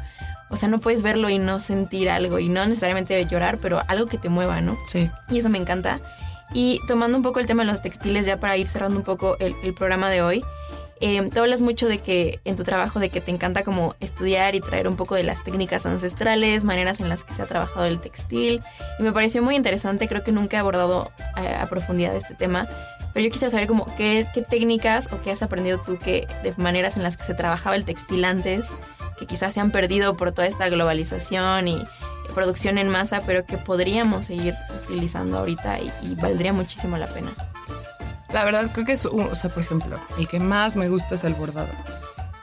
O 0.49 0.55
sea, 0.55 0.69
no 0.69 0.79
puedes 0.79 1.01
verlo 1.01 1.29
y 1.29 1.37
no 1.37 1.59
sentir 1.59 2.09
algo, 2.09 2.39
y 2.39 2.47
no 2.47 2.65
necesariamente 2.65 3.25
llorar, 3.25 3.57
pero 3.57 3.83
algo 3.89 4.05
que 4.05 4.17
te 4.17 4.29
mueva, 4.29 4.61
¿no? 4.61 4.77
Sí. 4.87 5.09
Y 5.29 5.39
eso 5.39 5.49
me 5.49 5.57
encanta. 5.57 5.99
Y 6.53 6.79
tomando 6.87 7.17
un 7.17 7.23
poco 7.23 7.39
el 7.39 7.45
tema 7.45 7.63
de 7.63 7.71
los 7.71 7.81
textiles, 7.81 8.25
ya 8.25 8.39
para 8.39 8.57
ir 8.57 8.67
cerrando 8.67 8.97
un 8.97 9.03
poco 9.03 9.37
el, 9.39 9.53
programa 9.73 10.09
de 10.09 10.21
hoy, 10.21 10.43
eh, 10.99 11.21
te 11.29 11.39
hablas 11.39 11.61
mucho 11.61 11.87
de 11.87 11.99
que 11.99 12.39
en 12.45 12.55
tu 12.55 12.63
trabajo, 12.63 12.99
de 12.99 13.09
que 13.09 13.21
te 13.21 13.31
encanta 13.31 13.63
como 13.63 13.95
estudiar 13.99 14.55
y 14.55 14.61
traer 14.61 14.87
un 14.87 14.95
poco 14.95 15.15
de 15.15 15.23
las 15.23 15.43
técnicas 15.43 15.85
ancestrales, 15.85 16.63
maneras 16.63 16.99
en 16.99 17.09
las 17.09 17.23
que 17.23 17.33
se 17.33 17.41
ha 17.41 17.45
trabajado 17.45 17.85
el 17.85 17.99
textil. 17.99 18.61
Y 18.97 19.03
me 19.03 19.11
pareció 19.11 19.43
muy 19.43 19.55
interesante, 19.55 20.07
creo 20.07 20.23
que 20.23 20.31
nunca 20.31 20.57
he 20.57 20.59
abordado 20.59 21.11
eh, 21.37 21.55
a, 21.55 21.67
profundidad 21.67 22.15
este 22.15 22.33
tema. 22.33 22.67
Pero 23.13 23.25
yo 23.25 23.31
quisiera 23.31 23.51
saber 23.51 23.67
como 23.67 23.93
qué, 23.95 24.27
qué 24.33 24.41
técnicas 24.41 25.11
o 25.11 25.21
qué 25.21 25.31
has 25.31 25.41
aprendido 25.41 25.79
tú 25.79 25.97
que 25.97 26.27
de 26.43 26.53
maneras 26.57 26.97
en 26.97 27.03
las 27.03 27.17
que 27.17 27.23
se 27.23 27.33
trabajaba 27.33 27.75
el 27.75 27.83
textil 27.83 28.23
antes, 28.25 28.69
que 29.17 29.25
quizás 29.25 29.53
se 29.53 29.59
han 29.59 29.71
perdido 29.71 30.15
por 30.15 30.31
toda 30.31 30.47
esta 30.47 30.69
globalización 30.69 31.67
y 31.67 31.83
producción 32.33 32.77
en 32.77 32.89
masa, 32.89 33.21
pero 33.25 33.45
que 33.45 33.57
podríamos 33.57 34.25
seguir 34.25 34.53
utilizando 34.83 35.37
ahorita 35.39 35.79
y, 35.79 36.15
valdría 36.15 36.53
muchísimo 36.53 36.97
la 36.97 37.07
pena. 37.07 37.31
La 38.31 38.43
verdad, 38.43 38.69
creo 38.73 38.85
que 38.85 38.91
es, 38.93 39.05
o 39.05 39.35
sea, 39.35 39.49
por 39.49 39.63
ejemplo, 39.63 39.97
el 40.17 40.27
que 40.27 40.39
más 40.39 40.75
me 40.75 40.89
gusta 40.89 41.15
es 41.15 41.23
el 41.23 41.33
bordado. 41.33 41.69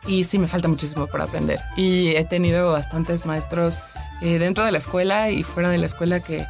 Y 0.07 0.25
sí, 0.25 0.39
me 0.39 0.49
falta 0.49 0.69
muchísimo 0.69 1.07
por 1.07 1.21
aprender. 1.21 1.61
Y 1.77 2.17
he 2.17 2.25
tenido 2.25 2.73
bastantes 2.73 3.25
maestros 3.27 3.83
eh, 4.21 4.39
dentro 4.39 4.65
de 4.65 4.73
la 4.73 4.79
escuela 4.79 5.31
y 5.31 5.43
fuera 5.43 5.69
de 5.69 5.79
la 5.79 5.87
escuela 5.87 6.21
que 6.21 6.47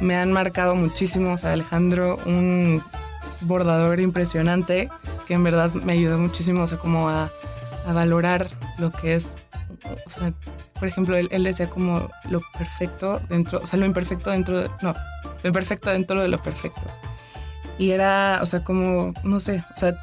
me 0.00 0.16
han 0.16 0.32
marcado 0.32 0.76
muchísimo. 0.76 1.32
O 1.32 1.36
sea, 1.36 1.52
Alejandro, 1.52 2.18
un 2.26 2.82
bordador 3.40 4.00
impresionante 4.00 4.88
que 5.26 5.34
en 5.34 5.44
verdad 5.44 5.72
me 5.72 5.92
ayudó 5.92 6.18
muchísimo, 6.18 6.62
o 6.62 6.66
sea, 6.66 6.78
como 6.78 7.08
a, 7.08 7.30
a 7.86 7.92
valorar 7.92 8.48
lo 8.78 8.90
que 8.90 9.14
es, 9.14 9.36
o 10.06 10.10
sea, 10.10 10.32
por 10.78 10.88
ejemplo, 10.88 11.16
él, 11.16 11.44
decía 11.44 11.68
como 11.68 12.10
lo 12.28 12.40
perfecto 12.56 13.20
dentro, 13.28 13.60
o 13.62 13.66
sea, 13.66 13.78
lo 13.78 13.86
imperfecto 13.86 14.30
dentro 14.30 14.60
de, 14.60 14.70
no, 14.80 14.94
lo 15.42 15.48
imperfecto 15.48 15.90
dentro 15.90 16.20
de 16.22 16.28
lo 16.28 16.40
perfecto. 16.40 16.82
Y 17.78 17.90
era, 17.90 18.38
o 18.42 18.46
sea, 18.46 18.62
como, 18.62 19.12
no 19.24 19.40
sé, 19.40 19.64
o 19.72 19.76
sea, 19.76 19.94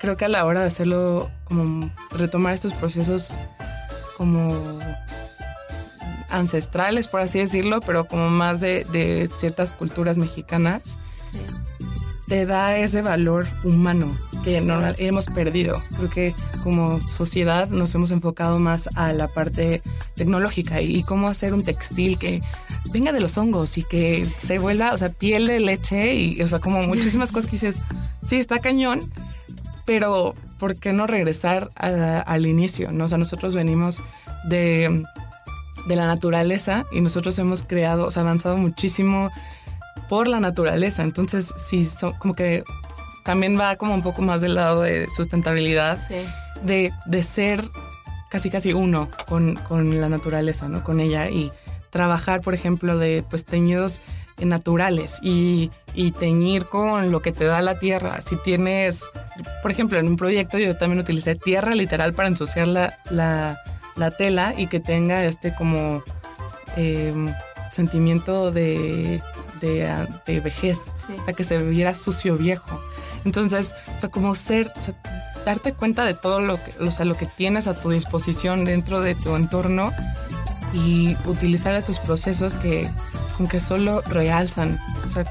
creo 0.00 0.16
que 0.16 0.24
a 0.24 0.28
la 0.28 0.44
hora 0.44 0.60
de 0.60 0.66
hacerlo, 0.66 1.30
como 1.44 1.90
retomar 2.10 2.54
estos 2.54 2.72
procesos 2.72 3.38
como 4.16 4.56
ancestrales, 6.30 7.08
por 7.08 7.20
así 7.20 7.38
decirlo, 7.38 7.80
pero 7.80 8.06
como 8.06 8.30
más 8.30 8.60
de, 8.60 8.84
de 8.84 9.30
ciertas 9.34 9.72
culturas 9.72 10.18
mexicanas, 10.18 10.98
te 12.26 12.44
da 12.44 12.76
ese 12.76 13.00
valor 13.02 13.46
humano 13.64 14.14
que 14.42 14.60
normal, 14.60 14.94
hemos 14.98 15.26
perdido. 15.26 15.80
Creo 15.96 16.10
que 16.10 16.34
como 16.62 17.00
sociedad 17.00 17.68
nos 17.68 17.94
hemos 17.94 18.10
enfocado 18.10 18.58
más 18.58 18.88
a 18.96 19.12
la 19.12 19.28
parte 19.28 19.82
tecnológica 20.14 20.80
y, 20.80 21.02
cómo 21.02 21.28
hacer 21.28 21.54
un 21.54 21.64
textil 21.64 22.18
que 22.18 22.42
venga 22.92 23.12
de 23.12 23.20
los 23.20 23.36
hongos 23.38 23.78
y 23.78 23.84
que 23.84 24.24
se 24.24 24.58
vuelva, 24.58 24.92
o 24.92 24.98
sea, 24.98 25.10
piel 25.10 25.46
de 25.46 25.60
leche 25.60 26.14
y, 26.14 26.42
o 26.42 26.48
sea, 26.48 26.58
como 26.58 26.82
muchísimas 26.82 27.32
cosas 27.32 27.50
que 27.50 27.56
dices, 27.56 27.80
sí, 28.24 28.36
está 28.36 28.58
cañón, 28.58 29.00
pero 29.86 30.34
¿por 30.58 30.76
qué 30.76 30.92
no 30.92 31.06
regresar 31.06 31.70
al 31.76 32.46
inicio? 32.46 32.92
¿no? 32.92 33.04
O 33.04 33.08
sea, 33.08 33.18
nosotros 33.18 33.54
venimos 33.54 34.02
de, 34.48 35.04
de 35.86 35.96
la 35.96 36.06
naturaleza 36.06 36.86
y 36.92 37.00
nosotros 37.00 37.38
hemos 37.38 37.62
creado, 37.62 38.06
o 38.06 38.10
sea, 38.10 38.22
avanzado 38.22 38.58
muchísimo 38.58 39.30
por 40.08 40.28
la 40.28 40.40
naturaleza. 40.40 41.02
Entonces, 41.02 41.54
sí, 41.56 41.84
son 41.84 42.12
como 42.14 42.34
que 42.34 42.64
también 43.28 43.60
va 43.60 43.76
como 43.76 43.92
un 43.92 44.00
poco 44.00 44.22
más 44.22 44.40
del 44.40 44.54
lado 44.54 44.80
de 44.80 45.06
sustentabilidad, 45.10 45.98
de, 46.62 46.94
de, 47.04 47.22
ser 47.22 47.62
casi 48.30 48.48
casi 48.48 48.72
uno 48.72 49.10
con, 49.26 49.56
con, 49.56 50.00
la 50.00 50.08
naturaleza, 50.08 50.66
¿no? 50.70 50.82
Con 50.82 50.98
ella 50.98 51.28
y 51.28 51.52
trabajar, 51.90 52.40
por 52.40 52.54
ejemplo, 52.54 52.96
de 52.96 53.22
pues 53.28 53.44
teñidos 53.44 54.00
naturales 54.38 55.18
y, 55.20 55.70
y, 55.92 56.12
teñir 56.12 56.68
con 56.68 57.12
lo 57.12 57.20
que 57.20 57.32
te 57.32 57.44
da 57.44 57.60
la 57.60 57.78
tierra. 57.78 58.22
Si 58.22 58.36
tienes, 58.36 59.10
por 59.60 59.72
ejemplo, 59.72 59.98
en 59.98 60.08
un 60.08 60.16
proyecto 60.16 60.56
yo 60.56 60.78
también 60.78 61.00
utilicé 61.00 61.34
tierra 61.34 61.74
literal 61.74 62.14
para 62.14 62.28
ensuciar 62.28 62.66
la, 62.66 62.96
la, 63.10 63.60
la 63.94 64.10
tela 64.10 64.54
y 64.56 64.68
que 64.68 64.80
tenga 64.80 65.26
este 65.26 65.54
como 65.54 66.02
em, 66.78 67.34
sentimiento 67.72 68.52
de, 68.52 69.20
de, 69.60 70.08
de 70.26 70.40
vejez, 70.40 70.92
o 71.20 71.24
sea, 71.24 71.34
que 71.34 71.44
se 71.44 71.58
viera 71.58 71.94
sucio 71.94 72.36
viejo. 72.36 72.80
Entonces, 73.24 73.74
o 73.94 73.98
sea, 73.98 74.08
como 74.08 74.34
ser, 74.34 74.72
o 74.76 74.80
sea, 74.80 74.94
darte 75.44 75.72
cuenta 75.72 76.04
de 76.04 76.14
todo 76.14 76.40
lo 76.40 76.62
que, 76.62 76.72
o 76.80 76.90
sea, 76.90 77.04
lo 77.04 77.16
que 77.16 77.26
tienes 77.26 77.66
a 77.66 77.80
tu 77.80 77.90
disposición 77.90 78.64
dentro 78.64 79.00
de 79.00 79.14
tu 79.14 79.34
entorno 79.36 79.92
y 80.72 81.16
utilizar 81.24 81.74
estos 81.74 81.98
procesos 81.98 82.54
que 82.54 82.90
como 83.36 83.48
que 83.48 83.60
solo 83.60 84.02
realzan, 84.02 84.78
o 85.06 85.10
sea, 85.10 85.24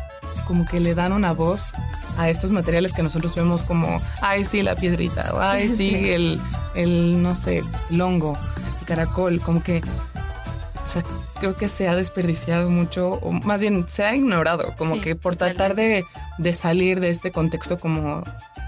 como 0.48 0.66
que 0.66 0.80
le 0.80 0.96
dan 0.96 1.12
una 1.12 1.34
voz 1.34 1.74
a 2.18 2.30
estos 2.30 2.52
materiales 2.52 2.94
que 2.94 3.04
nosotros 3.04 3.36
vemos 3.36 3.64
como, 3.64 4.02
ay, 4.22 4.46
sí, 4.46 4.64
la 4.64 4.76
piedrita, 4.76 5.32
o 5.34 5.40
ay, 5.40 5.70
sí, 5.76 5.94
El, 6.10 6.42
el, 6.74 7.22
no 7.22 7.36
sé, 7.36 7.62
el 7.92 8.02
hongo, 8.02 8.38
el 8.80 8.86
caracol, 8.86 9.40
como 9.42 9.62
que, 9.62 9.82
o 10.88 10.90
sea, 10.90 11.04
creo 11.42 11.54
que 11.54 11.68
se 11.68 11.90
ha 11.90 11.96
desperdiciado 11.98 12.70
mucho, 12.70 13.16
o 13.16 13.34
más 13.34 13.60
bien 13.60 13.86
se 13.90 14.04
ha 14.04 14.16
ignorado, 14.16 14.74
como 14.78 15.02
que 15.02 15.18
por 15.18 15.36
tratar 15.36 15.76
de, 15.76 16.06
de, 16.38 16.54
salir 16.54 17.02
de 17.02 17.10
este 17.10 17.34
contexto 17.34 17.78
como 17.78 18.24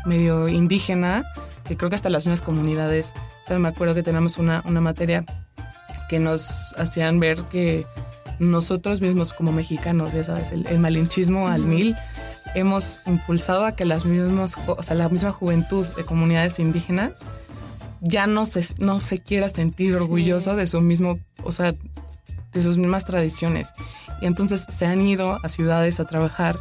medio 0.05 0.49
indígena, 0.49 1.23
que 1.63 1.77
creo 1.77 1.89
que 1.89 1.95
hasta 1.95 2.09
las 2.09 2.25
mismas 2.25 2.41
comunidades, 2.41 3.13
o 3.43 3.47
sea, 3.47 3.57
me 3.57 3.69
acuerdo 3.69 3.95
que 3.95 4.03
tenemos 4.03 4.37
una, 4.37 4.61
una 4.65 4.81
materia 4.81 5.23
que 6.09 6.19
nos 6.19 6.75
hacían 6.77 7.21
ver 7.21 7.43
que 7.43 7.87
nosotros 8.37 8.99
mismos 8.99 9.31
como 9.31 9.53
mexicanos, 9.53 10.11
ya 10.11 10.25
sabes, 10.25 10.51
el, 10.51 10.77
malinchismo 10.79 11.47
al 11.47 11.61
mil, 11.61 11.95
hemos 12.53 12.99
impulsado 13.05 13.65
a 13.65 13.77
que 13.77 13.85
las 13.85 14.03
mismas, 14.03 14.57
o 14.67 14.83
sea, 14.83 14.97
la 14.97 15.07
misma 15.07 15.31
juventud 15.31 15.87
de 15.95 16.03
comunidades 16.03 16.59
indígenas 16.59 17.23
ya 18.01 18.27
no 18.27 18.45
se, 18.45 18.65
no 18.79 19.01
se 19.01 19.21
quiera 19.21 19.49
sentir 19.49 19.95
orgulloso 19.95 20.55
de 20.55 20.67
su 20.67 20.81
mismo, 20.81 21.19
o 21.43 21.51
sea, 21.51 21.75
de 22.53 22.61
sus 22.61 22.77
mismas 22.77 23.05
tradiciones. 23.05 23.73
Y 24.21 24.25
entonces 24.25 24.65
se 24.67 24.85
han 24.85 25.01
ido 25.01 25.39
a 25.43 25.49
ciudades 25.49 25.99
a 25.99 26.05
trabajar 26.05 26.59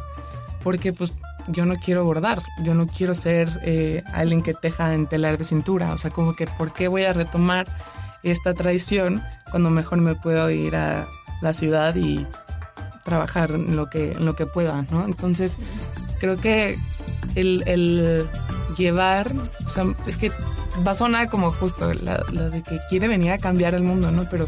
porque 0.63 0.93
pues 0.93 1.13
yo 1.47 1.65
no 1.65 1.75
quiero 1.75 2.05
bordar, 2.05 2.43
yo 2.63 2.73
no 2.73 2.87
quiero 2.87 3.15
ser 3.15 3.59
eh, 3.63 4.03
alguien 4.13 4.41
que 4.41 4.53
teja 4.53 4.93
en 4.93 5.07
telar 5.07 5.37
de 5.37 5.45
cintura, 5.45 5.93
o 5.93 5.97
sea, 5.97 6.11
como 6.11 6.35
que 6.35 6.45
¿por 6.45 6.73
qué 6.73 6.87
voy 6.87 7.05
a 7.05 7.13
retomar 7.13 7.67
esta 8.23 8.53
tradición 8.53 9.23
cuando 9.49 9.69
mejor 9.69 9.99
me 9.99 10.15
puedo 10.15 10.49
ir 10.51 10.75
a 10.75 11.07
la 11.41 11.53
ciudad 11.53 11.95
y 11.95 12.27
trabajar 13.03 13.51
en 13.51 13.75
lo 13.75 13.89
que, 13.89 14.11
en 14.11 14.25
lo 14.25 14.35
que 14.35 14.45
pueda, 14.45 14.85
¿no? 14.91 15.05
Entonces, 15.05 15.59
creo 16.19 16.37
que 16.37 16.77
el, 17.35 17.63
el, 17.65 18.27
llevar, 18.77 19.31
o 19.65 19.69
sea, 19.69 19.85
es 20.07 20.17
que 20.17 20.31
va 20.85 20.91
a 20.91 20.95
sonar 20.95 21.29
como 21.29 21.51
justo 21.51 21.91
la, 21.93 22.17
de 22.49 22.61
que 22.61 22.79
quiere 22.89 23.07
venir 23.07 23.31
a 23.31 23.37
cambiar 23.37 23.73
el 23.73 23.83
mundo, 23.83 24.11
¿no? 24.11 24.27
Pero 24.29 24.47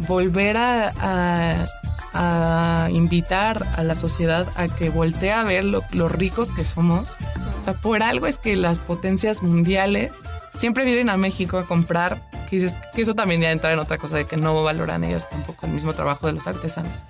volver 0.00 0.56
a, 0.56 1.66
a, 2.12 2.88
invitar 2.90 3.66
a 3.76 3.82
la 3.82 3.94
sociedad 3.94 4.48
a 4.56 4.68
que 4.68 4.90
voltee 4.90 5.32
a 5.32 5.44
ver 5.44 5.64
lo, 5.64 5.82
lo 5.92 6.08
ricos 6.08 6.52
que 6.52 6.64
somos. 6.64 7.16
O 7.60 7.64
sea, 7.64 7.74
por 7.74 8.02
algo 8.02 8.26
es 8.26 8.38
que 8.38 8.56
las 8.56 8.78
potencias 8.78 9.42
mundiales 9.42 10.22
siempre 10.54 10.84
vienen 10.84 11.10
a 11.10 11.16
México 11.16 11.58
a 11.58 11.66
comprar 11.66 12.22
que 12.46 12.56
dices 12.56 12.78
que 12.94 13.02
eso 13.02 13.14
también 13.14 13.40
ya 13.40 13.50
entra 13.50 13.72
en 13.72 13.78
otra 13.78 13.98
cosa 13.98 14.16
de 14.16 14.24
que 14.24 14.36
no 14.36 14.62
valoran 14.62 15.04
ellos 15.04 15.28
tampoco 15.28 15.66
el 15.66 15.72
mismo 15.72 15.92
trabajo 15.94 16.26
de 16.26 16.32
los 16.32 16.46
artesanos. 16.46 17.04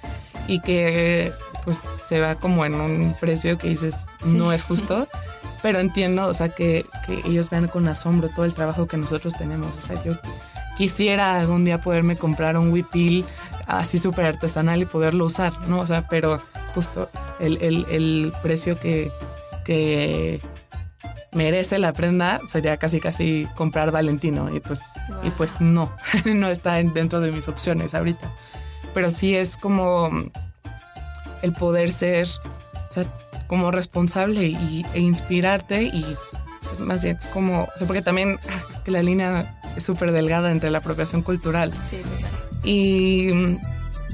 Y 0.48 0.60
que 0.60 1.32
pues 1.64 1.82
se 2.06 2.20
va 2.20 2.36
como 2.36 2.64
en 2.64 2.74
un 2.74 3.14
precio 3.20 3.58
que 3.58 3.68
dices 3.68 4.06
no 4.24 4.52
es 4.52 4.64
justo. 4.64 5.08
Pero 5.62 5.80
entiendo 5.80 6.26
o 6.26 6.34
sea 6.34 6.48
que, 6.48 6.84
que, 7.06 7.20
ellos 7.24 7.50
vean 7.50 7.68
con 7.68 7.88
asombro 7.88 8.28
todo 8.28 8.44
el 8.44 8.54
trabajo 8.54 8.86
que 8.86 8.96
nosotros 8.96 9.34
tenemos. 9.36 9.76
O 9.76 9.80
sea 9.80 10.02
yo 10.02 10.14
quisiera 10.76 11.38
algún 11.38 11.64
día 11.64 11.80
poderme 11.80 12.16
comprar 12.16 12.56
un 12.56 12.72
huipil 12.72 13.24
así 13.66 13.98
súper 13.98 14.26
artesanal 14.26 14.82
y 14.82 14.86
poderlo 14.86 15.24
usar 15.24 15.52
no 15.68 15.80
o 15.80 15.86
sea 15.86 16.08
pero 16.08 16.40
justo 16.74 17.08
el, 17.40 17.58
el, 17.62 17.86
el 17.90 18.32
precio 18.42 18.78
que, 18.78 19.10
que 19.64 20.40
merece 21.36 21.78
la 21.78 21.92
prenda 21.92 22.40
sería 22.46 22.78
casi 22.78 22.98
casi 22.98 23.46
comprar 23.54 23.92
Valentino 23.92 24.52
y 24.54 24.60
pues 24.60 24.80
y 25.22 25.30
pues 25.30 25.60
no 25.60 25.94
no 26.24 26.48
está 26.48 26.74
dentro 26.74 27.20
de 27.20 27.30
mis 27.30 27.46
opciones 27.46 27.94
ahorita. 27.94 28.32
Pero 28.94 29.10
sí 29.10 29.36
es 29.36 29.56
como 29.56 30.10
el 31.42 31.52
poder 31.52 31.92
ser 31.92 32.26
o 32.26 32.92
sea, 32.92 33.04
como 33.46 33.70
responsable 33.70 34.46
y, 34.46 34.84
e 34.94 35.00
inspirarte 35.00 35.82
y 35.82 36.16
más 36.78 37.02
bien 37.02 37.18
como 37.32 37.64
o 37.64 37.78
sea, 37.78 37.86
porque 37.86 38.02
también 38.02 38.38
ah, 38.48 38.62
es 38.70 38.80
que 38.80 38.90
la 38.90 39.02
línea 39.02 39.60
es 39.76 39.84
súper 39.84 40.12
delgada 40.12 40.50
entre 40.50 40.70
la 40.70 40.78
apropiación 40.78 41.22
cultural 41.22 41.72
sí, 41.90 41.98
y 42.64 43.58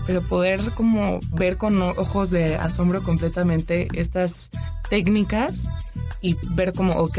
pero 0.06 0.20
poder 0.22 0.72
como 0.72 1.20
ver 1.32 1.56
con 1.56 1.80
ojos 1.80 2.30
de 2.30 2.56
asombro 2.56 3.02
completamente 3.02 3.88
estas 3.94 4.50
técnicas 4.90 5.68
y 6.20 6.36
ver 6.50 6.72
como, 6.72 6.94
ok, 6.94 7.18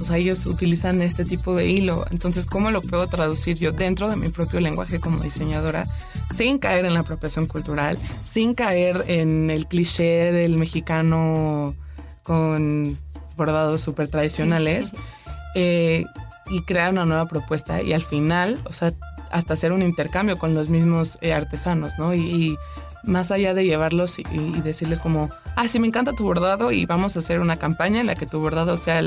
o 0.00 0.04
sea, 0.04 0.16
ellos 0.16 0.46
utilizan 0.46 1.02
este 1.02 1.24
tipo 1.24 1.54
de 1.54 1.68
hilo, 1.68 2.04
entonces, 2.10 2.46
¿cómo 2.46 2.70
lo 2.70 2.82
puedo 2.82 3.06
traducir 3.06 3.56
yo 3.58 3.72
dentro 3.72 4.10
de 4.10 4.16
mi 4.16 4.28
propio 4.28 4.60
lenguaje 4.60 5.00
como 5.00 5.22
diseñadora 5.22 5.86
sin 6.34 6.58
caer 6.58 6.84
en 6.84 6.94
la 6.94 7.00
apropiación 7.00 7.46
cultural, 7.46 7.98
sin 8.22 8.54
caer 8.54 9.04
en 9.08 9.50
el 9.50 9.66
cliché 9.66 10.32
del 10.32 10.56
mexicano 10.58 11.74
con 12.22 12.98
bordados 13.42 13.80
súper 13.80 14.08
tradicionales 14.08 14.92
eh, 15.54 16.04
y 16.50 16.62
crear 16.62 16.92
una 16.92 17.06
nueva 17.06 17.26
propuesta 17.26 17.82
y 17.82 17.92
al 17.92 18.02
final, 18.02 18.60
o 18.64 18.72
sea, 18.72 18.92
hasta 19.30 19.54
hacer 19.54 19.72
un 19.72 19.82
intercambio 19.82 20.38
con 20.38 20.54
los 20.54 20.68
mismos 20.68 21.18
eh, 21.22 21.32
artesanos, 21.32 21.92
¿no? 21.98 22.14
y 22.14 22.58
más 23.04 23.30
allá 23.30 23.54
de 23.54 23.64
llevarlos 23.64 24.18
y, 24.18 24.60
decirles 24.60 25.00
como, 25.00 25.30
ah, 25.56 25.66
sí, 25.66 25.78
me 25.78 25.86
encanta 25.86 26.12
tu 26.12 26.24
bordado 26.24 26.70
y 26.70 26.86
vamos 26.86 27.16
a 27.16 27.18
hacer 27.18 27.40
una 27.40 27.56
campaña 27.56 28.00
en 28.00 28.06
la 28.06 28.14
que 28.14 28.26
tu 28.26 28.38
bordado 28.40 28.76
sea 28.76 29.02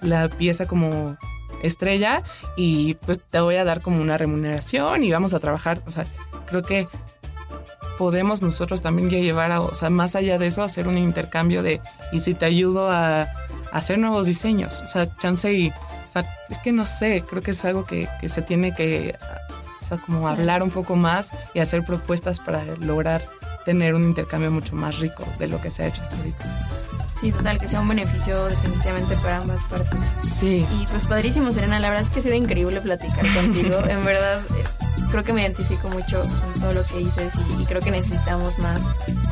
la 0.00 0.28
pieza 0.28 0.66
como 0.66 1.16
estrella 1.62 2.22
y 2.56 2.94
pues 2.94 3.20
te 3.20 3.40
voy 3.40 3.56
a 3.56 3.64
dar 3.64 3.80
como 3.80 4.00
una 4.00 4.18
remuneración 4.18 5.04
y 5.04 5.12
vamos 5.12 5.34
a 5.34 5.40
trabajar. 5.40 5.82
O 5.86 5.90
sea, 5.90 6.04
creo 6.46 6.62
que 6.62 6.88
podemos 7.96 8.42
nosotros 8.42 8.82
también 8.82 9.10
ya 9.10 9.18
llevar 9.18 9.52
a, 9.52 9.60
o 9.60 9.74
sea, 9.74 9.90
más 9.90 10.16
allá 10.16 10.38
de 10.38 10.46
eso, 10.46 10.62
hacer 10.62 10.88
un 10.88 10.98
intercambio 10.98 11.62
de, 11.62 11.80
y 12.12 12.20
si 12.20 12.34
te 12.34 12.46
ayudo 12.46 12.90
a, 12.90 13.28
hacer 13.72 13.98
nuevos 13.98 14.26
diseños, 14.26 14.82
o 14.82 14.86
sea, 14.86 15.14
chance 15.16 15.52
y, 15.52 15.68
o 15.70 16.12
sea, 16.12 16.24
es 16.48 16.60
que 16.60 16.72
no 16.72 16.86
sé, 16.86 17.22
creo 17.28 17.42
que 17.42 17.52
es 17.52 17.64
algo 17.64 17.84
que, 17.84 18.08
que 18.20 18.28
se 18.28 18.42
tiene 18.42 18.74
que 18.74 19.16
o 19.80 19.84
sea, 19.84 19.98
como 19.98 20.28
hablar 20.28 20.62
un 20.62 20.70
poco 20.70 20.96
más 20.96 21.30
y 21.54 21.60
hacer 21.60 21.84
propuestas 21.84 22.40
para 22.40 22.64
lograr 22.80 23.24
tener 23.64 23.94
un 23.94 24.02
intercambio 24.04 24.50
mucho 24.50 24.74
más 24.74 24.98
rico 24.98 25.26
de 25.38 25.46
lo 25.46 25.60
que 25.60 25.70
se 25.70 25.82
ha 25.82 25.86
hecho 25.86 26.02
hasta 26.02 26.16
ahorita. 26.16 26.44
Sí, 27.20 27.32
total, 27.32 27.58
que 27.58 27.66
sea 27.66 27.80
un 27.80 27.88
beneficio 27.88 28.44
definitivamente 28.46 29.16
para 29.16 29.38
ambas 29.38 29.62
partes. 29.64 30.14
Sí. 30.24 30.64
Y 30.80 30.86
pues 30.86 31.04
padrísimo, 31.04 31.50
Serena, 31.52 31.80
la 31.80 31.88
verdad 31.88 32.04
es 32.04 32.10
que 32.10 32.20
ha 32.20 32.22
sido 32.22 32.34
increíble 32.36 32.80
platicar 32.80 33.26
contigo. 33.34 33.78
en 33.88 34.04
verdad, 34.04 34.40
eh, 34.56 34.64
creo 35.10 35.24
que 35.24 35.32
me 35.32 35.42
identifico 35.42 35.88
mucho 35.88 36.22
con 36.22 36.60
todo 36.60 36.72
lo 36.72 36.84
que 36.84 36.98
dices 36.98 37.34
y, 37.58 37.64
creo 37.64 37.80
que 37.80 37.90
necesitamos 37.90 38.58
más, 38.60 38.86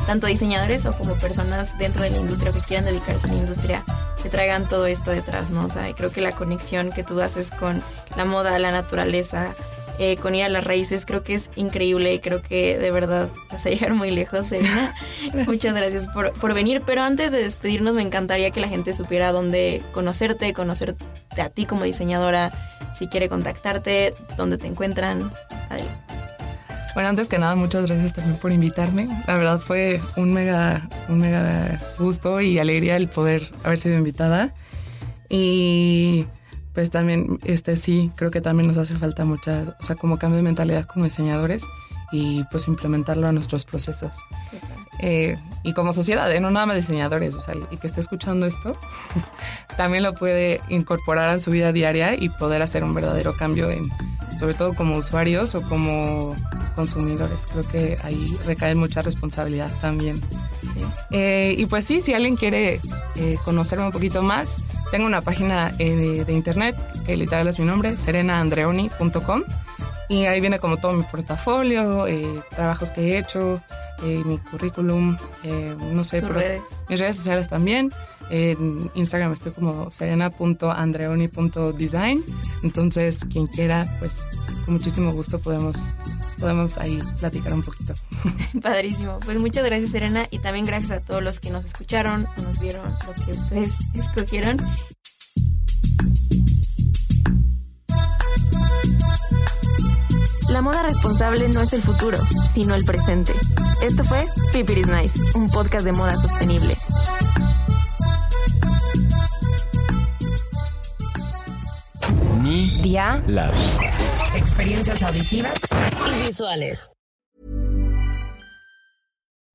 tanto 0.05 0.27
diseñadores 0.27 0.85
o 0.85 0.97
como 0.97 1.13
personas 1.15 1.77
dentro 1.77 2.03
de 2.03 2.09
la 2.09 2.17
industria 2.17 2.51
que 2.51 2.59
quieran 2.59 2.85
dedicarse 2.85 3.27
a 3.27 3.31
la 3.31 3.37
industria, 3.37 3.83
que 4.21 4.29
traigan 4.29 4.67
todo 4.67 4.87
esto 4.87 5.11
detrás, 5.11 5.51
¿no? 5.51 5.65
O 5.65 5.69
sea, 5.69 5.93
creo 5.95 6.11
que 6.11 6.21
la 6.21 6.33
conexión 6.33 6.91
que 6.91 7.03
tú 7.03 7.21
haces 7.21 7.51
con 7.51 7.81
la 8.15 8.25
moda, 8.25 8.57
la 8.59 8.71
naturaleza, 8.71 9.55
eh, 9.99 10.17
con 10.17 10.35
ir 10.35 10.43
a 10.43 10.49
las 10.49 10.63
raíces. 10.63 11.05
Creo 11.05 11.23
que 11.23 11.33
es 11.33 11.49
increíble 11.55 12.13
y 12.13 12.19
creo 12.19 12.41
que 12.41 12.77
de 12.77 12.91
verdad 12.91 13.29
vas 13.49 13.65
a 13.65 13.69
llegar 13.69 13.93
muy 13.93 14.11
lejos, 14.11 14.47
Serena. 14.47 14.93
Muchas 15.47 15.73
gracias 15.73 16.07
por, 16.07 16.33
por, 16.33 16.53
venir. 16.53 16.83
Pero 16.85 17.01
antes 17.01 17.31
de 17.31 17.41
despedirnos, 17.41 17.95
me 17.95 18.03
encantaría 18.03 18.51
que 18.51 18.59
la 18.59 18.67
gente 18.67 18.93
supiera 18.93 19.31
dónde 19.31 19.81
conocerte, 19.93 20.53
conocerte 20.53 21.03
a 21.41 21.49
ti 21.49 21.65
como 21.65 21.83
diseñadora, 21.83 22.51
si 22.93 23.07
quiere 23.07 23.27
contactarte, 23.27 24.13
dónde 24.37 24.57
te 24.57 24.67
encuentran. 24.67 25.31
Adelante. 25.69 26.06
Bueno, 26.97 27.09
antes 27.09 27.29
que 27.29 27.37
nada, 27.37 27.55
muchas 27.55 27.85
gracias 27.85 28.11
también 28.11 28.37
por 28.37 28.51
invitarme. 28.51 29.07
La 29.27 29.37
verdad 29.37 29.59
fue 29.59 30.01
un 30.15 30.33
mega, 30.33 30.89
un 31.09 31.19
mega 31.19 31.79
gusto 31.99 32.41
y 32.41 32.57
alegría 32.57 32.95
el 32.95 33.07
poder 33.07 33.51
haber 33.63 33.77
sido 33.77 33.95
invitada. 33.99 34.51
Y 35.29 36.25
pues 36.73 36.89
también, 36.89 37.37
este 37.43 37.75
sí, 37.75 38.11
creo 38.15 38.31
que 38.31 38.41
también 38.41 38.67
nos 38.67 38.77
hace 38.77 38.95
falta 38.95 39.25
mucha, 39.25 39.75
o 39.79 39.83
sea, 39.83 39.95
como 39.95 40.17
cambio 40.17 40.37
de 40.37 40.43
mentalidad 40.43 40.85
como 40.85 41.05
diseñadores 41.05 41.67
y 42.11 42.43
pues 42.45 42.67
implementarlo 42.67 43.27
a 43.27 43.31
nuestros 43.31 43.63
procesos. 43.63 44.17
Eh, 44.99 45.37
y 45.63 45.73
como 45.73 45.93
sociedad, 45.93 46.31
¿eh? 46.31 46.39
no 46.39 46.49
nada 46.49 46.65
más 46.65 46.75
diseñadores, 46.75 47.35
o 47.35 47.41
sea, 47.41 47.53
y 47.71 47.77
que 47.77 47.87
esté 47.87 47.99
escuchando 47.99 48.45
esto, 48.45 48.77
también 49.77 50.03
lo 50.03 50.13
puede 50.13 50.61
incorporar 50.69 51.29
a 51.29 51.39
su 51.39 51.51
vida 51.51 51.71
diaria 51.71 52.15
y 52.15 52.29
poder 52.29 52.61
hacer 52.61 52.83
un 52.83 52.93
verdadero 52.93 53.35
cambio 53.35 53.69
en, 53.69 53.89
sobre 54.39 54.53
todo 54.53 54.73
como 54.73 54.95
usuarios 54.95 55.55
o 55.55 55.61
como 55.63 56.35
consumidores. 56.75 57.47
Creo 57.47 57.67
que 57.67 57.97
ahí 58.03 58.37
recae 58.45 58.75
mucha 58.75 59.01
responsabilidad 59.01 59.71
también. 59.81 60.21
Eh, 61.11 61.55
y 61.57 61.65
pues 61.65 61.85
sí, 61.85 61.99
si 61.99 62.13
alguien 62.13 62.35
quiere 62.35 62.79
conocerme 63.43 63.85
un 63.85 63.91
poquito 63.91 64.21
más, 64.21 64.63
tengo 64.91 65.05
una 65.05 65.21
página 65.21 65.73
eh, 65.79 66.23
de, 66.25 66.33
internet 66.33 66.75
que 67.05 67.17
literal 67.17 67.47
es 67.47 67.59
mi 67.59 67.65
nombre, 67.65 67.97
serenaandreoni.com. 67.97 69.43
Y 70.09 70.25
ahí 70.25 70.39
viene 70.39 70.59
como 70.59 70.77
todo 70.77 70.93
mi 70.93 71.03
portafolio, 71.03 72.07
eh, 72.07 72.41
trabajos 72.55 72.91
que 72.91 73.01
he 73.01 73.17
hecho, 73.17 73.61
eh, 74.03 74.21
mi 74.25 74.37
currículum, 74.37 75.17
no 75.93 76.03
sé, 76.03 76.19
redes? 76.21 76.61
mis 76.89 76.99
redes 76.99 77.17
sociales 77.17 77.49
también. 77.49 77.91
En 78.29 78.91
Instagram 78.93 79.33
estoy 79.33 79.53
como 79.53 79.89
serena.andreoni.design. 79.89 82.23
Entonces, 82.63 83.25
quien 83.29 83.47
quiera, 83.47 83.87
pues 83.99 84.27
con 84.65 84.73
muchísimo 84.73 85.13
gusto 85.13 85.39
podemos, 85.39 85.87
podemos 86.37 86.77
ahí 86.77 87.01
platicar 87.19 87.53
un 87.53 87.63
poquito. 87.63 87.93
Padrísimo. 88.61 89.19
Pues 89.23 89.39
muchas 89.39 89.65
gracias, 89.65 89.91
Serena. 89.91 90.27
Y 90.31 90.39
también 90.39 90.65
gracias 90.65 90.91
a 90.91 90.99
todos 90.99 91.23
los 91.23 91.39
que 91.39 91.49
nos 91.49 91.63
escucharon 91.65 92.27
nos 92.41 92.59
vieron 92.59 92.91
lo 92.91 93.25
que 93.25 93.31
ustedes 93.31 93.75
escogieron. 93.93 94.57
La 100.57 100.63
moda 100.63 100.81
responsable 100.81 101.47
no 101.49 101.61
es 101.61 101.71
el 101.73 101.83
futuro, 101.83 102.17
sino 102.51 102.73
el 102.73 102.83
presente. 102.83 103.31
Esto 103.83 104.03
fue 104.03 104.25
Pipiris 104.51 104.87
Nice, 104.87 105.19
un 105.37 105.47
podcast 105.51 105.85
de 105.85 105.91
moda 105.91 106.15
sostenible. 106.15 106.73
Media 112.41 113.21
Lab. 113.27 113.53
Experiencias 114.35 115.03
auditivas 115.03 115.59
y 116.07 116.25
visuales. 116.25 116.89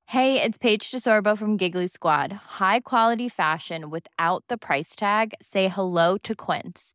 Hey, 0.06 0.40
it's 0.40 0.56
Paige 0.56 0.92
DeSorbo 0.92 1.36
from 1.36 1.56
Giggly 1.56 1.88
Squad. 1.88 2.32
High 2.60 2.78
quality 2.78 3.28
fashion 3.28 3.90
without 3.90 4.44
the 4.46 4.56
price 4.56 4.94
tag. 4.94 5.34
Say 5.42 5.66
hello 5.66 6.16
to 6.18 6.36
Quince. 6.36 6.94